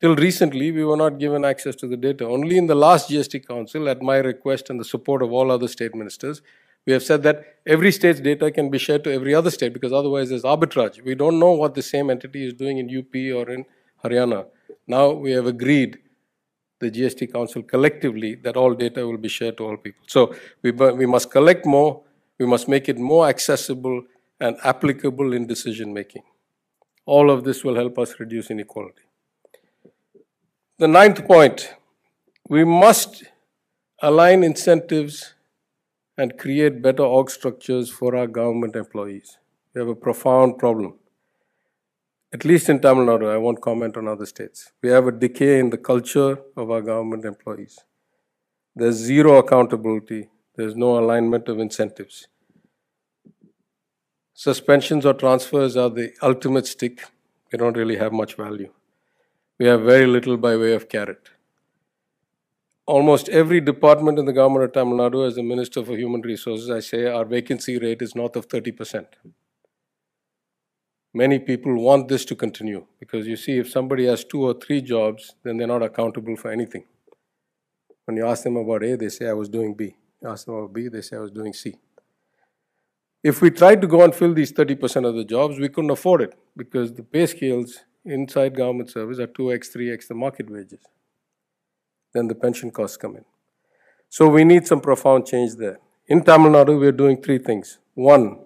Till 0.00 0.16
recently, 0.16 0.72
we 0.72 0.84
were 0.84 0.96
not 0.96 1.20
given 1.20 1.44
access 1.44 1.76
to 1.76 1.86
the 1.86 1.96
data. 1.96 2.26
Only 2.26 2.58
in 2.58 2.66
the 2.66 2.74
last 2.74 3.08
GST 3.08 3.46
Council, 3.46 3.88
at 3.88 4.02
my 4.02 4.16
request 4.16 4.68
and 4.68 4.80
the 4.80 4.84
support 4.84 5.22
of 5.22 5.30
all 5.30 5.52
other 5.52 5.68
state 5.68 5.94
ministers, 5.94 6.42
we 6.86 6.92
have 6.92 7.04
said 7.04 7.22
that 7.22 7.58
every 7.64 7.92
state's 7.92 8.18
data 8.18 8.50
can 8.50 8.68
be 8.68 8.78
shared 8.78 9.04
to 9.04 9.12
every 9.12 9.32
other 9.32 9.50
state 9.52 9.72
because 9.72 9.92
otherwise 9.92 10.30
there's 10.30 10.42
arbitrage. 10.42 11.04
We 11.04 11.14
don't 11.14 11.38
know 11.38 11.52
what 11.52 11.76
the 11.76 11.82
same 11.82 12.10
entity 12.10 12.44
is 12.44 12.52
doing 12.52 12.78
in 12.78 12.86
UP 12.88 13.14
or 13.14 13.48
in 13.48 13.64
Haryana. 14.04 14.46
Now 14.86 15.10
we 15.10 15.32
have 15.32 15.46
agreed, 15.46 15.98
the 16.78 16.90
GST 16.90 17.32
Council 17.32 17.62
collectively, 17.62 18.34
that 18.36 18.56
all 18.56 18.74
data 18.74 19.06
will 19.06 19.18
be 19.18 19.28
shared 19.28 19.56
to 19.58 19.64
all 19.64 19.76
people. 19.76 20.02
So 20.06 20.34
we, 20.62 20.70
we 20.70 21.06
must 21.06 21.30
collect 21.30 21.66
more, 21.66 22.02
we 22.38 22.46
must 22.46 22.68
make 22.68 22.88
it 22.88 22.98
more 22.98 23.28
accessible 23.28 24.02
and 24.40 24.56
applicable 24.64 25.32
in 25.32 25.46
decision 25.46 25.92
making. 25.92 26.22
All 27.06 27.30
of 27.30 27.44
this 27.44 27.62
will 27.64 27.74
help 27.74 27.98
us 27.98 28.18
reduce 28.18 28.50
inequality. 28.50 29.02
The 30.78 30.88
ninth 30.88 31.26
point, 31.26 31.74
we 32.48 32.64
must 32.64 33.24
align 34.02 34.42
incentives 34.42 35.34
and 36.16 36.38
create 36.38 36.82
better 36.82 37.02
org 37.02 37.30
structures 37.30 37.90
for 37.90 38.16
our 38.16 38.26
government 38.26 38.76
employees. 38.76 39.38
We 39.74 39.80
have 39.80 39.88
a 39.88 39.94
profound 39.94 40.58
problem 40.58 40.94
at 42.32 42.44
least 42.44 42.68
in 42.68 42.78
Tamil 42.80 43.06
Nadu, 43.06 43.28
I 43.28 43.36
won't 43.36 43.60
comment 43.60 43.96
on 43.96 44.06
other 44.06 44.26
states. 44.26 44.72
We 44.82 44.90
have 44.90 45.06
a 45.06 45.12
decay 45.12 45.58
in 45.58 45.70
the 45.70 45.78
culture 45.78 46.38
of 46.56 46.70
our 46.70 46.80
government 46.80 47.24
employees. 47.24 47.80
There's 48.76 48.94
zero 48.94 49.38
accountability, 49.38 50.28
there's 50.56 50.76
no 50.76 50.98
alignment 50.98 51.48
of 51.48 51.58
incentives. 51.58 52.28
Suspensions 54.32 55.04
or 55.04 55.12
transfers 55.12 55.76
are 55.76 55.90
the 55.90 56.12
ultimate 56.22 56.66
stick. 56.66 57.02
They 57.50 57.58
don't 57.58 57.76
really 57.76 57.96
have 57.96 58.12
much 58.12 58.36
value. 58.36 58.72
We 59.58 59.66
have 59.66 59.82
very 59.82 60.06
little 60.06 60.36
by 60.36 60.56
way 60.56 60.72
of 60.72 60.88
carrot. 60.88 61.30
Almost 62.86 63.28
every 63.28 63.60
department 63.60 64.18
in 64.18 64.24
the 64.24 64.32
government 64.32 64.64
of 64.64 64.72
Tamil 64.72 64.98
Nadu, 64.98 65.26
as 65.26 65.34
the 65.34 65.42
Minister 65.42 65.84
for 65.84 65.96
Human 65.96 66.22
Resources, 66.22 66.70
I 66.70 66.80
say 66.80 67.06
our 67.06 67.24
vacancy 67.24 67.78
rate 67.78 68.02
is 68.02 68.14
north 68.14 68.36
of 68.36 68.48
30% 68.48 69.06
many 71.12 71.38
people 71.38 71.74
want 71.74 72.08
this 72.08 72.24
to 72.26 72.34
continue 72.34 72.86
because 72.98 73.26
you 73.26 73.36
see, 73.36 73.58
if 73.58 73.68
somebody 73.70 74.06
has 74.06 74.24
two 74.24 74.42
or 74.42 74.54
three 74.54 74.80
jobs, 74.80 75.34
then 75.42 75.56
they're 75.56 75.66
not 75.66 75.82
accountable 75.82 76.36
for 76.36 76.50
anything. 76.50 76.84
When 78.04 78.16
you 78.16 78.26
ask 78.26 78.42
them 78.42 78.56
about 78.56 78.84
A, 78.84 78.96
they 78.96 79.08
say, 79.08 79.28
I 79.28 79.32
was 79.32 79.48
doing 79.48 79.74
B. 79.74 79.96
You 80.22 80.28
ask 80.28 80.46
them 80.46 80.54
about 80.54 80.72
B, 80.72 80.88
they 80.88 81.00
say, 81.00 81.16
I 81.16 81.20
was 81.20 81.30
doing 81.30 81.52
C. 81.52 81.76
If 83.22 83.42
we 83.42 83.50
tried 83.50 83.80
to 83.82 83.86
go 83.86 84.02
and 84.02 84.14
fill 84.14 84.32
these 84.32 84.52
30% 84.52 85.06
of 85.06 85.14
the 85.14 85.24
jobs, 85.24 85.58
we 85.58 85.68
couldn't 85.68 85.90
afford 85.90 86.22
it 86.22 86.34
because 86.56 86.94
the 86.94 87.02
pay 87.02 87.26
scales 87.26 87.80
inside 88.04 88.56
government 88.56 88.90
service 88.90 89.18
are 89.18 89.26
2x, 89.26 89.76
3x 89.76 90.08
the 90.08 90.14
market 90.14 90.48
wages. 90.50 90.80
Then 92.14 92.28
the 92.28 92.34
pension 92.34 92.70
costs 92.70 92.96
come 92.96 93.16
in. 93.16 93.24
So 94.08 94.28
we 94.28 94.44
need 94.44 94.66
some 94.66 94.80
profound 94.80 95.26
change 95.26 95.54
there. 95.56 95.78
In 96.08 96.24
Tamil 96.24 96.50
Nadu, 96.50 96.80
we 96.80 96.88
are 96.88 96.92
doing 96.92 97.22
three 97.22 97.38
things. 97.38 97.78
One, 97.94 98.38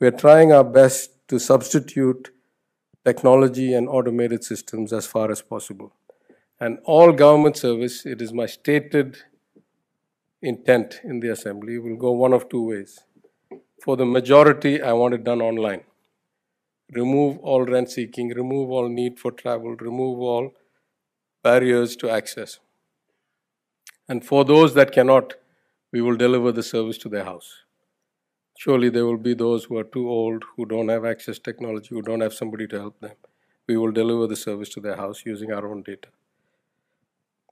we 0.00 0.08
are 0.08 0.18
trying 0.24 0.52
our 0.52 0.64
best 0.64 1.10
to 1.28 1.38
substitute 1.38 2.30
technology 3.04 3.74
and 3.74 3.88
automated 3.88 4.44
systems 4.44 4.92
as 4.92 5.06
far 5.06 5.30
as 5.30 5.42
possible. 5.42 5.92
And 6.58 6.78
all 6.84 7.12
government 7.12 7.56
service, 7.56 8.06
it 8.06 8.22
is 8.22 8.32
my 8.32 8.46
stated 8.46 9.18
intent 10.42 11.00
in 11.04 11.20
the 11.20 11.28
assembly, 11.28 11.78
will 11.78 11.96
go 11.96 12.12
one 12.12 12.32
of 12.32 12.48
two 12.48 12.62
ways. 12.62 13.00
For 13.82 13.96
the 13.96 14.06
majority, 14.06 14.82
I 14.82 14.92
want 14.92 15.14
it 15.14 15.24
done 15.24 15.40
online. 15.40 15.82
Remove 16.92 17.38
all 17.38 17.64
rent 17.64 17.90
seeking, 17.90 18.28
remove 18.30 18.70
all 18.70 18.88
need 18.88 19.18
for 19.18 19.32
travel, 19.32 19.76
remove 19.76 20.20
all 20.20 20.54
barriers 21.42 21.96
to 21.96 22.08
access. 22.08 22.58
And 24.08 24.24
for 24.24 24.44
those 24.44 24.74
that 24.74 24.92
cannot, 24.92 25.34
we 25.92 26.00
will 26.00 26.16
deliver 26.16 26.52
the 26.52 26.62
service 26.62 26.98
to 26.98 27.08
their 27.08 27.24
house. 27.24 27.65
Surely 28.58 28.88
there 28.88 29.04
will 29.04 29.18
be 29.18 29.34
those 29.34 29.64
who 29.64 29.76
are 29.78 29.84
too 29.84 30.08
old, 30.08 30.44
who 30.56 30.64
don't 30.64 30.88
have 30.88 31.04
access 31.04 31.38
technology, 31.38 31.88
who 31.90 32.02
don't 32.02 32.22
have 32.22 32.32
somebody 32.32 32.66
to 32.66 32.78
help 32.78 32.98
them. 33.00 33.12
We 33.68 33.76
will 33.76 33.92
deliver 33.92 34.26
the 34.26 34.36
service 34.36 34.70
to 34.70 34.80
their 34.80 34.96
house 34.96 35.22
using 35.26 35.52
our 35.52 35.68
own 35.68 35.82
data. 35.82 36.08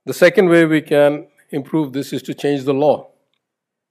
The 0.05 0.13
second 0.13 0.49
way 0.49 0.65
we 0.65 0.81
can 0.81 1.27
improve 1.51 1.93
this 1.93 2.11
is 2.11 2.21
to 2.23 2.33
change 2.33 2.63
the 2.63 2.73
law. 2.73 3.09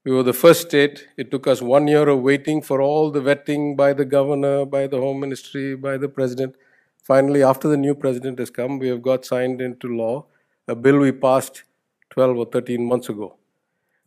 We 0.03 0.11
were 0.11 0.23
the 0.23 0.33
first 0.33 0.61
state. 0.61 1.07
It 1.17 1.31
took 1.31 1.47
us 1.47 1.61
one 1.61 1.87
year 1.87 2.07
of 2.09 2.19
waiting 2.21 2.61
for 2.61 2.81
all 2.81 3.11
the 3.11 3.21
vetting 3.21 3.75
by 3.77 3.93
the 3.93 4.05
governor, 4.05 4.65
by 4.65 4.87
the 4.87 4.97
home 4.97 5.19
ministry, 5.19 5.75
by 5.75 5.97
the 5.97 6.09
president. 6.09 6.55
Finally, 7.01 7.43
after 7.43 7.67
the 7.67 7.77
new 7.77 7.95
president 7.95 8.39
has 8.39 8.49
come, 8.49 8.77
we 8.77 8.87
have 8.87 9.01
got 9.01 9.25
signed 9.25 9.61
into 9.61 9.87
law 9.87 10.25
a 10.67 10.75
bill 10.75 10.97
we 10.97 11.11
passed 11.11 11.63
12 12.09 12.37
or 12.37 12.45
13 12.45 12.83
months 12.83 13.09
ago, 13.09 13.35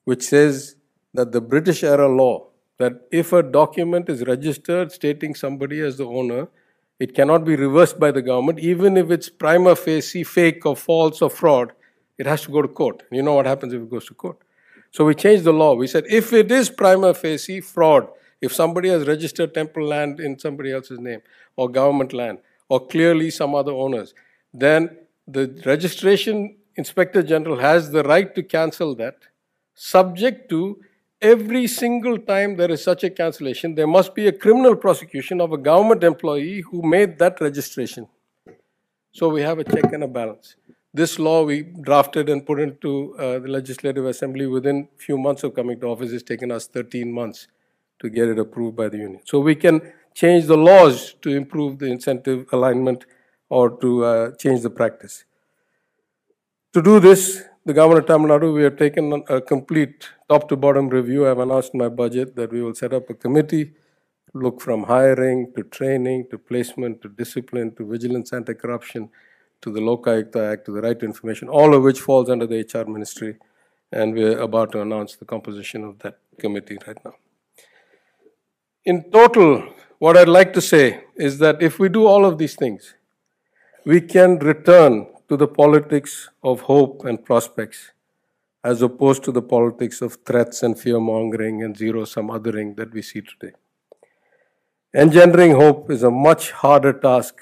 which 0.05 0.23
says 0.23 0.77
that 1.15 1.33
the 1.33 1.41
British 1.41 1.85
era 1.85 2.09
law 2.09 2.49
that 2.79 3.09
if 3.11 3.33
a 3.33 3.43
document 3.43 4.09
is 4.09 4.25
registered 4.27 4.93
stating 4.93 5.35
somebody 5.35 5.81
as 5.81 5.97
the 5.97 6.07
owner, 6.07 6.49
it 6.99 7.15
cannot 7.15 7.45
be 7.45 7.55
reversed 7.57 7.99
by 7.99 8.11
the 8.11 8.23
government, 8.23 8.59
even 8.59 8.97
if 8.97 9.11
it's 9.11 9.29
prima 9.29 9.77
facie 9.77 10.25
fake 10.25 10.65
or 10.67 10.75
false 10.75 11.23
or 11.23 11.31
fraud, 11.31 11.73
it 12.17 12.27
has 12.27 12.43
to 12.43 12.51
go 12.51 12.63
to 12.63 12.69
court. 12.69 13.05
You 13.13 13.23
know 13.23 13.35
what 13.35 13.47
happens 13.47 13.73
if 13.73 13.83
it 13.83 13.91
goes 13.91 14.07
to 14.07 14.15
court. 14.15 14.39
So 14.91 15.05
we 15.05 15.15
changed 15.15 15.45
the 15.45 15.53
law. 15.53 15.75
We 15.75 15.87
said 15.87 16.05
if 16.09 16.33
it 16.33 16.51
is 16.51 16.71
prima 16.71 17.15
facie 17.15 17.61
fraud, 17.61 18.09
if 18.41 18.53
somebody 18.53 18.89
has 18.89 19.07
registered 19.07 19.55
temple 19.55 19.85
land 19.87 20.21
in 20.21 20.39
somebody 20.39 20.73
else's 20.73 20.99
name 20.99 21.21
or 21.57 21.69
government 21.69 22.13
land 22.13 22.39
or 22.69 22.87
clearly 22.87 23.31
some 23.31 23.55
other 23.55 23.73
owners, 23.73 24.15
then 24.55 24.97
the 25.27 25.61
registration 25.67 26.57
inspector 26.77 27.23
general 27.23 27.59
has 27.59 27.91
the 27.91 28.03
right 28.05 28.35
to 28.35 28.43
cancel 28.43 28.95
that 28.95 29.17
subject 29.75 30.49
to 30.49 30.81
every 31.21 31.67
single 31.67 32.19
time 32.19 32.57
there 32.57 32.71
is 32.71 32.83
such 32.83 33.05
a 33.05 33.11
cancellation, 33.11 33.75
there 33.75 33.87
must 33.87 34.15
be 34.15 34.29
a 34.29 34.33
criminal 34.33 34.77
prosecution 34.77 35.41
of 35.41 35.53
a 35.53 35.59
government 35.59 36.05
employee 36.05 36.61
who 36.61 36.83
made 36.83 37.19
that 37.19 37.41
registration. 37.41 38.09
So 39.13 39.29
we 39.29 39.43
have 39.43 39.59
a 39.59 39.65
check 39.65 39.93
and 39.93 40.05
a 40.05 40.09
balance. 40.09 40.57
This 40.95 41.19
law 41.19 41.45
we 41.45 41.63
drafted 41.63 42.29
and 42.29 42.47
put 42.47 42.61
into 42.61 43.15
uh, 43.17 43.41
the 43.41 43.49
Legislative 43.49 44.07
Assembly 44.07 44.47
within 44.47 44.89
few 44.97 45.19
months 45.19 45.43
of 45.45 45.55
coming 45.55 45.79
to 45.81 45.87
office. 45.87 46.13
It's 46.13 46.23
taken 46.23 46.51
us 46.51 46.67
13 46.67 47.13
months 47.13 47.49
to 48.01 48.09
get 48.09 48.29
it 48.29 48.39
approved 48.39 48.77
by 48.77 48.89
the 48.89 48.99
union. 48.99 49.21
So 49.25 49.41
we 49.41 49.55
can 49.55 49.93
change 50.15 50.47
the 50.47 50.57
laws 50.57 51.15
to 51.23 51.31
improve 51.31 51.79
the 51.79 51.87
incentive 51.87 52.47
alignment 52.53 53.05
or 53.49 53.79
to 53.81 54.05
uh, 54.05 54.31
change 54.37 54.63
the 54.63 54.71
practice. 54.71 55.25
To 56.75 56.83
do 56.83 57.01
this, 57.01 57.43
the 57.69 57.75
government 57.75 58.01
of 58.01 58.07
Tamil 58.07 58.29
Nadu, 58.29 58.55
we 58.55 58.63
have 58.63 58.79
taken 58.79 59.23
a 59.29 59.43
complete 59.43 60.09
top 60.27 60.49
to 60.49 60.57
bottom 60.57 60.89
review. 60.89 61.27
I 61.27 61.29
have 61.29 61.39
announced 61.39 61.75
in 61.75 61.79
my 61.81 61.91
budget 61.91 62.35
that 62.37 62.51
we 62.51 62.63
will 62.63 62.75
set 62.75 62.95
up 62.95 63.11
a 63.11 63.15
committee, 63.15 63.75
look 64.33 64.63
from 64.63 64.85
hiring 64.85 65.53
to 65.55 65.65
training 65.65 66.29
to 66.31 66.39
placement 66.39 67.03
to 67.03 67.11
discipline 67.11 67.75
to 67.75 67.85
vigilance 67.85 68.33
anti-corruption 68.33 69.11
to 69.61 69.71
the 69.71 69.81
Lokayukta 69.81 70.53
Act 70.53 70.65
to 70.65 70.73
the 70.73 70.81
right 70.81 70.99
to 70.99 71.05
information, 71.05 71.51
all 71.51 71.75
of 71.75 71.83
which 71.83 72.01
falls 72.01 72.31
under 72.31 72.47
the 72.47 72.61
HR 72.61 72.89
ministry. 72.89 73.37
And 73.93 74.15
we're 74.15 74.39
about 74.39 74.73
to 74.73 74.81
announce 74.81 75.17
the 75.17 75.27
composition 75.27 75.85
of 75.85 75.99
that 75.99 76.21
committee 76.39 76.79
right 76.87 77.05
now. 77.05 77.17
In 78.87 79.11
total, 79.11 79.75
what 79.99 80.17
I'd 80.17 80.35
like 80.41 80.55
to 80.55 80.63
say 80.63 81.05
is 81.17 81.37
that 81.41 81.63
if 81.63 81.79
we 81.79 81.91
do 81.91 82.07
all 82.07 82.25
of 82.25 82.39
these 82.39 82.55
things, 82.55 82.95
we 83.85 84.01
can 84.01 84.39
return 84.39 85.09
to 85.29 85.37
the 85.37 85.47
politics 85.47 86.31
of 86.43 86.63
hope 86.63 87.05
and 87.05 87.25
prospects 87.25 87.93
as 88.65 88.83
opposed 88.83 89.23
to 89.25 89.33
the 89.33 89.43
politics 89.43 90.01
of 90.03 90.19
threats 90.25 90.63
and 90.63 90.79
fear 90.79 90.99
mongering 90.99 91.63
and 91.63 91.77
zero 91.77 92.05
sum 92.05 92.29
othering 92.29 92.77
that 92.77 92.93
we 92.93 93.03
see 93.03 93.21
today. 93.21 93.53
Engendering 94.95 95.53
hope 95.53 95.91
is 95.91 96.03
a 96.03 96.11
much 96.11 96.51
harder 96.51 96.93
task 96.93 97.35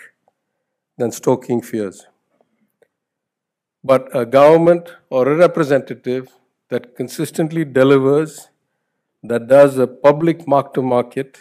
than 0.98 1.12
stoking 1.12 1.62
fears. 1.62 2.06
But 3.84 4.08
a 4.14 4.26
government 4.26 4.92
or 5.10 5.28
a 5.28 5.36
representative 5.36 6.28
that 6.70 6.96
consistently 6.96 7.64
delivers, 7.64 8.48
that 9.22 9.46
does 9.46 9.78
a 9.78 9.86
public 9.86 10.46
mark 10.48 10.74
to 10.74 10.82
market, 10.82 11.38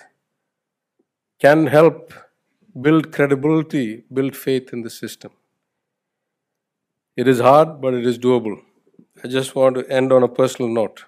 can 1.40 1.68
help 1.68 2.14
build 2.80 3.12
credibility, 3.12 4.04
build 4.14 4.36
faith 4.36 4.72
in 4.74 4.84
the 4.84 4.90
system. 4.90 5.32
It 7.16 7.30
is 7.30 7.40
hard, 7.40 7.80
but 7.80 7.94
it 7.94 8.06
is 8.06 8.20
doable. 8.20 8.62
I 9.24 9.30
just 9.30 9.56
want 9.56 9.76
to 9.76 9.90
end 9.90 10.12
on 10.12 10.24
a 10.24 10.28
personal 10.28 10.70
note. 10.70 11.06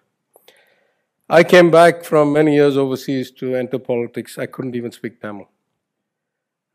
I 1.30 1.44
came 1.44 1.70
back 1.70 2.06
from 2.06 2.32
many 2.32 2.56
years 2.56 2.78
overseas 2.78 3.30
to 3.32 3.56
enter 3.56 3.78
politics. 3.78 4.38
I 4.38 4.46
couldn't 4.46 4.76
even 4.78 4.94
speak 4.94 5.20
Tamil. 5.22 5.50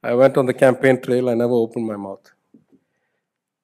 I 0.02 0.12
went 0.12 0.36
on 0.36 0.44
the 0.44 0.52
campaign 0.52 1.00
trail, 1.00 1.30
I 1.30 1.34
never 1.34 1.54
opened 1.54 1.86
my 1.86 1.96
mouth. 1.96 2.30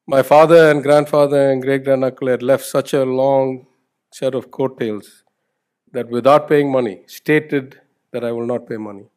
My 0.06 0.22
father 0.22 0.70
and 0.70 0.82
grandfather 0.82 1.50
and 1.50 1.60
great 1.60 1.84
granduncle 1.84 2.28
had 2.28 2.42
left 2.42 2.64
such 2.64 2.94
a 2.94 3.04
long 3.04 3.66
set 4.10 4.34
of 4.34 4.50
coattails 4.50 5.24
that 5.92 6.08
without 6.08 6.48
paying 6.48 6.72
money, 6.72 7.02
stated 7.06 7.78
that 8.12 8.24
I 8.24 8.32
will 8.32 8.46
not 8.46 8.66
pay 8.66 8.78
money. 8.78 9.10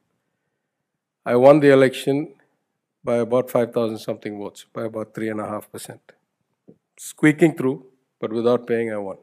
I 1.25 1.37
won 1.37 1.61
the 1.61 1.71
election 1.71 2.33
by 3.05 3.17
about 3.17 3.49
5,000 3.49 3.99
something 3.99 4.37
votes, 4.37 4.65
by 4.73 4.83
about 4.83 5.13
3.5% 5.13 5.99
squeaking 7.01 7.55
through, 7.57 7.83
but 8.19 8.31
without 8.31 8.67
paying, 8.67 8.91
I 8.93 8.97
won. 8.97 9.17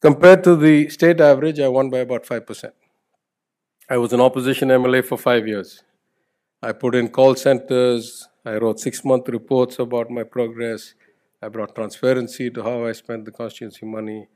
Compared 0.00 0.44
to 0.44 0.54
the 0.54 0.88
state 0.88 1.20
average, 1.20 1.58
I 1.58 1.66
won 1.66 1.90
by 1.90 1.98
about 1.98 2.24
5%. 2.24 2.70
I 3.90 3.96
was 3.96 4.12
an 4.12 4.20
opposition 4.20 4.68
MLA 4.68 5.04
for 5.04 5.18
five 5.18 5.48
years. 5.48 5.82
I 6.62 6.72
put 6.72 6.94
in 6.94 7.08
call 7.08 7.34
centers, 7.34 8.28
I 8.44 8.54
wrote 8.58 8.78
six 8.78 9.04
month 9.04 9.28
reports 9.28 9.78
about 9.80 10.10
my 10.10 10.22
progress. 10.22 10.94
I 11.42 11.48
brought 11.48 11.74
transparency 11.74 12.50
to 12.50 12.62
how 12.62 12.86
I 12.86 12.92
spent 12.92 13.24
the 13.24 13.32
constituency 13.32 13.84
money. 13.84 14.28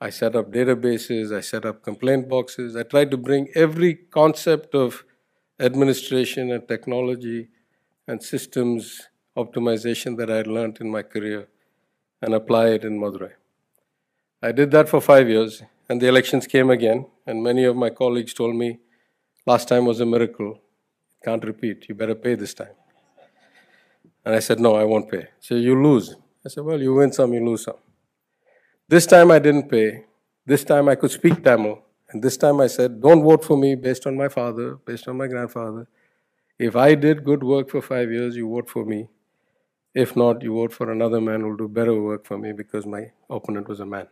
I 0.00 0.10
set 0.10 0.34
up 0.34 0.50
databases, 0.50 1.34
I 1.34 1.40
set 1.40 1.64
up 1.64 1.82
complaint 1.82 2.28
boxes. 2.28 2.74
I 2.74 2.82
tried 2.82 3.12
to 3.12 3.16
bring 3.16 3.48
every 3.54 3.94
concept 3.94 4.74
of 4.74 5.04
administration 5.60 6.50
and 6.50 6.66
technology 6.66 7.48
and 8.08 8.20
systems 8.20 9.08
optimization 9.36 10.16
that 10.18 10.30
I 10.30 10.42
learned 10.42 10.78
in 10.80 10.90
my 10.90 11.02
career 11.02 11.48
and 12.20 12.34
apply 12.34 12.68
it 12.68 12.84
in 12.84 12.98
Madurai. 13.00 13.32
I 14.42 14.52
did 14.52 14.70
that 14.72 14.88
for 14.88 15.00
five 15.00 15.28
years, 15.28 15.62
and 15.88 16.00
the 16.00 16.08
elections 16.08 16.46
came 16.46 16.70
again, 16.70 17.06
and 17.26 17.42
many 17.42 17.64
of 17.64 17.76
my 17.76 17.90
colleagues 17.90 18.34
told 18.34 18.56
me, 18.56 18.78
last 19.46 19.68
time 19.68 19.86
was 19.86 20.00
a 20.00 20.06
miracle. 20.06 20.60
Can't 21.24 21.44
repeat. 21.44 21.88
You 21.88 21.94
better 21.94 22.14
pay 22.14 22.34
this 22.34 22.54
time. 22.54 22.74
And 24.24 24.34
I 24.34 24.40
said, 24.40 24.60
no, 24.60 24.74
I 24.74 24.84
won't 24.84 25.10
pay. 25.10 25.28
So 25.40 25.54
you 25.54 25.80
lose. 25.80 26.16
I 26.44 26.48
said, 26.48 26.64
well, 26.64 26.80
you 26.80 26.94
win 26.94 27.12
some, 27.12 27.32
you 27.32 27.44
lose 27.44 27.64
some. 27.64 27.76
This 28.88 29.06
time 29.06 29.30
I 29.30 29.38
didn't 29.38 29.68
pay. 29.68 30.04
This 30.44 30.64
time 30.64 30.88
I 30.88 30.96
could 30.96 31.10
speak 31.10 31.42
Tamil. 31.42 31.80
And 32.10 32.22
this 32.22 32.36
time 32.36 32.60
I 32.60 32.66
said, 32.66 33.00
don't 33.00 33.22
vote 33.22 33.44
for 33.44 33.56
me 33.56 33.74
based 33.74 34.06
on 34.06 34.16
my 34.16 34.28
father, 34.28 34.76
based 34.76 35.08
on 35.08 35.16
my 35.16 35.28
grandfather. 35.28 35.86
If 36.58 36.76
I 36.76 36.94
did 36.94 37.24
good 37.24 37.42
work 37.42 37.70
for 37.70 37.80
five 37.80 38.10
years, 38.10 38.36
you 38.36 38.48
vote 38.48 38.68
for 38.68 38.84
me. 38.84 39.08
If 39.94 40.16
not, 40.16 40.42
you 40.42 40.54
vote 40.54 40.72
for 40.72 40.90
another 40.90 41.20
man 41.20 41.40
who 41.40 41.50
will 41.50 41.56
do 41.56 41.68
better 41.68 42.00
work 42.00 42.24
for 42.26 42.38
me 42.38 42.52
because 42.52 42.86
my 42.86 43.12
opponent 43.28 43.68
was 43.68 43.80
a 43.80 43.86
man. 43.86 44.08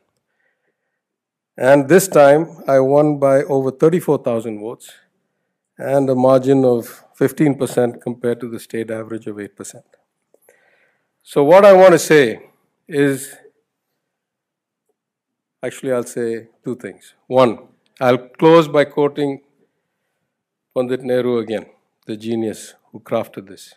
And 1.56 1.88
this 1.88 2.06
time, 2.08 2.62
I 2.68 2.80
won 2.80 3.18
by 3.18 3.42
over 3.42 3.70
34,000 3.70 4.60
votes 4.60 4.92
and 5.78 6.08
a 6.10 6.14
margin 6.14 6.64
of 6.64 7.04
15% 7.18 8.02
compared 8.02 8.40
to 8.40 8.48
the 8.48 8.60
state 8.60 8.90
average 8.90 9.26
of 9.26 9.36
8%. 9.36 9.82
So, 11.22 11.44
what 11.44 11.64
I 11.64 11.72
want 11.72 11.92
to 11.92 11.98
say 11.98 12.50
is 12.88 13.34
actually, 15.62 15.92
I'll 15.92 16.02
say 16.02 16.48
two 16.64 16.76
things. 16.76 17.14
One, 17.26 17.68
I'll 18.00 18.18
close 18.18 18.68
by 18.68 18.84
quoting 18.84 19.42
Pandit 20.74 21.02
Nehru 21.02 21.38
again, 21.38 21.66
the 22.06 22.16
genius 22.16 22.74
who 22.92 23.00
crafted 23.00 23.48
this. 23.48 23.74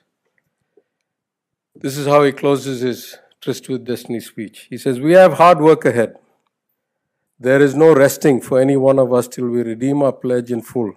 This 1.84 1.98
is 1.98 2.08
how 2.08 2.24
he 2.24 2.32
closes 2.32 2.80
his 2.80 3.18
Tryst 3.42 3.68
with 3.68 3.84
Destiny 3.84 4.22
speech. 4.22 4.68
He 4.70 4.78
says, 4.78 5.02
We 5.02 5.12
have 5.16 5.34
hard 5.34 5.60
work 5.60 5.84
ahead. 5.84 6.16
There 7.38 7.62
is 7.62 7.76
no 7.76 7.94
resting 7.94 8.40
for 8.40 8.62
any 8.62 8.78
one 8.78 9.00
of 9.00 9.12
us 9.12 9.28
till 9.28 9.50
we 9.50 9.64
redeem 9.64 10.02
our 10.02 10.14
pledge 10.14 10.50
in 10.50 10.62
full, 10.62 10.94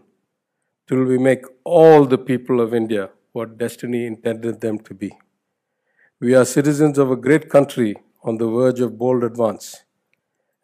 till 0.87 1.03
we 1.03 1.19
make 1.19 1.45
all 1.65 2.05
the 2.05 2.19
people 2.19 2.61
of 2.61 2.73
India 2.73 3.11
what 3.33 3.59
destiny 3.59 4.07
intended 4.07 4.61
them 4.61 4.79
to 4.79 4.95
be. 4.95 5.11
We 6.21 6.37
are 6.37 6.45
citizens 6.45 6.99
of 6.99 7.11
a 7.11 7.17
great 7.17 7.51
country 7.51 7.97
on 8.23 8.39
the 8.39 8.49
verge 8.49 8.79
of 8.79 8.97
bold 8.97 9.25
advance, 9.25 9.83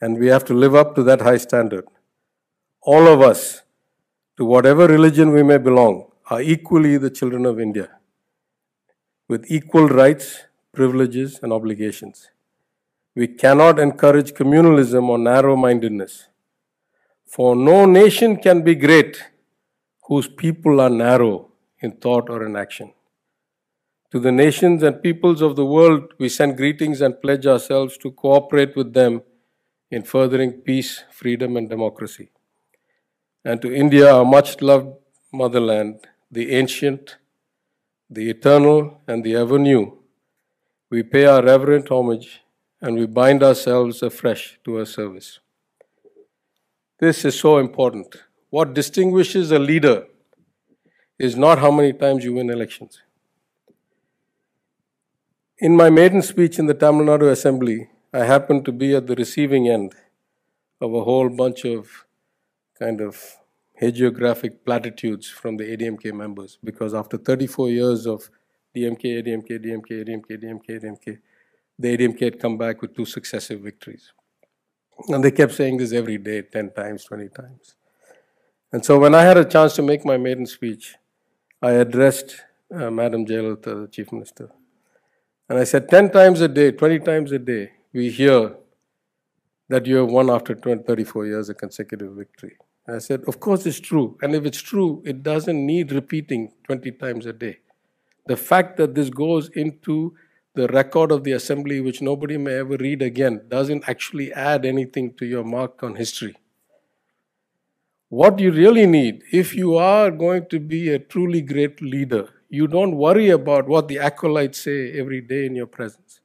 and 0.00 0.20
we 0.20 0.28
have 0.28 0.44
to 0.44 0.54
live 0.54 0.76
up 0.76 0.94
to 0.94 1.02
that 1.02 1.22
high 1.22 1.38
standard. 1.38 1.84
All 2.80 3.08
of 3.08 3.22
us, 3.22 3.62
to 4.36 4.44
whatever 4.44 4.86
religion 4.86 5.32
we 5.32 5.42
may 5.42 5.58
belong, 5.58 6.12
are 6.30 6.40
equally 6.40 6.96
the 6.96 7.10
children 7.10 7.44
of 7.44 7.58
India, 7.58 7.88
with 9.28 9.44
equal 9.48 9.88
rights, 9.88 10.44
privileges, 10.72 11.40
and 11.42 11.52
obligations. 11.52 12.30
We 13.14 13.28
cannot 13.28 13.78
encourage 13.78 14.32
communalism 14.32 15.08
or 15.08 15.18
narrow 15.18 15.56
mindedness. 15.56 16.28
For 17.26 17.54
no 17.54 17.84
nation 17.86 18.36
can 18.36 18.62
be 18.62 18.74
great 18.74 19.22
whose 20.04 20.28
people 20.28 20.80
are 20.80 20.90
narrow 20.90 21.50
in 21.80 21.92
thought 21.92 22.28
or 22.28 22.44
in 22.44 22.56
action. 22.56 22.92
To 24.12 24.20
the 24.20 24.32
nations 24.32 24.82
and 24.82 25.02
peoples 25.02 25.40
of 25.40 25.56
the 25.56 25.64
world, 25.64 26.12
we 26.18 26.28
send 26.28 26.58
greetings 26.58 27.00
and 27.00 27.20
pledge 27.20 27.46
ourselves 27.46 27.96
to 27.98 28.10
cooperate 28.10 28.76
with 28.76 28.92
them 28.92 29.22
in 29.90 30.02
furthering 30.02 30.52
peace, 30.52 31.04
freedom, 31.10 31.56
and 31.56 31.68
democracy. 31.68 32.30
And 33.44 33.62
to 33.62 33.74
India, 33.74 34.12
our 34.12 34.24
much 34.24 34.60
loved 34.60 34.96
motherland, 35.32 36.06
the 36.30 36.52
ancient, 36.52 37.16
the 38.14 38.28
eternal, 38.28 39.00
and 39.06 39.24
the 39.24 39.34
ever 39.34 39.58
new, 39.58 39.98
we 40.90 41.02
pay 41.02 41.24
our 41.24 41.42
reverent 41.42 41.90
homage 41.90 42.40
and 42.80 42.96
we 42.96 43.06
bind 43.06 43.42
ourselves 43.42 44.02
afresh 44.02 44.58
to 44.64 44.74
her 44.74 44.84
service. 44.84 45.40
This 46.98 47.24
is 47.24 47.38
so 47.38 47.58
important. 47.58 48.16
What 48.50 48.74
distinguishes 48.74 49.50
a 49.50 49.58
leader 49.58 50.04
is 51.18 51.36
not 51.36 51.58
how 51.58 51.70
many 51.70 51.92
times 51.92 52.24
you 52.24 52.34
win 52.34 52.50
elections. 52.50 53.00
In 55.58 55.76
my 55.76 55.88
maiden 55.88 56.22
speech 56.22 56.58
in 56.58 56.66
the 56.66 56.74
Tamil 56.74 57.06
Nadu 57.06 57.30
Assembly, 57.30 57.88
I 58.12 58.24
happened 58.24 58.64
to 58.66 58.72
be 58.72 58.94
at 58.94 59.06
the 59.06 59.14
receiving 59.14 59.68
end 59.68 59.94
of 60.80 60.92
a 60.92 61.04
whole 61.04 61.30
bunch 61.30 61.64
of 61.64 62.04
kind 62.78 63.00
of 63.00 63.38
hagiographic 63.82 64.64
platitudes 64.64 65.28
from 65.28 65.56
the 65.56 65.64
ADMK 65.64 66.12
members 66.12 66.58
because 66.62 66.94
after 66.94 67.16
34 67.16 67.70
years 67.70 68.06
of 68.06 68.30
DMK, 68.76 69.02
ADMK, 69.22 69.50
DMK, 69.64 69.90
ADMK, 70.04 70.30
DMK, 70.42 70.66
ADMK, 70.80 71.18
the 71.78 71.96
ADMK 71.96 72.20
had 72.20 72.40
come 72.40 72.56
back 72.56 72.80
with 72.80 72.94
two 72.94 73.04
successive 73.04 73.60
victories. 73.60 74.12
And 75.08 75.24
they 75.24 75.32
kept 75.32 75.52
saying 75.52 75.78
this 75.78 75.92
every 75.92 76.18
day, 76.18 76.42
10 76.42 76.70
times, 76.70 77.04
20 77.04 77.28
times. 77.30 77.74
And 78.72 78.84
so 78.84 78.98
when 78.98 79.14
I 79.14 79.22
had 79.22 79.36
a 79.36 79.44
chance 79.44 79.74
to 79.76 79.82
make 79.82 80.04
my 80.04 80.16
maiden 80.16 80.46
speech, 80.46 80.94
I 81.60 81.72
addressed 81.72 82.36
uh, 82.72 82.90
Madam 82.90 83.26
Jayalalitha, 83.26 83.82
the 83.82 83.88
Chief 83.90 84.12
Minister. 84.12 84.50
And 85.48 85.58
I 85.58 85.64
said, 85.64 85.88
10 85.88 86.12
times 86.12 86.40
a 86.40 86.48
day, 86.48 86.70
20 86.70 87.00
times 87.00 87.32
a 87.32 87.38
day, 87.38 87.72
we 87.92 88.10
hear 88.10 88.54
that 89.68 89.86
you 89.86 89.96
have 89.96 90.10
won 90.10 90.30
after 90.30 90.54
20, 90.54 90.84
34 90.84 91.26
years 91.26 91.48
a 91.48 91.54
consecutive 91.54 92.12
victory. 92.12 92.56
I 92.86 92.98
said, 92.98 93.22
Of 93.26 93.38
course 93.40 93.64
it's 93.66 93.80
true. 93.80 94.18
And 94.22 94.34
if 94.34 94.44
it's 94.44 94.60
true, 94.60 95.02
it 95.04 95.22
doesn't 95.22 95.66
need 95.66 95.92
repeating 95.92 96.52
20 96.64 96.90
times 96.92 97.26
a 97.26 97.32
day. 97.32 97.58
The 98.26 98.36
fact 98.36 98.76
that 98.76 98.94
this 98.94 99.10
goes 99.10 99.48
into 99.50 100.14
the 100.54 100.68
record 100.68 101.10
of 101.10 101.24
the 101.24 101.32
assembly, 101.32 101.80
which 101.80 102.02
nobody 102.02 102.36
may 102.36 102.54
ever 102.58 102.76
read 102.76 103.02
again, 103.02 103.42
doesn't 103.48 103.88
actually 103.88 104.32
add 104.32 104.66
anything 104.66 105.14
to 105.14 105.26
your 105.26 105.44
mark 105.44 105.82
on 105.82 105.96
history. 105.96 106.36
What 108.08 108.38
you 108.38 108.52
really 108.52 108.86
need, 108.86 109.22
if 109.32 109.54
you 109.54 109.76
are 109.76 110.10
going 110.10 110.46
to 110.50 110.60
be 110.60 110.90
a 110.90 110.98
truly 110.98 111.40
great 111.40 111.80
leader, 111.80 112.28
you 112.50 112.66
don't 112.66 112.96
worry 112.96 113.30
about 113.30 113.66
what 113.66 113.88
the 113.88 113.98
acolytes 113.98 114.60
say 114.60 114.92
every 114.92 115.22
day 115.22 115.46
in 115.46 115.56
your 115.56 115.66
presence. 115.66 116.20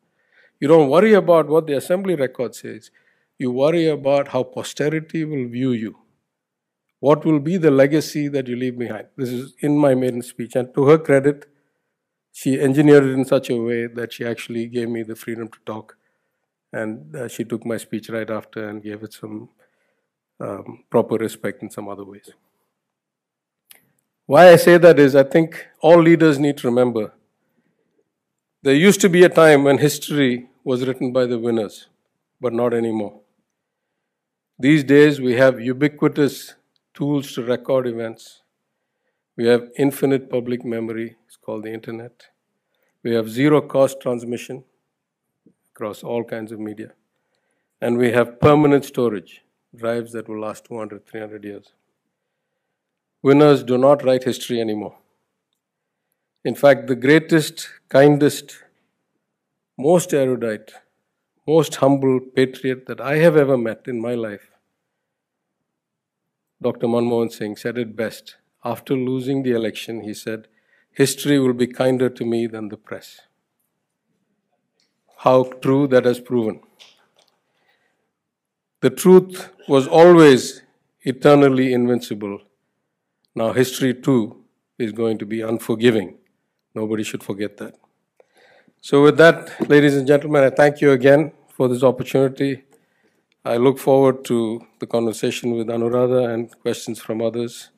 You 0.59 0.67
don't 0.67 0.89
worry 0.89 1.13
about 1.13 1.47
what 1.47 1.67
the 1.67 1.77
assembly 1.77 2.15
record 2.15 2.55
says. 2.55 2.91
You 3.39 3.51
worry 3.51 3.87
about 3.87 4.29
how 4.29 4.43
posterity 4.43 5.23
will 5.23 5.47
view 5.47 5.71
you. 5.71 5.95
What 6.99 7.25
will 7.25 7.39
be 7.39 7.57
the 7.57 7.71
legacy 7.71 8.27
that 8.29 8.47
you 8.47 8.55
leave 8.55 8.77
behind? 8.77 9.07
This 9.15 9.29
is 9.29 9.53
in 9.59 9.77
my 9.77 9.93
maiden 9.93 10.21
speech. 10.21 10.55
And 10.55 10.73
to 10.73 10.85
her 10.85 10.97
credit, 10.97 11.45
she 12.31 12.59
engineered 12.59 13.03
it 13.03 13.11
in 13.11 13.25
such 13.25 13.49
a 13.49 13.57
way 13.57 13.87
that 13.87 14.13
she 14.13 14.25
actually 14.25 14.67
gave 14.67 14.89
me 14.89 15.03
the 15.03 15.15
freedom 15.15 15.47
to 15.49 15.59
talk. 15.65 15.97
And 16.73 17.15
uh, 17.15 17.27
she 17.27 17.43
took 17.43 17.65
my 17.65 17.77
speech 17.77 18.09
right 18.09 18.29
after 18.29 18.67
and 18.67 18.83
gave 18.83 19.03
it 19.03 19.13
some 19.13 19.49
um, 20.39 20.83
proper 20.89 21.15
respect 21.15 21.63
in 21.63 21.69
some 21.69 21.87
other 21.87 22.03
ways. 22.03 22.31
Why 24.25 24.49
I 24.51 24.55
say 24.57 24.77
that 24.77 24.99
is 24.99 25.15
I 25.15 25.23
think 25.23 25.67
all 25.81 26.01
leaders 26.01 26.37
need 26.37 26.57
to 26.57 26.67
remember 26.67 27.13
there 28.63 28.75
used 28.75 28.99
to 29.01 29.09
be 29.09 29.23
a 29.23 29.29
time 29.29 29.63
when 29.63 29.77
history 29.77 30.49
was 30.63 30.85
written 30.85 31.13
by 31.13 31.25
the 31.25 31.39
winners, 31.39 31.87
but 32.41 32.51
not 32.51 32.73
anymore. 32.73 33.21
These 34.59 34.83
days 34.83 35.21
we 35.21 35.35
have 35.35 35.61
ubiquitous 35.61 36.55
tools 36.97 37.31
to 37.33 37.43
record 37.43 37.85
events. 37.87 38.41
We 39.35 39.45
have 39.45 39.69
infinite 39.77 40.29
public 40.31 40.65
memory, 40.65 41.15
it's 41.27 41.37
called 41.37 41.63
the 41.63 41.71
internet. 41.71 42.29
We 43.03 43.13
have 43.13 43.29
zero 43.29 43.61
cost 43.61 44.01
transmission 44.01 44.63
across 45.71 46.03
all 46.03 46.23
kinds 46.23 46.51
of 46.51 46.59
media. 46.59 46.93
And 47.79 47.99
we 47.99 48.11
have 48.13 48.39
permanent 48.39 48.83
storage 48.83 49.43
drives 49.75 50.11
that 50.13 50.27
will 50.27 50.39
last 50.39 50.65
200, 50.65 51.05
300 51.05 51.43
years. 51.43 51.73
Winners 53.21 53.61
do 53.63 53.77
not 53.77 54.03
write 54.03 54.23
history 54.23 54.59
anymore. 54.59 54.97
In 56.43 56.55
fact, 56.55 56.87
the 56.87 56.95
greatest, 56.95 57.69
kindest, 57.89 58.63
most 59.77 60.13
erudite, 60.13 60.71
most 61.47 61.75
humble 61.75 62.19
patriot 62.19 62.87
that 62.87 62.99
I 62.99 63.17
have 63.17 63.37
ever 63.37 63.57
met 63.57 63.81
in 63.87 64.01
my 64.01 64.15
life, 64.15 64.49
Dr. 66.61 66.87
Manmohan 66.87 67.31
Singh, 67.31 67.55
said 67.55 67.77
it 67.77 67.95
best. 67.95 68.35
After 68.63 68.95
losing 68.95 69.43
the 69.43 69.51
election, 69.51 70.01
he 70.01 70.13
said, 70.13 70.47
History 70.91 71.39
will 71.39 71.53
be 71.53 71.67
kinder 71.67 72.09
to 72.09 72.25
me 72.25 72.47
than 72.47 72.69
the 72.69 72.77
press. 72.77 73.21
How 75.17 75.43
true 75.43 75.87
that 75.87 76.05
has 76.05 76.19
proven. 76.19 76.61
The 78.81 78.89
truth 78.89 79.49
was 79.67 79.87
always 79.87 80.61
eternally 81.01 81.73
invincible. 81.73 82.41
Now, 83.35 83.53
history 83.53 83.93
too 83.93 84.43
is 84.77 84.91
going 84.91 85.17
to 85.19 85.25
be 85.25 85.41
unforgiving. 85.41 86.17
Nobody 86.75 87.03
should 87.03 87.23
forget 87.23 87.57
that. 87.57 87.75
So, 88.81 89.03
with 89.03 89.17
that, 89.17 89.69
ladies 89.69 89.95
and 89.95 90.07
gentlemen, 90.07 90.43
I 90.43 90.49
thank 90.49 90.81
you 90.81 90.91
again 90.91 91.31
for 91.49 91.67
this 91.67 91.83
opportunity. 91.83 92.63
I 93.47 93.55
look 93.55 93.79
forward 93.79 94.25
to 94.25 94.67
the 94.79 94.87
conversation 94.87 95.51
with 95.51 95.67
Anuradha 95.67 96.33
and 96.33 96.51
questions 96.59 96.99
from 96.99 97.21
others. 97.21 97.69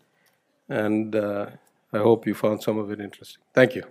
And 0.67 1.15
uh, 1.15 1.45
I 1.93 1.99
hope 1.99 2.25
you 2.25 2.33
found 2.33 2.63
some 2.63 2.79
of 2.79 2.89
it 2.91 2.99
interesting. 2.99 3.43
Thank 3.53 3.75
you. 3.75 3.83